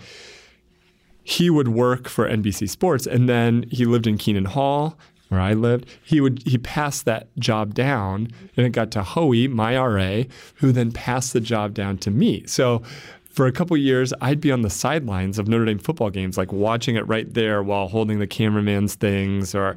he 1.23 1.51
would 1.51 1.69
work 1.69 2.09
for 2.09 2.27
NBC 2.27 2.69
Sports, 2.69 3.07
and 3.07 3.29
then 3.29 3.67
he 3.71 3.85
lived 3.85 4.07
in 4.07 4.17
Keenan 4.17 4.47
Hall 4.47 4.97
where 5.31 5.41
I 5.41 5.55
lived, 5.55 5.89
he 6.03 6.21
would 6.21 6.43
he 6.45 6.59
passed 6.59 7.05
that 7.05 7.29
job 7.39 7.73
down, 7.73 8.29
and 8.57 8.67
it 8.67 8.71
got 8.71 8.91
to 8.91 9.03
Hoey, 9.05 9.47
my 9.47 9.79
RA, 9.79 10.25
who 10.57 10.73
then 10.73 10.91
passed 10.91 11.33
the 11.33 11.41
job 11.41 11.73
down 11.73 11.99
to 11.99 12.11
me. 12.11 12.45
So 12.47 12.83
for 13.31 13.47
a 13.47 13.53
couple 13.53 13.77
years, 13.77 14.13
I'd 14.21 14.41
be 14.41 14.51
on 14.53 14.63
the 14.63 14.71
sidelines 14.71 15.39
of 15.39 15.49
Notre 15.49 15.65
Dame 15.65 15.79
football 15.79 16.11
games, 16.11 16.37
like 16.37 16.53
watching 16.53 16.97
it 16.97 17.07
right 17.07 17.33
there 17.33 17.63
while 17.63 17.89
holding 17.89 18.19
the 18.19 18.27
cameraman's 18.27 18.97
things 18.97 19.55
or 19.55 19.77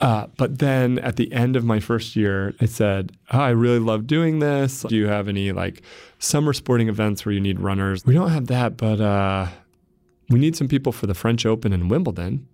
uh, 0.00 0.26
but 0.36 0.58
then 0.58 0.98
at 0.98 1.16
the 1.16 1.32
end 1.32 1.56
of 1.56 1.64
my 1.64 1.80
first 1.80 2.16
year, 2.16 2.54
I 2.60 2.66
said, 2.66 3.12
oh, 3.32 3.40
I 3.40 3.50
really 3.50 3.78
love 3.78 4.06
doing 4.06 4.40
this. 4.40 4.82
Do 4.82 4.94
you 4.94 5.06
have 5.06 5.26
any 5.26 5.52
like 5.52 5.82
summer 6.18 6.52
sporting 6.52 6.88
events 6.88 7.24
where 7.24 7.32
you 7.32 7.40
need 7.40 7.60
runners? 7.60 8.04
We 8.04 8.12
don't 8.12 8.30
have 8.30 8.48
that, 8.48 8.76
but 8.76 9.00
uh, 9.00 9.46
we 10.28 10.38
need 10.38 10.54
some 10.54 10.68
people 10.68 10.92
for 10.92 11.06
the 11.06 11.14
French 11.14 11.46
Open 11.46 11.72
and 11.72 11.90
Wimbledon. 11.90 12.46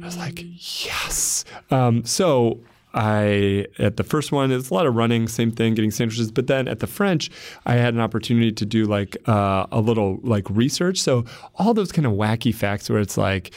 I 0.00 0.04
was 0.06 0.16
like, 0.16 0.44
yes. 0.84 1.44
Um, 1.72 2.04
so 2.04 2.60
I 2.98 3.66
at 3.78 3.96
the 3.96 4.02
first 4.02 4.32
one, 4.32 4.50
it's 4.50 4.70
a 4.70 4.74
lot 4.74 4.84
of 4.84 4.96
running, 4.96 5.28
same 5.28 5.52
thing, 5.52 5.74
getting 5.74 5.92
sandwiches. 5.92 6.32
But 6.32 6.48
then 6.48 6.66
at 6.66 6.80
the 6.80 6.88
French, 6.88 7.30
I 7.64 7.74
had 7.74 7.94
an 7.94 8.00
opportunity 8.00 8.50
to 8.50 8.66
do 8.66 8.86
like 8.86 9.16
uh, 9.28 9.66
a 9.70 9.80
little 9.80 10.18
like 10.24 10.50
research. 10.50 10.98
So 10.98 11.24
all 11.54 11.74
those 11.74 11.92
kind 11.92 12.06
of 12.06 12.14
wacky 12.14 12.52
facts 12.52 12.90
where 12.90 12.98
it's 12.98 13.16
like, 13.16 13.54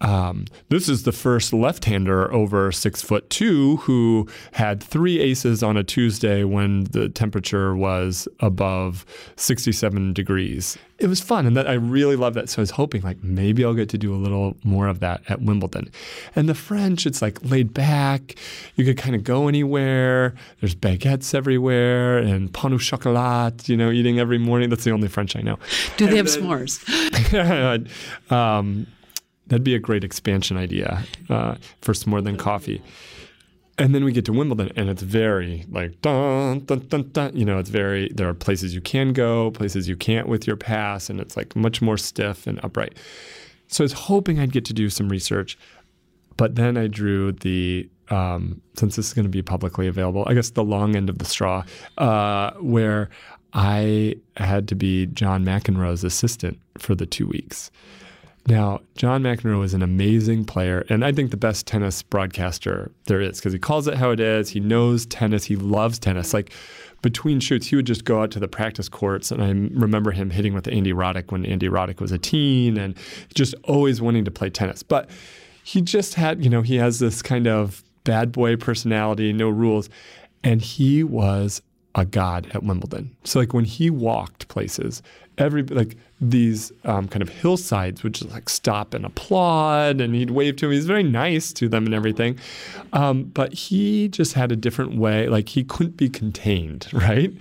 um, 0.00 0.46
this 0.68 0.88
is 0.88 1.04
the 1.04 1.12
first 1.12 1.52
left-hander 1.52 2.32
over 2.32 2.72
six 2.72 3.00
foot 3.00 3.28
two 3.30 3.76
who 3.78 4.28
had 4.52 4.82
three 4.82 5.20
aces 5.20 5.62
on 5.62 5.76
a 5.76 5.84
Tuesday 5.84 6.44
when 6.44 6.84
the 6.84 7.08
temperature 7.08 7.76
was 7.76 8.26
above 8.40 9.06
67 9.36 10.12
degrees. 10.12 10.76
It 10.98 11.08
was 11.08 11.20
fun, 11.20 11.44
and 11.44 11.56
that 11.56 11.68
I 11.68 11.74
really 11.74 12.14
loved 12.16 12.36
that. 12.36 12.48
So 12.48 12.60
I 12.60 12.62
was 12.62 12.70
hoping, 12.70 13.02
like, 13.02 13.22
maybe 13.22 13.64
I'll 13.64 13.74
get 13.74 13.88
to 13.90 13.98
do 13.98 14.14
a 14.14 14.16
little 14.16 14.56
more 14.62 14.86
of 14.86 15.00
that 15.00 15.22
at 15.28 15.42
Wimbledon. 15.42 15.90
And 16.36 16.48
the 16.48 16.54
French, 16.54 17.04
it's 17.04 17.20
like 17.20 17.44
laid 17.44 17.74
back. 17.74 18.36
You 18.76 18.84
could 18.84 18.96
kind 18.96 19.16
of 19.16 19.24
go 19.24 19.48
anywhere. 19.48 20.34
There's 20.60 20.74
baguettes 20.74 21.34
everywhere 21.34 22.18
and 22.18 22.52
pain 22.52 22.72
au 22.72 22.78
chocolat. 22.78 23.68
You 23.68 23.76
know, 23.76 23.90
eating 23.90 24.20
every 24.20 24.38
morning. 24.38 24.70
That's 24.70 24.84
the 24.84 24.92
only 24.92 25.08
French 25.08 25.34
I 25.34 25.40
know. 25.40 25.58
Do 25.96 26.06
they 26.06 26.18
and 26.18 26.28
have 26.28 26.40
then, 26.40 26.44
s'mores? 26.44 28.30
um, 28.32 28.86
That'd 29.46 29.64
be 29.64 29.74
a 29.74 29.78
great 29.78 30.04
expansion 30.04 30.56
idea 30.56 31.04
uh, 31.28 31.56
for 31.80 31.94
more 32.06 32.20
than 32.20 32.36
coffee. 32.36 32.82
And 33.76 33.94
then 33.94 34.04
we 34.04 34.12
get 34.12 34.24
to 34.26 34.32
Wimbledon, 34.32 34.70
and 34.76 34.88
it's 34.88 35.02
very 35.02 35.64
like 35.68 36.00
dun 36.00 36.60
dun 36.60 36.80
dun 36.88 37.10
dun. 37.10 37.36
You 37.36 37.44
know, 37.44 37.58
it's 37.58 37.70
very. 37.70 38.08
There 38.14 38.28
are 38.28 38.34
places 38.34 38.74
you 38.74 38.80
can 38.80 39.12
go, 39.12 39.50
places 39.50 39.88
you 39.88 39.96
can't 39.96 40.28
with 40.28 40.46
your 40.46 40.56
pass, 40.56 41.10
and 41.10 41.20
it's 41.20 41.36
like 41.36 41.56
much 41.56 41.82
more 41.82 41.98
stiff 41.98 42.46
and 42.46 42.64
upright. 42.64 42.94
So 43.66 43.82
I 43.82 43.86
was 43.86 43.92
hoping 43.92 44.38
I'd 44.38 44.52
get 44.52 44.64
to 44.66 44.72
do 44.72 44.88
some 44.90 45.08
research, 45.08 45.58
but 46.36 46.54
then 46.54 46.76
I 46.76 46.86
drew 46.86 47.32
the 47.32 47.88
um, 48.10 48.60
since 48.74 48.96
this 48.96 49.08
is 49.08 49.14
going 49.14 49.24
to 49.24 49.30
be 49.30 49.42
publicly 49.42 49.88
available. 49.88 50.24
I 50.28 50.34
guess 50.34 50.50
the 50.50 50.64
long 50.64 50.94
end 50.94 51.10
of 51.10 51.18
the 51.18 51.24
straw, 51.24 51.64
uh, 51.98 52.52
where 52.60 53.10
I 53.52 54.16
had 54.36 54.68
to 54.68 54.74
be 54.74 55.06
John 55.06 55.44
McEnroe's 55.44 56.04
assistant 56.04 56.60
for 56.78 56.94
the 56.94 57.06
two 57.06 57.26
weeks. 57.26 57.70
Now, 58.46 58.82
John 58.94 59.22
McEnroe 59.22 59.64
is 59.64 59.72
an 59.72 59.82
amazing 59.82 60.44
player, 60.44 60.84
and 60.90 61.02
I 61.02 61.12
think 61.12 61.30
the 61.30 61.36
best 61.36 61.66
tennis 61.66 62.02
broadcaster 62.02 62.90
there 63.06 63.20
is 63.20 63.38
because 63.38 63.54
he 63.54 63.58
calls 63.58 63.88
it 63.88 63.94
how 63.94 64.10
it 64.10 64.20
is. 64.20 64.50
He 64.50 64.60
knows 64.60 65.06
tennis. 65.06 65.44
He 65.44 65.56
loves 65.56 65.98
tennis. 65.98 66.34
Like 66.34 66.52
between 67.00 67.40
shoots, 67.40 67.66
he 67.66 67.76
would 67.76 67.86
just 67.86 68.04
go 68.04 68.20
out 68.22 68.30
to 68.32 68.38
the 68.38 68.48
practice 68.48 68.88
courts, 68.88 69.30
and 69.30 69.42
I 69.42 69.48
remember 69.48 70.10
him 70.10 70.28
hitting 70.28 70.52
with 70.52 70.68
Andy 70.68 70.92
Roddick 70.92 71.32
when 71.32 71.46
Andy 71.46 71.68
Roddick 71.68 72.00
was 72.00 72.12
a 72.12 72.18
teen, 72.18 72.76
and 72.76 72.94
just 73.32 73.54
always 73.64 74.02
wanting 74.02 74.26
to 74.26 74.30
play 74.30 74.50
tennis. 74.50 74.82
But 74.82 75.08
he 75.62 75.80
just 75.80 76.14
had, 76.14 76.44
you 76.44 76.50
know, 76.50 76.60
he 76.60 76.76
has 76.76 76.98
this 76.98 77.22
kind 77.22 77.46
of 77.46 77.82
bad 78.04 78.30
boy 78.30 78.56
personality, 78.56 79.32
no 79.32 79.48
rules, 79.48 79.88
and 80.42 80.60
he 80.60 81.02
was 81.02 81.62
a 81.94 82.04
god 82.04 82.50
at 82.52 82.62
Wimbledon. 82.62 83.16
So 83.24 83.38
like 83.38 83.54
when 83.54 83.64
he 83.64 83.88
walked 83.88 84.48
places, 84.48 85.02
every 85.38 85.62
like 85.62 85.96
these 86.30 86.72
um, 86.84 87.08
kind 87.08 87.22
of 87.22 87.28
hillsides 87.28 88.02
would 88.02 88.14
just 88.14 88.30
like 88.30 88.48
stop 88.48 88.94
and 88.94 89.04
applaud, 89.04 90.00
and 90.00 90.14
he'd 90.14 90.30
wave 90.30 90.56
to 90.56 90.66
him. 90.66 90.72
He's 90.72 90.86
very 90.86 91.02
nice 91.02 91.52
to 91.54 91.68
them 91.68 91.86
and 91.86 91.94
everything, 91.94 92.38
um, 92.92 93.24
but 93.24 93.52
he 93.52 94.08
just 94.08 94.34
had 94.34 94.50
a 94.50 94.56
different 94.56 94.96
way. 94.96 95.28
Like 95.28 95.48
he 95.48 95.64
couldn't 95.64 95.96
be 95.96 96.08
contained, 96.08 96.88
right? 96.92 97.32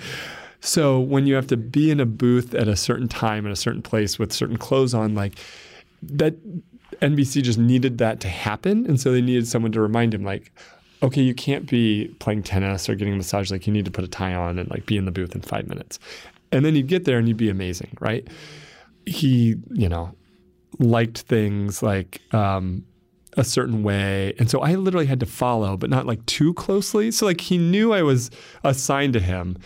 So 0.60 1.00
when 1.00 1.28
you 1.28 1.36
have 1.36 1.48
to 1.48 1.58
be 1.58 1.92
in 1.92 2.00
a 2.00 2.06
booth 2.06 2.54
at 2.54 2.68
a 2.68 2.76
certain 2.76 3.08
time 3.08 3.46
in 3.46 3.52
a 3.52 3.56
certain 3.56 3.82
place 3.82 4.18
with 4.18 4.32
certain 4.32 4.58
clothes 4.58 4.94
on, 4.94 5.14
like 5.14 5.38
that 6.02 6.36
NBC 7.02 7.44
just 7.44 7.60
needed 7.60 7.98
that 7.98 8.20
to 8.22 8.28
happen, 8.28 8.86
and 8.86 9.00
so 9.00 9.12
they 9.12 9.22
needed 9.22 9.48
someone 9.48 9.72
to 9.74 9.82
remind 9.82 10.14
him, 10.14 10.24
like, 10.24 10.52
okay, 11.02 11.22
you 11.22 11.34
can't 11.34 11.70
be 11.70 12.08
playing 12.20 12.44
tennis 12.44 12.88
or 12.90 12.96
getting 12.96 13.14
a 13.14 13.18
massage. 13.18 13.52
Like 13.52 13.68
you 13.68 13.74
need 13.74 13.86
to 13.86 13.92
put 13.92 14.04
a 14.04 14.08
tie 14.08 14.34
on 14.34 14.58
and 14.58 14.70
like 14.70 14.86
be 14.86 14.98
in 14.98 15.06
the 15.06 15.12
booth 15.12 15.36
in 15.36 15.42
five 15.42 15.68
minutes. 15.68 16.00
And 16.54 16.64
then 16.64 16.76
you'd 16.76 16.88
get 16.88 17.06
there 17.06 17.18
and 17.18 17.28
you'd 17.28 17.36
be 17.36 17.50
amazing, 17.50 17.98
right? 18.00 18.26
He, 19.06 19.56
you 19.72 19.90
know, 19.90 20.16
liked 20.80 21.20
things 21.20 21.84
like 21.84 22.22
um, 22.34 22.86
a 23.38 23.44
certain 23.44 23.84
way. 23.84 24.34
And 24.40 24.50
so 24.50 24.62
I 24.62 24.76
literally 24.76 25.06
had 25.06 25.20
to 25.22 25.26
follow, 25.26 25.78
but 25.78 25.90
not 25.90 26.06
like 26.06 26.26
too 26.26 26.54
closely. 26.54 27.12
So 27.12 27.26
like 27.26 27.42
he 27.42 27.58
knew 27.58 27.94
I 27.94 28.02
was 28.02 28.32
assigned 28.64 29.14
to 29.14 29.20
him. 29.20 29.58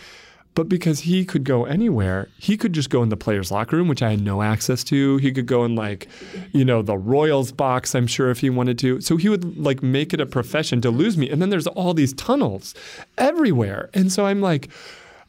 But 0.54 0.70
because 0.70 1.02
he 1.02 1.24
could 1.24 1.44
go 1.44 1.66
anywhere, 1.66 2.30
he 2.40 2.58
could 2.58 2.74
just 2.74 2.90
go 2.90 3.04
in 3.04 3.10
the 3.10 3.16
players' 3.16 3.52
locker 3.52 3.76
room, 3.78 3.88
which 3.88 4.02
I 4.02 4.10
had 4.10 4.22
no 4.22 4.42
access 4.42 4.84
to. 4.86 5.18
He 5.18 5.32
could 5.32 5.46
go 5.46 5.64
in 5.66 5.76
like, 5.76 6.08
you 6.52 6.66
know, 6.66 6.82
the 6.82 6.98
Royals 6.98 7.52
box, 7.52 7.94
I'm 7.94 8.08
sure, 8.08 8.32
if 8.32 8.40
he 8.40 8.50
wanted 8.50 8.80
to. 8.80 9.00
So 9.00 9.18
he 9.18 9.30
would 9.30 9.60
like 9.60 9.84
make 9.84 10.16
it 10.16 10.20
a 10.20 10.26
profession 10.26 10.82
to 10.82 10.90
lose 10.90 11.16
me. 11.16 11.30
And 11.30 11.40
then 11.44 11.52
there's 11.52 11.68
all 11.68 11.94
these 11.94 12.12
tunnels 12.14 12.74
everywhere. 13.20 13.92
And 13.94 14.12
so 14.12 14.26
I'm 14.26 14.42
like, 14.42 14.70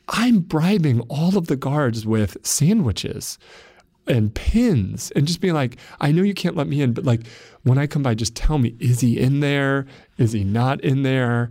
I'm 0.09 0.39
bribing 0.39 1.03
all 1.11 1.37
of 1.37 1.49
the 1.49 1.57
guards 1.57 2.07
with 2.07 2.39
sandwiches 2.43 3.39
and 4.09 4.35
pins 4.35 5.11
and 5.13 5.27
just 5.27 5.41
being 5.41 5.55
like, 5.55 5.77
I 6.01 6.13
know 6.13 6.23
you 6.23 6.35
can't 6.35 6.57
let 6.57 6.67
me 6.67 6.81
in, 6.81 6.93
but 6.93 7.05
like 7.05 7.27
when 7.63 7.79
I 7.79 7.87
come 7.87 8.03
by, 8.03 8.15
just 8.15 8.35
tell 8.35 8.59
me, 8.59 8.75
is 8.79 9.01
he 9.01 9.19
in 9.19 9.41
there? 9.41 9.87
Is 10.17 10.33
he 10.33 10.45
not 10.45 10.81
in 10.81 11.03
there? 11.03 11.51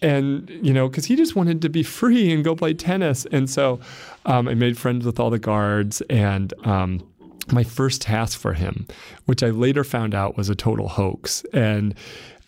And, 0.00 0.48
you 0.62 0.72
know, 0.72 0.88
because 0.88 1.06
he 1.06 1.16
just 1.16 1.34
wanted 1.34 1.60
to 1.62 1.68
be 1.68 1.82
free 1.82 2.32
and 2.32 2.44
go 2.44 2.54
play 2.54 2.74
tennis. 2.74 3.26
And 3.32 3.50
so 3.50 3.80
um, 4.24 4.48
I 4.48 4.54
made 4.54 4.78
friends 4.78 5.04
with 5.04 5.18
all 5.18 5.30
the 5.30 5.38
guards 5.38 6.00
and, 6.02 6.54
um, 6.64 7.06
my 7.52 7.64
first 7.64 8.02
task 8.02 8.38
for 8.38 8.54
him, 8.54 8.86
which 9.26 9.42
I 9.42 9.50
later 9.50 9.84
found 9.84 10.14
out 10.14 10.36
was 10.36 10.48
a 10.48 10.54
total 10.54 10.88
hoax. 10.88 11.44
And 11.52 11.94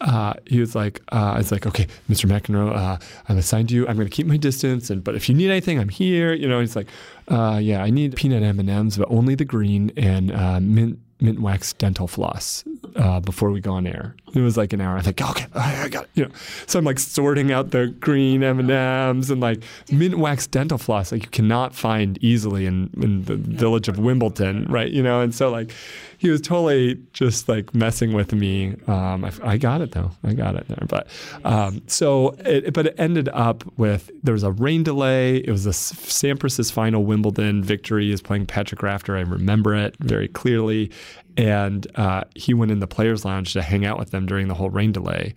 uh, 0.00 0.34
he 0.46 0.60
was 0.60 0.74
like, 0.74 1.00
uh, 1.12 1.32
I 1.34 1.38
was 1.38 1.50
like, 1.50 1.66
okay, 1.66 1.86
Mr. 2.08 2.26
McEnroe, 2.30 2.74
uh, 2.74 2.98
I'm 3.28 3.38
assigned 3.38 3.70
to 3.70 3.74
you. 3.74 3.86
I'm 3.88 3.96
going 3.96 4.08
to 4.08 4.14
keep 4.14 4.26
my 4.26 4.36
distance, 4.36 4.90
and 4.90 5.02
but 5.02 5.14
if 5.14 5.28
you 5.28 5.34
need 5.34 5.50
anything, 5.50 5.78
I'm 5.78 5.88
here. 5.88 6.32
You 6.32 6.48
know, 6.48 6.60
he's 6.60 6.76
like, 6.76 6.86
uh, 7.28 7.58
yeah, 7.60 7.82
I 7.82 7.90
need 7.90 8.14
peanut 8.14 8.42
M 8.42 8.60
and 8.60 8.70
M's, 8.70 8.96
but 8.96 9.08
only 9.10 9.34
the 9.34 9.44
green 9.44 9.90
and 9.96 10.30
uh, 10.30 10.60
mint 10.60 11.00
mint 11.20 11.40
wax 11.40 11.72
dental 11.72 12.06
floss 12.06 12.64
uh, 12.94 13.18
before 13.20 13.50
we 13.50 13.60
go 13.60 13.72
on 13.72 13.86
air. 13.86 14.14
It 14.34 14.40
was 14.40 14.56
like 14.56 14.72
an 14.72 14.80
hour. 14.80 14.96
I 14.96 15.02
think, 15.02 15.20
okay, 15.20 15.46
I 15.54 15.88
got 15.88 16.04
it. 16.04 16.10
You 16.14 16.24
know, 16.26 16.30
so 16.66 16.78
I'm 16.78 16.84
like 16.84 16.98
sorting 16.98 17.52
out 17.52 17.70
the 17.70 17.88
green 17.88 18.42
M 18.42 18.58
and 18.58 18.70
M's 18.70 19.30
and 19.30 19.40
like 19.40 19.62
mint 19.90 20.18
wax 20.18 20.46
dental 20.46 20.78
floss, 20.78 21.12
like 21.12 21.22
you 21.22 21.30
cannot 21.30 21.74
find 21.74 22.18
easily 22.22 22.66
in 22.66 22.90
in 23.00 23.24
the 23.24 23.36
village 23.36 23.88
of 23.88 23.98
Wimbledon, 23.98 24.66
right? 24.68 24.90
You 24.90 25.02
know, 25.02 25.20
and 25.20 25.34
so 25.34 25.50
like 25.50 25.72
he 26.18 26.30
was 26.30 26.40
totally 26.40 27.00
just 27.12 27.48
like 27.48 27.72
messing 27.74 28.12
with 28.12 28.32
me. 28.32 28.74
Um, 28.88 29.24
I, 29.24 29.32
I, 29.44 29.56
got 29.56 29.80
it 29.80 29.92
though. 29.92 30.10
I 30.24 30.34
got 30.34 30.56
it 30.56 30.66
there. 30.66 30.84
But 30.88 31.06
um, 31.44 31.80
so, 31.86 32.34
it, 32.40 32.74
but 32.74 32.86
it 32.86 32.94
ended 32.98 33.28
up 33.32 33.64
with 33.78 34.10
there 34.24 34.34
was 34.34 34.42
a 34.42 34.50
rain 34.50 34.82
delay. 34.82 35.36
It 35.36 35.50
was 35.50 35.64
a 35.64 35.70
Sampras's 35.70 36.72
final 36.72 37.04
Wimbledon 37.04 37.62
victory. 37.62 38.10
Is 38.10 38.20
playing 38.20 38.46
Patrick 38.46 38.82
Rafter. 38.82 39.16
I 39.16 39.20
remember 39.20 39.74
it 39.74 39.96
very 40.00 40.28
clearly. 40.28 40.90
And 41.38 41.86
uh, 41.94 42.24
he 42.34 42.52
went 42.52 42.72
in 42.72 42.80
the 42.80 42.86
players' 42.88 43.24
lounge 43.24 43.54
to 43.54 43.62
hang 43.62 43.86
out 43.86 43.98
with 43.98 44.10
them 44.10 44.26
during 44.26 44.48
the 44.48 44.54
whole 44.54 44.70
rain 44.70 44.92
delay. 44.92 45.34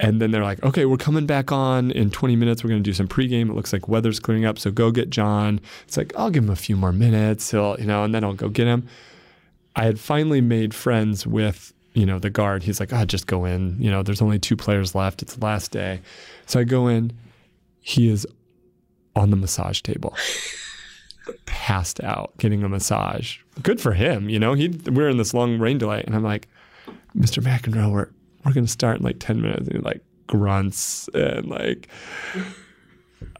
And 0.00 0.20
then 0.20 0.32
they're 0.32 0.42
like, 0.42 0.62
okay, 0.64 0.86
we're 0.86 0.96
coming 0.96 1.24
back 1.24 1.52
on 1.52 1.92
in 1.92 2.10
20 2.10 2.34
minutes. 2.34 2.64
We're 2.64 2.70
going 2.70 2.82
to 2.82 2.90
do 2.90 2.92
some 2.92 3.06
pregame. 3.06 3.48
It 3.48 3.54
looks 3.54 3.72
like 3.72 3.86
weather's 3.86 4.18
clearing 4.18 4.44
up. 4.44 4.58
So 4.58 4.72
go 4.72 4.90
get 4.90 5.10
John. 5.10 5.60
It's 5.86 5.96
like, 5.96 6.12
I'll 6.16 6.30
give 6.30 6.42
him 6.42 6.50
a 6.50 6.56
few 6.56 6.74
more 6.74 6.92
minutes. 6.92 7.52
He'll, 7.52 7.76
you 7.78 7.86
know, 7.86 8.02
and 8.02 8.12
then 8.12 8.24
I'll 8.24 8.34
go 8.34 8.48
get 8.48 8.66
him. 8.66 8.88
I 9.76 9.84
had 9.84 10.00
finally 10.00 10.40
made 10.40 10.74
friends 10.74 11.28
with, 11.28 11.72
you 11.94 12.06
know, 12.06 12.18
the 12.18 12.28
guard. 12.28 12.64
He's 12.64 12.80
like, 12.80 12.92
ah, 12.92 13.04
just 13.04 13.28
go 13.28 13.44
in. 13.44 13.76
You 13.80 13.90
know, 13.90 14.02
there's 14.02 14.20
only 14.20 14.40
two 14.40 14.56
players 14.56 14.96
left. 14.96 15.22
It's 15.22 15.36
the 15.36 15.44
last 15.44 15.70
day. 15.70 16.00
So 16.46 16.58
I 16.58 16.64
go 16.64 16.88
in. 16.88 17.12
He 17.80 18.08
is 18.08 18.26
on 19.14 19.30
the 19.30 19.36
massage 19.36 19.80
table, 19.80 20.16
passed 21.46 22.02
out, 22.02 22.36
getting 22.38 22.64
a 22.64 22.68
massage. 22.68 23.38
Good 23.62 23.80
for 23.80 23.92
him. 23.92 24.28
You 24.28 24.38
know, 24.38 24.54
he 24.54 24.68
we're 24.68 25.08
in 25.08 25.16
this 25.16 25.34
long 25.34 25.58
rain 25.58 25.78
delay. 25.78 26.02
And 26.06 26.14
I'm 26.14 26.22
like, 26.22 26.48
Mr. 27.16 27.42
McEnroe, 27.42 27.90
we're, 27.92 28.08
we're 28.44 28.52
to 28.66 28.70
start 28.70 28.98
in 28.98 29.04
like 29.04 29.18
10 29.20 29.40
minutes. 29.40 29.68
And 29.68 29.76
he 29.76 29.82
like 29.82 30.02
grunts 30.26 31.08
and 31.14 31.46
like, 31.46 31.88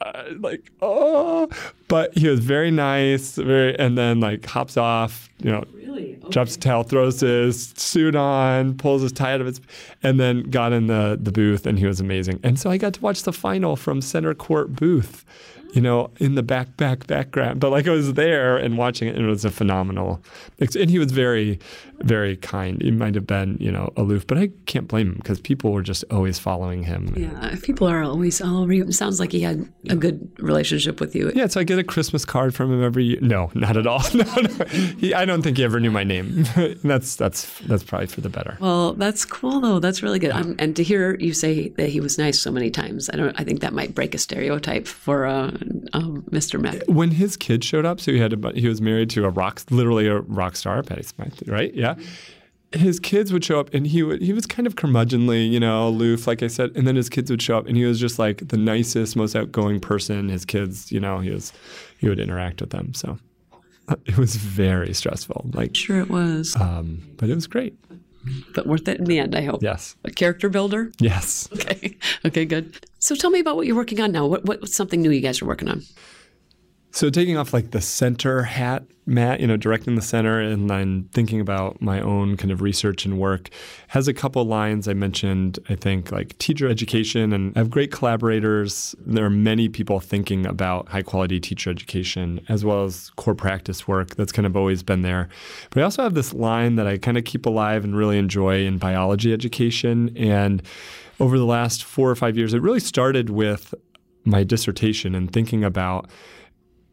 uh, 0.00 0.24
like 0.38 0.70
oh 0.82 1.48
but 1.88 2.16
he 2.16 2.28
was 2.28 2.40
very 2.40 2.70
nice 2.70 3.36
very 3.36 3.78
and 3.78 3.96
then 3.96 4.20
like 4.20 4.44
hops 4.46 4.76
off 4.76 5.28
you 5.42 5.50
know 5.50 5.64
really? 5.74 6.16
okay. 6.16 6.30
drops 6.30 6.56
the 6.56 6.60
towel 6.60 6.82
throws 6.82 7.20
his 7.20 7.70
suit 7.76 8.14
on 8.14 8.74
pulls 8.74 9.02
his 9.02 9.12
tie 9.12 9.34
out 9.34 9.40
of 9.40 9.46
his 9.46 9.60
and 10.02 10.18
then 10.18 10.42
got 10.50 10.72
in 10.72 10.86
the 10.86 11.18
the 11.20 11.32
booth 11.32 11.66
and 11.66 11.78
he 11.78 11.86
was 11.86 12.00
amazing 12.00 12.40
and 12.42 12.58
so 12.58 12.70
i 12.70 12.76
got 12.76 12.94
to 12.94 13.00
watch 13.00 13.22
the 13.22 13.32
final 13.32 13.76
from 13.76 14.00
center 14.00 14.34
court 14.34 14.74
booth 14.74 15.24
you 15.74 15.80
know, 15.80 16.08
in 16.18 16.36
the 16.36 16.42
back, 16.42 16.76
back, 16.76 17.06
background. 17.08 17.58
But 17.58 17.70
like 17.70 17.88
I 17.88 17.90
was 17.90 18.14
there 18.14 18.56
and 18.56 18.78
watching 18.78 19.08
it, 19.08 19.16
and 19.16 19.24
it 19.24 19.28
was 19.28 19.44
a 19.44 19.50
phenomenal. 19.50 20.22
And 20.60 20.88
he 20.88 21.00
was 21.00 21.10
very, 21.10 21.58
very 21.98 22.36
kind. 22.36 22.80
He 22.80 22.92
might 22.92 23.16
have 23.16 23.26
been, 23.26 23.56
you 23.60 23.72
know, 23.72 23.92
aloof, 23.96 24.24
but 24.24 24.38
I 24.38 24.50
can't 24.66 24.86
blame 24.86 25.08
him 25.08 25.14
because 25.16 25.40
people 25.40 25.72
were 25.72 25.82
just 25.82 26.04
always 26.12 26.38
following 26.38 26.84
him. 26.84 27.12
Yeah, 27.16 27.56
people 27.60 27.88
are 27.88 28.04
always 28.04 28.40
all. 28.40 28.70
It 28.70 28.92
sounds 28.92 29.18
like 29.18 29.32
he 29.32 29.40
had 29.40 29.68
a 29.90 29.96
good 29.96 30.30
relationship 30.38 31.00
with 31.00 31.14
you. 31.14 31.30
Yeah, 31.34 31.46
so 31.46 31.60
I 31.60 31.64
get 31.64 31.78
a 31.78 31.84
Christmas 31.84 32.24
card 32.24 32.54
from 32.54 32.72
him 32.72 32.82
every 32.82 33.04
year. 33.04 33.18
No, 33.20 33.50
not 33.54 33.76
at 33.76 33.86
all. 33.86 34.02
no, 34.14 34.24
no. 34.24 34.64
He, 34.66 35.14
I 35.14 35.24
don't 35.24 35.42
think 35.42 35.56
he 35.56 35.64
ever 35.64 35.80
knew 35.80 35.90
my 35.90 36.04
name. 36.04 36.44
that's 36.84 37.16
that's 37.16 37.58
that's 37.60 37.82
probably 37.82 38.06
for 38.06 38.20
the 38.20 38.28
better. 38.28 38.56
Well, 38.60 38.94
that's 38.94 39.24
cool 39.24 39.60
though. 39.60 39.78
That's 39.78 40.02
really 40.02 40.18
good. 40.18 40.32
Um, 40.32 40.56
and 40.58 40.74
to 40.76 40.82
hear 40.82 41.16
you 41.16 41.34
say 41.34 41.68
that 41.70 41.88
he 41.88 42.00
was 42.00 42.18
nice 42.18 42.38
so 42.38 42.50
many 42.50 42.70
times, 42.70 43.10
I 43.10 43.16
don't. 43.16 43.38
I 43.38 43.44
think 43.44 43.60
that 43.60 43.72
might 43.72 43.94
break 43.94 44.14
a 44.14 44.18
stereotype 44.18 44.86
for 44.86 45.26
uh, 45.26 45.48
um, 45.92 46.24
Mr. 46.30 46.60
Mack. 46.60 46.82
When 46.86 47.10
his 47.10 47.36
kid 47.36 47.64
showed 47.64 47.84
up, 47.84 48.00
so 48.00 48.12
he 48.12 48.18
had 48.18 48.32
a, 48.32 48.52
he 48.52 48.68
was 48.68 48.80
married 48.80 49.10
to 49.10 49.24
a 49.24 49.30
rock, 49.30 49.62
literally 49.70 50.06
a 50.06 50.20
rock 50.20 50.56
star, 50.56 50.82
Patty 50.82 51.02
Smyth, 51.02 51.42
right? 51.46 51.72
Yeah. 51.74 51.94
His 52.74 53.00
kids 53.00 53.32
would 53.32 53.44
show 53.44 53.60
up, 53.60 53.72
and 53.72 53.86
he 53.86 54.02
would 54.02 54.20
he 54.20 54.32
was 54.32 54.46
kind 54.46 54.66
of 54.66 54.76
curmudgeonly, 54.76 55.50
you 55.50 55.60
know, 55.60 55.88
aloof, 55.88 56.26
like 56.26 56.42
I 56.42 56.48
said. 56.48 56.72
And 56.76 56.86
then 56.86 56.96
his 56.96 57.08
kids 57.08 57.30
would 57.30 57.40
show 57.40 57.58
up, 57.58 57.66
and 57.66 57.76
he 57.76 57.84
was 57.84 57.98
just 57.98 58.18
like 58.18 58.48
the 58.48 58.56
nicest, 58.56 59.16
most 59.16 59.34
outgoing 59.34 59.80
person. 59.80 60.28
His 60.28 60.44
kids, 60.44 60.92
you 60.92 61.00
know, 61.00 61.20
he 61.20 61.30
was 61.30 61.52
he 61.98 62.08
would 62.08 62.18
interact 62.18 62.60
with 62.60 62.70
them. 62.70 62.92
So 62.94 63.18
it 64.06 64.18
was 64.18 64.36
very 64.36 64.92
stressful. 64.92 65.50
Like 65.54 65.76
sure, 65.76 66.00
it 66.00 66.10
was. 66.10 66.56
Um, 66.60 67.02
but 67.16 67.30
it 67.30 67.34
was 67.34 67.46
great 67.46 67.74
but 68.54 68.66
worth 68.66 68.88
it 68.88 68.98
in 68.98 69.04
the 69.04 69.18
end, 69.18 69.34
I 69.34 69.42
hope. 69.42 69.62
Yes. 69.62 69.96
A 70.04 70.10
character 70.10 70.48
builder? 70.48 70.92
Yes. 70.98 71.48
Okay. 71.52 71.96
Okay, 72.24 72.44
good. 72.44 72.86
So 72.98 73.14
tell 73.14 73.30
me 73.30 73.40
about 73.40 73.56
what 73.56 73.66
you're 73.66 73.76
working 73.76 74.00
on 74.00 74.12
now. 74.12 74.26
What, 74.26 74.44
what's 74.44 74.74
something 74.74 75.00
new 75.02 75.10
you 75.10 75.20
guys 75.20 75.42
are 75.42 75.46
working 75.46 75.68
on? 75.68 75.82
So 76.94 77.10
taking 77.10 77.36
off 77.36 77.52
like 77.52 77.72
the 77.72 77.80
center 77.80 78.44
hat, 78.44 78.84
Matt, 79.04 79.40
you 79.40 79.48
know, 79.48 79.56
directing 79.56 79.96
the 79.96 80.00
center 80.00 80.38
and 80.38 80.70
then 80.70 81.08
thinking 81.10 81.40
about 81.40 81.82
my 81.82 82.00
own 82.00 82.36
kind 82.36 82.52
of 82.52 82.62
research 82.62 83.04
and 83.04 83.18
work 83.18 83.50
has 83.88 84.06
a 84.06 84.14
couple 84.14 84.44
lines 84.44 84.86
I 84.86 84.94
mentioned, 84.94 85.58
I 85.68 85.74
think 85.74 86.12
like 86.12 86.38
teacher 86.38 86.68
education 86.68 87.32
and 87.32 87.52
I 87.56 87.58
have 87.58 87.68
great 87.68 87.90
collaborators. 87.90 88.94
There 89.04 89.24
are 89.24 89.30
many 89.30 89.68
people 89.68 89.98
thinking 89.98 90.46
about 90.46 90.88
high 90.88 91.02
quality 91.02 91.40
teacher 91.40 91.68
education 91.68 92.40
as 92.48 92.64
well 92.64 92.84
as 92.84 93.10
core 93.16 93.34
practice 93.34 93.88
work 93.88 94.14
that's 94.14 94.30
kind 94.30 94.46
of 94.46 94.56
always 94.56 94.84
been 94.84 95.02
there. 95.02 95.28
But 95.70 95.80
I 95.80 95.82
also 95.82 96.04
have 96.04 96.14
this 96.14 96.32
line 96.32 96.76
that 96.76 96.86
I 96.86 96.96
kind 96.98 97.18
of 97.18 97.24
keep 97.24 97.44
alive 97.44 97.82
and 97.82 97.96
really 97.96 98.18
enjoy 98.18 98.64
in 98.64 98.78
biology 98.78 99.32
education 99.32 100.16
and 100.16 100.62
over 101.18 101.38
the 101.38 101.44
last 101.44 101.82
4 101.82 102.08
or 102.08 102.14
5 102.14 102.36
years 102.36 102.54
it 102.54 102.62
really 102.62 102.78
started 102.78 103.30
with 103.30 103.74
my 104.24 104.44
dissertation 104.44 105.16
and 105.16 105.32
thinking 105.32 105.64
about 105.64 106.08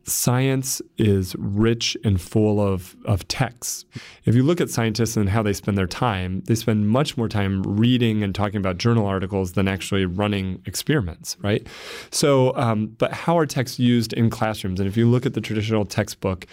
science 0.04 0.82
is 0.98 1.36
rich 1.38 1.96
and 2.04 2.20
full 2.20 2.60
of, 2.60 2.96
of 3.06 3.28
texts. 3.28 3.86
If 4.26 4.36
you 4.36 4.44
look 4.44 4.62
at 4.62 4.70
scientists 4.70 5.18
and 5.18 5.30
how 5.30 5.44
they 5.44 5.54
spend 5.54 5.78
their 5.78 5.88
time, 5.88 6.42
they 6.46 6.56
spend 6.56 6.90
much 6.90 7.18
more 7.18 7.28
time 7.28 7.64
reading 7.64 8.24
and 8.24 8.34
talking 8.34 8.58
about 8.58 8.78
journal 8.78 9.06
articles 9.06 9.54
than 9.54 9.68
actually 9.68 10.06
running 10.06 10.62
experiments, 10.66 11.38
right? 11.42 11.66
So, 12.12 12.56
um, 12.56 12.88
but 12.98 13.14
how 13.14 13.38
are 13.38 13.46
texts 13.46 13.80
used 13.80 14.14
in 14.14 14.30
classrooms? 14.30 14.80
And 14.80 14.88
if 14.88 14.98
you 14.98 15.10
look 15.10 15.26
at 15.26 15.34
the 15.34 15.42
traditional 15.42 15.86
textbook, 15.86 16.46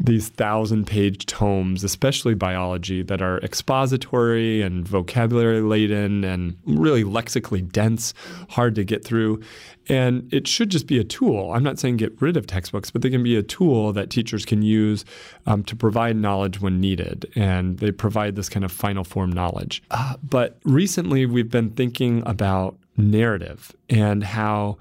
these 0.00 0.28
thousand 0.28 0.86
page 0.86 1.26
tomes, 1.26 1.82
especially 1.82 2.34
biology, 2.34 3.02
that 3.02 3.20
are 3.20 3.38
expository 3.38 4.62
and 4.62 4.86
vocabulary 4.86 5.60
laden 5.60 6.22
and 6.22 6.56
really 6.66 7.02
lexically 7.02 7.60
dense, 7.60 8.14
hard 8.50 8.76
to 8.76 8.84
get 8.84 9.04
through. 9.04 9.40
And 9.88 10.32
it 10.32 10.46
should 10.46 10.70
just 10.70 10.86
be 10.86 10.98
a 10.98 11.04
tool. 11.04 11.52
I'm 11.52 11.64
not 11.64 11.78
saying 11.78 11.96
get 11.96 12.20
rid 12.20 12.36
of 12.36 12.46
textbooks, 12.46 12.90
but 12.90 13.02
they 13.02 13.10
can 13.10 13.22
be 13.22 13.36
a 13.36 13.42
tool 13.42 13.92
that 13.94 14.10
teachers 14.10 14.44
can 14.44 14.62
use 14.62 15.04
um, 15.46 15.64
to 15.64 15.74
provide 15.74 16.16
knowledge 16.16 16.60
when 16.60 16.80
needed. 16.80 17.26
And 17.34 17.78
they 17.78 17.90
provide 17.90 18.36
this 18.36 18.48
kind 18.48 18.64
of 18.64 18.70
final 18.70 19.02
form 19.02 19.32
knowledge. 19.32 19.82
Uh, 19.90 20.14
but 20.22 20.58
recently, 20.64 21.26
we've 21.26 21.50
been 21.50 21.70
thinking 21.70 22.22
about 22.26 22.76
narrative 22.96 23.74
and 23.88 24.22
how 24.22 24.76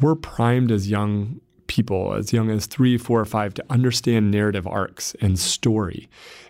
we're 0.00 0.14
primed 0.14 0.70
as 0.70 0.88
young 0.88 1.40
people 1.66 2.14
as 2.14 2.32
young 2.32 2.50
as 2.50 2.66
three, 2.66 2.96
four, 2.98 3.20
or 3.20 3.24
five 3.24 3.54
to 3.54 3.64
understand 3.70 4.30
narrative 4.30 4.66
arcs 4.66 5.14
and 5.20 5.38
story. 5.38 6.08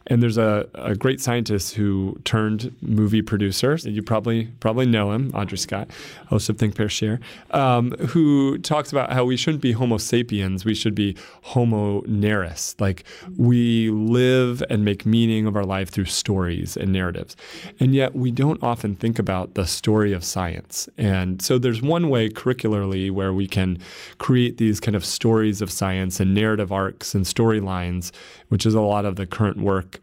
And 0.09 0.23
there's 0.23 0.39
a, 0.39 0.69
a 0.75 0.95
great 0.95 1.21
scientist 1.21 1.75
who 1.75 2.21
turned 2.25 2.75
movie 2.81 3.23
producer. 3.23 3.77
You 3.83 4.03
probably 4.03 4.47
probably 4.61 4.87
know 4.87 5.13
him, 5.13 5.33
Audrey 5.35 5.59
Scott, 5.59 5.89
host 6.29 6.49
of 6.49 6.59
Think 6.59 6.77
Pair 6.77 6.89
Share, 6.89 7.21
um, 7.51 7.91
who 8.09 8.59
talks 8.59 8.93
about 8.93 9.13
how 9.13 9.25
we 9.25 9.37
shouldn't 9.37 9.63
be 9.63 9.73
Homo 9.73 9.99
sapiens, 9.99 10.65
we 10.65 10.75
should 10.75 10.95
be 10.95 11.17
Homo 11.43 12.03
narrans. 12.03 12.81
Like 12.81 13.05
we 13.37 13.91
live 13.91 14.63
and 14.71 14.85
make 14.85 15.05
meaning 15.05 15.47
of 15.47 15.57
our 15.57 15.65
life 15.65 15.91
through 15.91 16.07
stories 16.07 16.77
and 16.77 16.93
narratives. 16.93 17.37
And 17.81 17.95
yet 17.95 18.15
we 18.15 18.31
don't 18.31 18.63
often 18.63 18.95
think 18.95 19.19
about 19.19 19.55
the 19.55 19.67
story 19.67 20.13
of 20.13 20.25
science. 20.25 20.89
And 20.97 21.43
so 21.43 21.59
there's 21.59 21.83
one 21.83 22.09
way 22.09 22.29
curricularly 22.29 23.11
where 23.11 23.33
we 23.33 23.47
can 23.47 23.79
create 24.19 24.59
these 24.59 24.81
kind 24.81 24.95
of 24.95 25.05
stories 25.05 25.61
of 25.61 25.71
science 25.71 26.21
and 26.21 26.35
narrative 26.35 26.73
arcs 26.73 27.15
and 27.15 27.25
storylines, 27.25 28.13
which 28.49 28.67
is 28.67 28.75
a 28.75 28.81
lot 28.81 29.05
of 29.05 29.17
the 29.17 29.27
current 29.27 29.59
work 29.59 30.01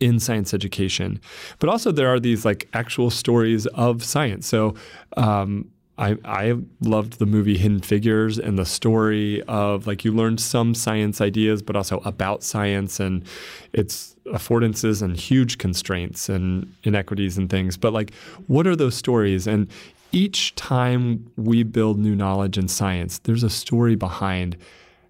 in 0.00 0.18
science 0.18 0.54
education. 0.54 1.20
But 1.58 1.68
also, 1.68 1.92
there 1.92 2.08
are 2.08 2.20
these 2.20 2.44
like 2.44 2.68
actual 2.72 3.10
stories 3.10 3.66
of 3.66 4.02
science. 4.02 4.46
So, 4.46 4.74
um, 5.16 5.70
I, 5.96 6.16
I 6.24 6.54
loved 6.80 7.20
the 7.20 7.26
movie 7.26 7.56
Hidden 7.56 7.80
Figures 7.80 8.38
and 8.38 8.58
the 8.58 8.64
story 8.64 9.42
of 9.42 9.86
like 9.86 10.04
you 10.04 10.12
learned 10.12 10.40
some 10.40 10.74
science 10.74 11.20
ideas, 11.20 11.62
but 11.62 11.76
also 11.76 11.98
about 12.04 12.42
science 12.42 12.98
and 12.98 13.24
its 13.72 14.16
affordances 14.26 15.02
and 15.02 15.16
huge 15.16 15.58
constraints 15.58 16.28
and 16.28 16.72
inequities 16.82 17.38
and 17.38 17.48
things. 17.48 17.76
But 17.76 17.92
like, 17.92 18.12
what 18.48 18.66
are 18.66 18.74
those 18.74 18.96
stories? 18.96 19.46
And 19.46 19.68
each 20.10 20.54
time 20.56 21.30
we 21.36 21.62
build 21.62 21.98
new 21.98 22.16
knowledge 22.16 22.58
in 22.58 22.66
science, 22.66 23.18
there's 23.18 23.44
a 23.44 23.50
story 23.50 23.94
behind 23.94 24.56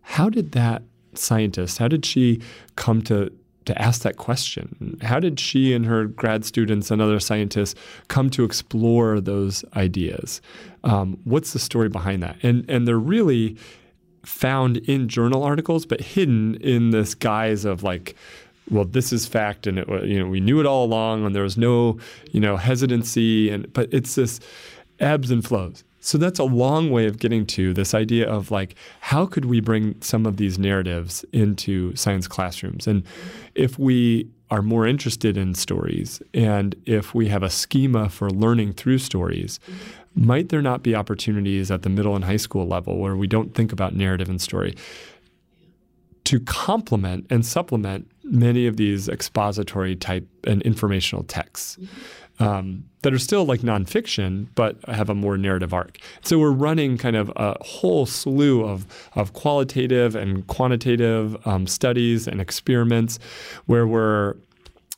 how 0.03 0.29
did 0.29 0.53
that 0.53 0.83
scientist, 1.19 1.79
how 1.79 1.89
did 1.89 2.05
she 2.05 2.41
come 2.77 3.03
to 3.03 3.31
to 3.65 3.81
ask 3.81 4.03
that 4.03 4.17
question. 4.17 4.99
How 5.03 5.19
did 5.19 5.41
she 5.41 5.73
and 5.73 5.87
her 5.87 6.07
grad 6.07 6.45
students 6.45 6.91
and 6.91 7.01
other 7.01 7.21
scientists 7.21 7.75
come 8.09 8.31
to 8.31 8.45
explore 8.45 9.21
those 9.21 9.65
ideas? 9.75 10.41
Um, 10.83 11.19
what's 11.25 11.53
the 11.53 11.59
story 11.59 11.89
behind 11.89 12.23
that? 12.23 12.37
And 12.43 12.69
and 12.69 12.87
they're 12.87 12.99
really 12.99 13.57
found 14.23 14.79
in 14.79 15.09
journal 15.09 15.43
articles, 15.43 15.87
but 15.87 16.01
hidden 16.01 16.57
in 16.57 16.91
this 16.91 17.15
guise 17.15 17.65
of 17.65 17.83
like, 17.83 18.15
well, 18.71 18.85
this 18.85 19.13
is 19.13 19.27
fact, 19.27 19.67
and 19.67 19.79
it, 19.79 19.89
you 20.05 20.19
know 20.19 20.29
we 20.29 20.41
knew 20.41 20.61
it 20.61 20.67
all 20.67 20.85
along, 20.85 21.25
and 21.25 21.35
there 21.35 21.43
was 21.43 21.57
no 21.57 21.99
you 22.33 22.41
know 22.41 22.57
hesitancy, 22.57 23.51
and 23.51 23.73
but 23.73 23.93
it's 23.93 24.15
this 24.15 24.41
ebbs 25.01 25.31
and 25.31 25.45
flows. 25.45 25.85
So 26.05 26.19
that's 26.19 26.39
a 26.39 26.45
long 26.45 26.91
way 26.91 27.07
of 27.07 27.19
getting 27.19 27.47
to 27.47 27.73
this 27.73 27.95
idea 27.95 28.29
of 28.29 28.51
like, 28.51 28.75
how 29.01 29.25
could 29.25 29.47
we 29.47 29.61
bring 29.61 29.97
some 30.03 30.27
of 30.27 30.37
these 30.37 30.59
narratives 30.59 31.25
into 31.33 31.97
science 31.97 32.29
classrooms? 32.29 32.87
And 32.87 33.05
if 33.55 33.79
we 33.79 34.29
are 34.51 34.61
more 34.61 34.87
interested 34.87 35.39
in 35.39 35.55
stories 35.55 36.21
and 36.35 36.75
if 36.85 37.15
we 37.15 37.29
have 37.29 37.43
a 37.43 37.49
schema 37.49 38.11
for 38.11 38.29
learning 38.31 38.75
through 38.75 38.99
stories, 38.99 39.59
might 40.15 40.51
there 40.51 40.61
not 40.61 40.83
be 40.83 40.95
opportunities 40.95 41.71
at 41.71 41.81
the 41.81 41.89
middle 41.89 42.15
and 42.15 42.27
high 42.27 42.37
school 42.37 42.67
level 42.67 42.99
where 42.99 43.17
we 43.17 43.27
don't 43.27 43.55
think 43.55 43.73
about 43.73 43.97
narrative 43.97 44.29
and 44.29 44.43
story 44.43 44.75
to 46.25 46.39
complement 46.41 47.27
and 47.31 47.47
supplement 47.47 48.11
many 48.25 48.67
of 48.67 48.77
these 48.77 49.09
expository 49.09 49.97
type 49.97 50.29
and 50.47 50.61
informational 50.63 51.25
texts? 51.25 51.79
Um, 52.41 52.85
that 53.03 53.13
are 53.13 53.19
still 53.19 53.45
like 53.45 53.61
nonfiction, 53.61 54.49
but 54.55 54.77
have 54.89 55.09
a 55.11 55.15
more 55.15 55.37
narrative 55.37 55.73
arc. 55.73 55.99
So 56.23 56.39
we're 56.39 56.51
running 56.51 56.99
kind 56.99 57.17
of 57.17 57.31
a 57.37 57.57
whole 57.63 58.07
slew 58.07 58.65
of, 58.65 58.87
of 59.15 59.33
qualitative 59.33 60.17
and 60.17 60.47
quantitative 60.47 61.37
um, 61.47 61.67
studies 61.67 62.27
and 62.27 62.41
experiments 62.41 63.19
where 63.67 63.87
we're 63.87 64.35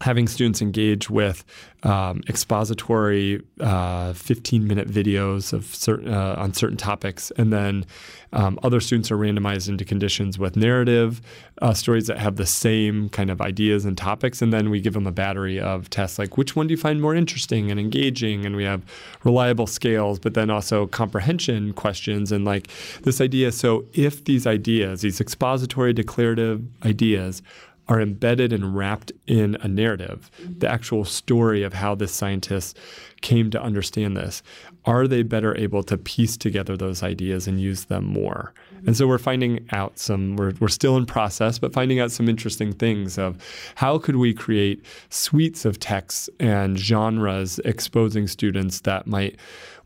having 0.03 0.29
students 0.29 0.61
engage 0.61 1.09
with 1.09 1.43
um, 1.83 2.23
expository 2.29 3.43
uh, 3.61 4.13
15 4.13 4.67
minute 4.67 4.89
videos 4.89 5.55
of 5.55 5.65
certain, 5.65 6.13
uh, 6.13 6.35
on 6.37 6.53
certain 6.53 6.77
topics, 6.77 7.31
and 7.39 7.51
then 7.51 7.87
um, 8.35 8.59
other 8.63 8.81
students 8.81 9.11
are 9.11 9.17
randomized 9.17 9.69
into 9.69 9.85
conditions 9.87 10.39
with 10.39 10.55
narrative 10.55 11.23
uh, 11.63 11.73
stories 11.73 12.09
that 12.09 12.19
have 12.19 12.37
the 12.37 12.45
same 12.45 13.09
kind 13.09 13.31
of 13.31 13.41
ideas 13.41 13.87
and 13.87 13.97
topics, 13.97 14.43
and 14.43 14.53
then 14.53 14.69
we 14.69 14.81
give 14.81 14.93
them 14.93 15.07
a 15.07 15.13
battery 15.13 15.59
of 15.59 15.89
tests 15.89 16.19
like 16.19 16.37
which 16.37 16.55
one 16.55 16.67
do 16.67 16.73
you 16.73 16.79
find 16.79 17.01
more 17.01 17.15
interesting 17.15 17.71
and 17.71 17.81
engaging, 17.81 18.45
and 18.45 18.55
we 18.55 18.65
have 18.65 18.83
reliable 19.25 19.67
scales, 19.67 20.19
but 20.19 20.35
then 20.35 20.51
also 20.51 20.87
comprehension 20.89 21.73
questions 21.73 22.33
and 22.33 22.45
like 22.45 22.69
this 23.03 23.21
idea. 23.21 23.51
So 23.51 23.87
if 23.95 24.25
these 24.25 24.47
ideas, 24.47 25.01
these 25.01 25.23
expository 25.23 25.95
declarative 25.95 26.63
ideas, 26.85 27.41
are 27.89 28.01
embedded 28.01 28.53
and 28.53 28.77
wrapped 28.77 29.13
in 29.27 29.57
a 29.61 29.69
narrative, 29.69 30.31
mm-hmm. 30.41 30.59
the 30.59 30.69
actual 30.69 31.05
story 31.05 31.63
of 31.63 31.73
how 31.73 31.95
this 31.95 32.13
scientist 32.13 32.79
came 33.21 33.51
to 33.51 33.63
understand 33.63 34.17
this, 34.17 34.43
are 34.85 35.09
they 35.09 35.23
better 35.23 35.57
able 35.57 35.83
to 35.83 35.97
piece 35.97 36.37
together 36.37 36.77
those 36.77 37.03
ideas 37.03 37.47
and 37.47 37.61
use 37.61 37.87
them 37.87 38.05
more? 38.05 38.53
And 38.87 38.97
so 38.97 39.07
we're 39.09 39.19
finding 39.19 39.67
out 39.73 39.99
some, 39.99 40.37
we're, 40.37 40.53
we're 40.61 40.69
still 40.69 40.97
in 40.97 41.07
process, 41.07 41.59
but 41.59 41.73
finding 41.73 41.99
out 41.99 42.13
some 42.13 42.29
interesting 42.29 42.73
things 42.73 43.19
of 43.19 43.37
how 43.75 43.99
could 43.99 44.17
we 44.17 44.33
create 44.33 44.85
suites 45.09 45.65
of 45.65 45.81
texts 45.81 46.29
and 46.39 46.79
genres 46.79 47.59
exposing 47.65 48.29
students 48.29 48.81
that 48.83 49.07
might 49.07 49.37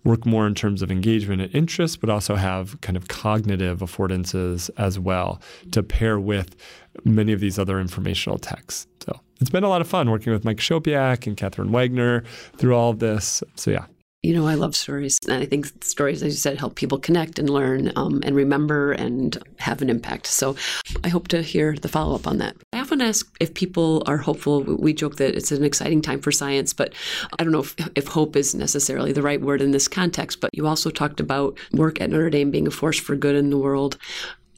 work 0.05 0.25
more 0.25 0.47
in 0.47 0.55
terms 0.55 0.83
of 0.83 0.91
engagement 0.91 1.43
and 1.43 1.55
interest, 1.55 2.01
but 2.01 2.09
also 2.09 2.35
have 2.37 2.81
kind 2.81 2.97
of 2.97 3.09
cognitive 3.09 3.81
affordances 3.81 4.71
as 4.79 4.99
well 4.99 5.41
to 5.73 5.83
pair 5.83 6.19
with 6.19 6.57
many 7.05 7.33
of 7.33 7.41
these 7.41 7.59
other 7.59 7.81
informational 7.81 8.39
texts. 8.39 8.87
So 9.01 9.21
it's 9.41 9.51
been 9.51 9.65
a 9.65 9.69
lot 9.69 9.81
of 9.81 9.89
fun 9.89 10.11
working 10.11 10.33
with 10.33 10.45
Mike 10.45 10.59
Szczepiak 10.59 11.27
and 11.27 11.37
Katherine 11.37 11.71
Wagner 11.71 12.25
through 12.57 12.75
all 12.75 12.91
of 12.91 12.99
this. 12.99 13.43
So 13.57 13.71
yeah. 13.71 13.87
You 14.23 14.35
know, 14.35 14.47
I 14.47 14.55
love 14.55 14.77
stories. 14.77 15.19
And 15.27 15.43
I 15.43 15.47
think 15.47 15.67
stories, 15.83 16.23
as 16.23 16.35
you 16.35 16.39
said, 16.39 16.59
help 16.59 16.75
people 16.75 16.99
connect 16.99 17.39
and 17.39 17.49
learn 17.49 17.91
um, 17.97 18.21
and 18.23 18.37
remember 18.37 18.93
and 18.93 19.39
have 19.59 19.81
an 19.81 19.89
impact. 19.89 20.27
So 20.27 20.57
I 21.03 21.09
hope 21.09 21.29
to 21.29 21.41
hear 21.41 21.75
the 21.75 21.89
follow 21.89 22.15
up 22.15 22.27
on 22.27 22.37
that. 22.37 22.55
I 22.75 22.81
often 22.81 23.01
ask 23.01 23.27
if 23.41 23.55
people 23.55 24.03
are 24.05 24.19
hopeful. 24.19 24.63
We 24.63 24.93
joke 24.93 25.17
that 25.17 25.35
it's 25.35 25.53
an 25.53 25.65
exciting 25.65 26.03
time 26.03 26.21
for 26.21 26.33
science, 26.33 26.75
but 26.75 26.93
I 27.39 27.45
don't 27.45 27.53
know 27.53 27.61
if, 27.61 27.75
if 27.95 28.09
hope 28.09 28.37
is 28.37 28.55
necessarily 28.55 29.13
the 29.13 29.23
right 29.23 29.41
word 29.41 29.63
in 29.63 29.71
this 29.71 29.89
context. 29.89 30.41
But 30.41 30.51
you 30.53 30.67
also 30.67 30.91
talked 30.91 31.21
about 31.21 31.59
work 31.73 31.99
at 31.99 32.11
Notre 32.11 32.29
Dame 32.29 32.51
being 32.51 32.67
a 32.67 32.71
force 32.71 33.01
for 33.01 33.17
good 33.17 33.37
in 33.37 33.49
the 33.49 33.59
world. 33.59 33.97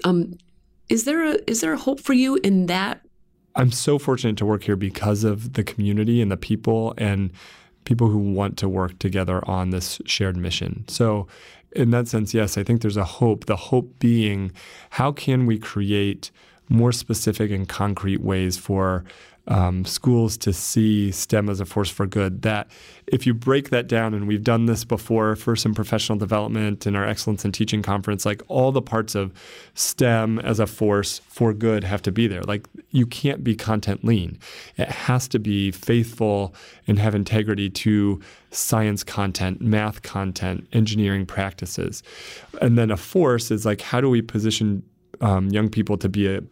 Um, 0.02 0.38
is 0.88 1.04
there 1.04 1.24
a 1.24 1.38
is 1.46 1.60
there 1.60 1.72
a 1.72 1.78
hope 1.78 2.00
for 2.00 2.14
you 2.14 2.36
in 2.42 2.66
that? 2.66 3.00
I'm 3.54 3.70
so 3.70 3.98
fortunate 3.98 4.36
to 4.38 4.46
work 4.46 4.64
here 4.64 4.76
because 4.76 5.24
of 5.24 5.52
the 5.52 5.62
community 5.62 6.20
and 6.20 6.32
the 6.32 6.36
people 6.36 6.94
and 6.98 7.30
people 7.84 8.08
who 8.08 8.18
want 8.18 8.56
to 8.58 8.68
work 8.68 8.98
together 8.98 9.42
on 9.48 9.70
this 9.70 10.00
shared 10.06 10.36
mission. 10.36 10.84
So, 10.88 11.26
in 11.74 11.90
that 11.90 12.06
sense, 12.06 12.34
yes, 12.34 12.58
I 12.58 12.62
think 12.62 12.82
there's 12.82 12.98
a 12.98 13.04
hope. 13.04 13.46
The 13.46 13.56
hope 13.56 13.98
being 13.98 14.52
how 14.90 15.10
can 15.10 15.46
we 15.46 15.58
create 15.58 16.30
more 16.68 16.92
specific 16.92 17.50
and 17.50 17.68
concrete 17.68 18.20
ways 18.20 18.56
for 18.56 19.04
um, 19.48 19.84
schools 19.84 20.36
to 20.38 20.52
see 20.52 21.10
STEM 21.10 21.48
as 21.48 21.60
a 21.60 21.64
force 21.64 21.90
for 21.90 22.06
good. 22.06 22.42
That 22.42 22.70
if 23.06 23.26
you 23.26 23.34
break 23.34 23.70
that 23.70 23.88
down, 23.88 24.14
and 24.14 24.28
we've 24.28 24.44
done 24.44 24.66
this 24.66 24.84
before 24.84 25.34
for 25.36 25.56
some 25.56 25.74
professional 25.74 26.18
development 26.18 26.86
and 26.86 26.96
our 26.96 27.06
Excellence 27.06 27.44
in 27.44 27.52
Teaching 27.52 27.82
conference, 27.82 28.24
like 28.24 28.42
all 28.48 28.72
the 28.72 28.82
parts 28.82 29.14
of 29.14 29.32
STEM 29.74 30.38
as 30.40 30.60
a 30.60 30.66
force 30.66 31.20
for 31.28 31.52
good 31.52 31.84
have 31.84 32.02
to 32.02 32.12
be 32.12 32.26
there. 32.26 32.42
Like 32.42 32.66
you 32.90 33.06
can't 33.06 33.42
be 33.42 33.56
content 33.56 34.04
lean, 34.04 34.38
it 34.76 34.88
has 34.88 35.26
to 35.28 35.38
be 35.38 35.70
faithful 35.72 36.54
and 36.86 36.98
have 36.98 37.14
integrity 37.14 37.68
to 37.70 38.20
science 38.50 39.02
content, 39.02 39.60
math 39.60 40.02
content, 40.02 40.68
engineering 40.72 41.26
practices. 41.26 42.02
And 42.60 42.78
then 42.78 42.90
a 42.90 42.96
force 42.96 43.50
is 43.50 43.64
like, 43.64 43.80
how 43.80 44.00
do 44.00 44.08
we 44.08 44.22
position 44.22 44.82
um, 45.22 45.48
young 45.48 45.68
people 45.68 45.96
to 45.96 46.08
be 46.08 46.26
a, 46.26 46.42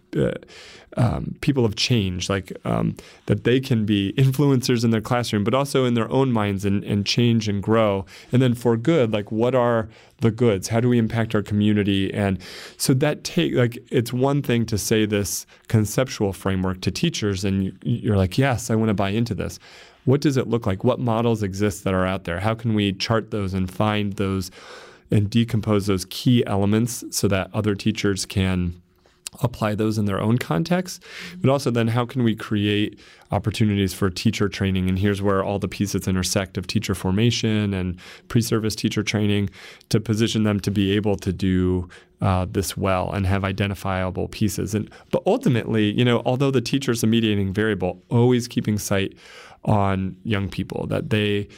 um, 0.97 1.37
people 1.41 1.65
of 1.65 1.77
change, 1.77 2.29
like 2.29 2.53
um, 2.65 2.97
that 3.27 3.45
they 3.45 3.61
can 3.61 3.85
be 3.85 4.13
influencers 4.17 4.85
in 4.85 4.91
their 4.91 5.01
classroom, 5.01 5.45
but 5.45 5.55
also 5.55 5.85
in 5.85 5.95
their 5.95 6.11
own 6.11 6.33
minds 6.33 6.65
and, 6.65 6.83
and 6.85 7.05
change 7.05 7.49
and 7.49 7.63
grow. 7.63 8.07
And 8.33 8.41
then 8.41 8.55
for 8.55 8.77
good, 8.77 9.13
like 9.13 9.31
what 9.31 9.55
are 9.55 9.89
the 10.21 10.31
goods? 10.31 10.69
How 10.69 10.81
do 10.81 10.89
we 10.89 10.99
impact 10.99 11.35
our 11.35 11.43
community? 11.43 12.13
And 12.13 12.39
so 12.77 12.95
that 12.95 13.25
take 13.25 13.55
like 13.55 13.79
it's 13.91 14.13
one 14.13 14.43
thing 14.43 14.67
to 14.67 14.79
say 14.79 15.07
this 15.07 15.47
conceptual 15.69 16.33
framework 16.33 16.81
to 16.83 16.91
teachers, 16.91 17.45
and 17.45 17.65
you, 17.65 17.73
you're 17.83 18.17
like, 18.17 18.39
yes, 18.39 18.71
I 18.71 18.75
want 18.75 18.89
to 18.89 18.95
buy 18.95 19.11
into 19.11 19.35
this. 19.35 19.59
What 20.07 20.21
does 20.21 20.37
it 20.37 20.49
look 20.49 20.67
like? 20.67 20.83
What 20.83 20.99
models 20.99 21.43
exist 21.43 21.85
that 21.85 21.95
are 21.95 22.07
out 22.07 22.25
there? 22.25 22.41
How 22.41 22.55
can 22.55 22.75
we 22.75 22.93
chart 22.95 23.31
those 23.31 23.53
and 23.53 23.71
find 23.71 24.15
those? 24.15 24.51
And 25.11 25.31
decompose 25.31 25.87
those 25.87 26.07
key 26.09 26.45
elements 26.47 27.05
so 27.11 27.29
that 27.29 27.51
other 27.53 27.75
teachers 27.75 28.27
can 28.27 28.81
apply 29.43 29.75
those 29.75 29.97
in 29.97 30.07
their 30.07 30.21
own 30.21 30.39
context, 30.39 31.03
but 31.41 31.51
also 31.51 31.71
then 31.71 31.89
how 31.89 32.05
can 32.05 32.25
we 32.25 32.35
create 32.35 32.99
opportunities 33.31 33.95
for 33.95 34.11
teacher 34.11 34.49
training? 34.49 34.89
And 34.89 34.99
here's 34.99 35.23
where 35.23 35.45
all 35.45 35.59
the 35.59 35.69
pieces 35.69 36.09
intersect 36.09 36.59
of 36.59 36.67
teacher 36.67 36.95
formation 36.95 37.73
and 37.73 37.99
pre 38.29 38.43
service 38.43 38.75
teacher 38.75 39.03
training 39.03 39.51
to 39.89 40.01
position 40.01 40.43
them 40.43 40.61
to 40.61 40.71
be 40.71 40.93
able 40.93 41.17
to 41.17 41.33
do 41.33 41.89
uh, 42.21 42.47
this 42.51 42.77
well 42.77 43.13
and 43.13 43.27
have 43.27 43.45
identifiable 43.45 44.29
pieces. 44.29 44.75
And 44.75 44.91
but 45.11 45.23
ultimately, 45.27 45.93
you 45.93 46.05
know, 46.05 46.23
although 46.25 46.51
the 46.51 46.61
teacher 46.61 46.93
is 46.93 47.03
a 47.03 47.07
mediating 47.07 47.53
variable, 47.53 48.03
always 48.11 48.49
keeping 48.49 48.79
sight 48.79 49.17
on 49.65 50.17
young 50.25 50.49
people 50.49 50.87
that 50.89 51.11
they 51.11 51.49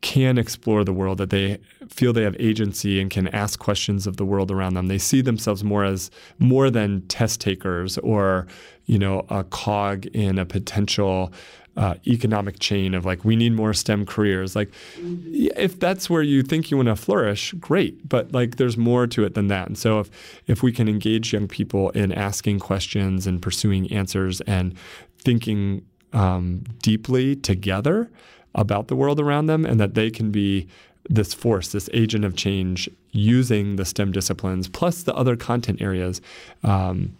can 0.00 0.38
explore 0.38 0.84
the 0.84 0.92
world, 0.92 1.18
that 1.18 1.30
they 1.30 1.58
feel 1.88 2.12
they 2.12 2.22
have 2.22 2.36
agency 2.38 3.00
and 3.00 3.10
can 3.10 3.28
ask 3.28 3.58
questions 3.58 4.06
of 4.06 4.16
the 4.16 4.24
world 4.24 4.50
around 4.50 4.74
them. 4.74 4.88
They 4.88 4.98
see 4.98 5.20
themselves 5.20 5.62
more 5.62 5.84
as 5.84 6.10
more 6.38 6.70
than 6.70 7.02
test 7.08 7.40
takers 7.40 7.98
or, 7.98 8.46
you 8.86 8.98
know, 8.98 9.26
a 9.28 9.44
cog 9.44 10.06
in 10.06 10.38
a 10.38 10.46
potential 10.46 11.32
uh, 11.76 11.94
economic 12.06 12.58
chain 12.58 12.94
of 12.94 13.04
like 13.04 13.24
we 13.24 13.36
need 13.36 13.52
more 13.52 13.72
STEM 13.72 14.04
careers. 14.04 14.56
Like, 14.56 14.70
if 14.98 15.78
that's 15.78 16.10
where 16.10 16.22
you 16.22 16.42
think 16.42 16.70
you 16.70 16.76
want 16.76 16.88
to 16.88 16.96
flourish, 16.96 17.52
great. 17.52 18.08
But 18.08 18.32
like, 18.32 18.56
there's 18.56 18.76
more 18.76 19.06
to 19.06 19.24
it 19.24 19.34
than 19.34 19.48
that. 19.48 19.68
And 19.68 19.78
so, 19.78 20.00
if 20.00 20.10
if 20.46 20.62
we 20.62 20.72
can 20.72 20.88
engage 20.88 21.32
young 21.32 21.48
people 21.48 21.90
in 21.90 22.12
asking 22.12 22.60
questions 22.60 23.26
and 23.26 23.40
pursuing 23.40 23.90
answers 23.92 24.40
and 24.42 24.74
thinking 25.18 25.86
um, 26.12 26.64
deeply 26.82 27.36
together, 27.36 28.10
about 28.54 28.88
the 28.88 28.96
world 28.96 29.20
around 29.20 29.46
them 29.46 29.64
and 29.64 29.78
that 29.80 29.94
they 29.94 30.10
can 30.10 30.30
be 30.30 30.68
this 31.08 31.32
force, 31.34 31.68
this 31.72 31.88
agent 31.92 32.24
of 32.24 32.36
change 32.36 32.88
using 33.12 33.76
the 33.76 33.84
STEM 33.84 34.12
disciplines 34.12 34.68
plus 34.68 35.02
the 35.02 35.14
other 35.14 35.36
content 35.36 35.80
areas, 35.80 36.20
um, 36.62 37.16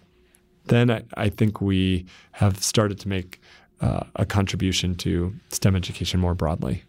then 0.67 0.91
I, 0.91 1.03
I, 1.17 1.29
think 1.31 1.61
we 1.61 2.07
have 2.33 2.63
started 2.63 3.01
to 3.01 3.09
make 3.09 3.41
uh, 3.81 4.05
a 4.17 4.27
contribution 4.27 4.95
to 4.97 5.35
STEM 5.49 5.75
education 5.75 6.21
more 6.21 6.35
broadly. 6.35 6.85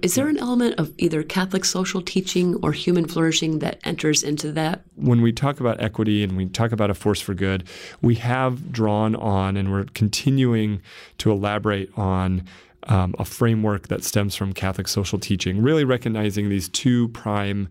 Is 0.00 0.14
there 0.14 0.28
an 0.28 0.38
element 0.38 0.76
of 0.78 0.94
either 0.98 1.24
Catholic 1.24 1.64
social 1.64 2.00
teaching 2.00 2.54
or 2.62 2.70
human 2.70 3.06
flourishing 3.06 3.58
that 3.58 3.80
enters 3.82 4.22
into 4.22 4.52
that? 4.52 4.82
When 4.94 5.22
we 5.22 5.32
talk 5.32 5.58
about 5.58 5.82
equity 5.82 6.22
and 6.22 6.36
we 6.36 6.46
talk 6.46 6.70
about 6.70 6.88
a 6.88 6.94
force 6.94 7.20
for 7.20 7.34
good, 7.34 7.64
we 8.00 8.14
have 8.16 8.70
drawn 8.70 9.16
on 9.16 9.56
and 9.56 9.72
we're 9.72 9.86
continuing 9.94 10.80
to 11.18 11.32
elaborate 11.32 11.90
on 11.98 12.44
um, 12.84 13.14
a 13.18 13.24
framework 13.24 13.88
that 13.88 14.04
stems 14.04 14.34
from 14.34 14.52
Catholic 14.52 14.88
social 14.88 15.18
teaching, 15.18 15.62
really 15.62 15.84
recognizing 15.84 16.48
these 16.48 16.68
two 16.68 17.08
prime 17.08 17.68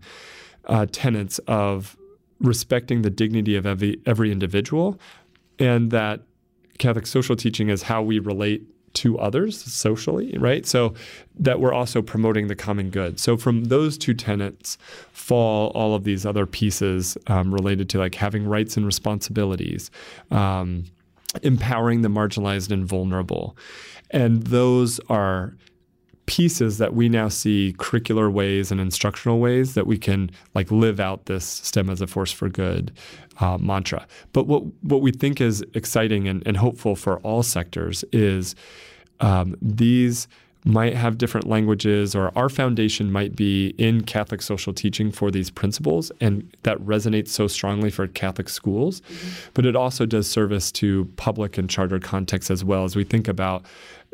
uh, 0.66 0.86
tenets 0.92 1.38
of 1.46 1.96
respecting 2.40 3.02
the 3.02 3.10
dignity 3.10 3.56
of 3.56 3.66
every, 3.66 4.00
every 4.06 4.30
individual 4.30 4.98
and 5.58 5.90
that 5.90 6.20
Catholic 6.78 7.06
social 7.06 7.36
teaching 7.36 7.68
is 7.68 7.82
how 7.82 8.02
we 8.02 8.18
relate 8.18 8.62
to 8.94 9.18
others 9.18 9.60
socially, 9.60 10.36
right? 10.38 10.66
So 10.66 10.94
that 11.38 11.60
we're 11.60 11.72
also 11.72 12.00
promoting 12.00 12.48
the 12.48 12.56
common 12.56 12.90
good. 12.90 13.20
So 13.20 13.36
from 13.36 13.64
those 13.64 13.98
two 13.98 14.14
tenets 14.14 14.78
fall 15.12 15.70
all 15.74 15.94
of 15.94 16.04
these 16.04 16.24
other 16.24 16.46
pieces 16.46 17.18
um, 17.26 17.52
related 17.52 17.88
to 17.90 17.98
like 17.98 18.14
having 18.14 18.46
rights 18.46 18.76
and 18.76 18.86
responsibilities, 18.86 19.90
um, 20.30 20.84
empowering 21.42 22.02
the 22.02 22.08
marginalized 22.08 22.70
and 22.70 22.86
vulnerable. 22.86 23.56
And 24.10 24.44
those 24.44 25.00
are 25.08 25.54
pieces 26.28 26.76
that 26.76 26.92
we 26.94 27.08
now 27.08 27.28
see 27.28 27.74
curricular 27.78 28.30
ways 28.30 28.70
and 28.70 28.82
instructional 28.82 29.40
ways 29.40 29.72
that 29.72 29.86
we 29.86 29.96
can 29.96 30.30
like 30.54 30.70
live 30.70 31.00
out 31.00 31.24
this 31.24 31.44
STEM 31.44 31.88
as 31.88 32.02
a 32.02 32.06
force 32.06 32.30
for 32.30 32.50
good 32.50 32.92
uh, 33.40 33.56
mantra. 33.56 34.06
But 34.34 34.46
what 34.46 34.62
what 34.82 35.00
we 35.00 35.10
think 35.10 35.40
is 35.40 35.64
exciting 35.72 36.28
and, 36.28 36.46
and 36.46 36.58
hopeful 36.58 36.96
for 36.96 37.18
all 37.20 37.42
sectors 37.42 38.04
is 38.12 38.54
um, 39.20 39.56
these 39.62 40.28
might 40.64 40.94
have 40.94 41.16
different 41.16 41.46
languages 41.46 42.14
or 42.14 42.30
our 42.36 42.48
foundation 42.48 43.10
might 43.10 43.34
be 43.34 43.68
in 43.78 44.02
Catholic 44.02 44.42
social 44.42 44.74
teaching 44.74 45.10
for 45.10 45.30
these 45.30 45.50
principles 45.50 46.12
and 46.20 46.50
that 46.64 46.78
resonates 46.80 47.28
so 47.28 47.46
strongly 47.46 47.90
for 47.90 48.06
Catholic 48.06 48.48
schools 48.48 49.00
mm-hmm. 49.00 49.50
but 49.54 49.64
it 49.64 49.76
also 49.76 50.04
does 50.04 50.28
service 50.28 50.70
to 50.72 51.06
public 51.16 51.56
and 51.56 51.70
charter 51.70 51.98
contexts 51.98 52.50
as 52.50 52.64
well 52.64 52.84
as 52.84 52.96
we 52.96 53.04
think 53.04 53.28
about 53.28 53.64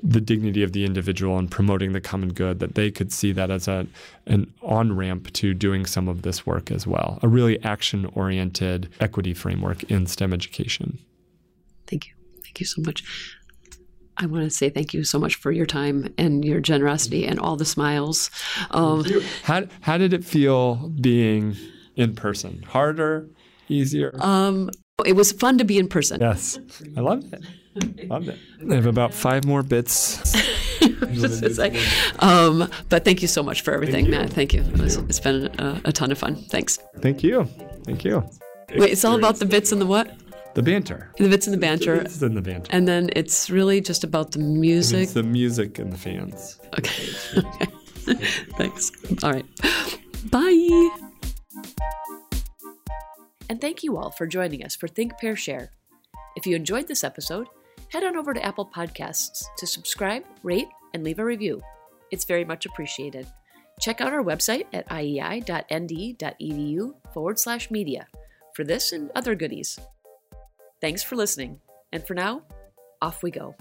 the 0.07 0.21
dignity 0.21 0.63
of 0.63 0.73
the 0.73 0.85
individual 0.85 1.39
and 1.39 1.51
promoting 1.51 1.93
the 1.93 2.01
common 2.01 2.29
good, 2.35 2.61
that 2.61 2.75
they 2.75 2.91
could 2.91 3.11
see 3.11 3.33
that 3.33 3.51
as 3.51 3.67
a, 3.67 3.87
an 4.27 4.53
on 4.63 4.95
ramp 4.95 5.33
to 5.33 5.55
doing 5.55 5.87
some 5.87 6.09
of 6.09 6.23
this 6.23 6.45
work 6.45 6.71
as 6.71 6.87
well. 6.87 7.19
A 7.23 7.29
really 7.29 7.63
action 7.65 8.05
oriented 8.15 8.91
equity 9.01 9.33
framework 9.33 9.83
in 9.85 10.07
STEM 10.07 10.35
education. 10.35 10.99
Thank 11.87 12.07
you. 12.07 12.13
Thank 12.43 12.61
you 12.61 12.67
so 12.67 12.83
much. 12.83 13.03
I 14.19 14.27
want 14.27 14.45
to 14.45 14.51
say 14.51 14.69
thank 14.69 14.93
you 14.93 15.05
so 15.05 15.19
much 15.19 15.37
for 15.37 15.51
your 15.51 15.67
time 15.67 16.13
and 16.19 16.45
your 16.45 16.61
generosity 16.61 17.27
and 17.27 17.41
all 17.41 17.57
the 17.57 17.65
smiles. 17.65 18.31
Um, 18.71 19.05
how, 19.43 19.65
how 19.81 19.99
did 19.99 20.13
it 20.13 20.25
feel 20.25 20.89
being 21.01 21.57
in 21.97 22.15
person? 22.15 22.63
Harder, 22.63 23.27
easier? 23.69 24.15
Um, 24.21 24.71
it 25.05 25.15
was 25.15 25.33
fun 25.33 25.59
to 25.59 25.65
be 25.65 25.79
in 25.79 25.89
person. 25.89 26.21
Yes, 26.21 26.61
I 26.97 27.01
loved 27.01 27.33
it. 27.33 27.43
Loved 28.07 28.29
it. 28.29 28.39
I 28.71 28.75
have 28.75 28.87
about 28.87 29.13
five 29.13 29.45
more 29.45 29.63
bits 29.63 30.33
just 31.13 31.43
to 31.43 31.55
say. 31.55 31.81
Um, 32.21 32.71
but 32.89 33.05
thank 33.05 33.23
you 33.23 33.29
so 33.29 33.43
much 33.43 33.63
for 33.63 33.73
everything, 33.73 34.11
Matt. 34.11 34.31
Thank 34.31 34.53
you. 34.53 34.63
It 34.63 34.81
was, 34.81 34.97
it's 34.97 35.21
been 35.21 35.47
a, 35.59 35.81
a 35.87 35.93
ton 35.93 36.13
of 36.13 36.19
fun. 36.19 36.37
Thanks. 36.37 36.79
Thank 37.01 37.23
you. 37.23 37.45
Thank 37.85 38.05
you. 38.05 38.29
Wait, 38.77 38.93
it's 38.93 39.05
all 39.05 39.17
about 39.17 39.37
the 39.37 39.47
bits 39.47 39.73
and 39.73 39.81
the 39.81 39.87
what? 39.87 40.17
The 40.55 40.63
banter. 40.63 41.11
The 41.19 41.29
bits 41.29 41.47
and 41.47 41.55
the 41.55 41.59
banter. 41.59 41.95
It's 41.97 42.23
in 42.23 42.35
the 42.35 42.43
banter. 42.43 42.69
And 42.71 42.87
then 42.87 43.11
it's 43.17 43.51
really 43.51 43.81
just 43.81 44.05
about 44.05 44.33
the 44.33 44.39
music. 44.39 45.03
It's 45.03 45.13
the 45.13 45.23
music 45.25 45.79
and 45.81 45.93
the 45.93 45.99
fans. 45.99 46.61
Okay. 46.79 47.09
okay. 47.39 48.25
Thanks. 48.57 48.93
All 49.23 49.33
right. 49.33 49.47
Bye. 50.31 50.91
And 53.49 53.61
thank 53.61 53.83
you 53.83 53.97
all 53.97 54.11
for 54.11 54.27
joining 54.27 54.65
us 54.65 54.77
for 54.77 54.87
Think 54.87 55.19
Pair 55.19 55.37
Share. 55.37 55.71
If 56.37 56.47
you 56.47 56.55
enjoyed 56.57 56.89
this 56.89 57.05
episode, 57.05 57.49
head 57.91 58.05
on 58.05 58.17
over 58.17 58.35
to 58.35 58.45
Apple 58.45 58.71
Podcasts 58.75 59.45
to 59.57 59.67
subscribe, 59.67 60.25
rate, 60.43 60.69
and 60.93 61.05
leave 61.05 61.19
a 61.19 61.25
review. 61.25 61.63
It's 62.11 62.25
very 62.25 62.45
much 62.45 62.67
appreciated. 62.67 63.27
Check 63.81 64.01
out 64.01 64.13
our 64.13 64.23
website 64.23 64.67
at 64.73 64.89
iei.nd.edu 64.89 65.45
forward 67.13 67.39
slash 67.39 67.71
media 67.71 68.07
for 68.55 68.65
this 68.65 68.93
and 68.93 69.11
other 69.15 69.35
goodies. 69.35 69.79
Thanks 70.81 71.03
for 71.03 71.17
listening, 71.17 71.61
and 71.93 72.07
for 72.07 72.15
now, 72.15 72.43
off 73.03 73.23
we 73.23 73.31
go. 73.31 73.55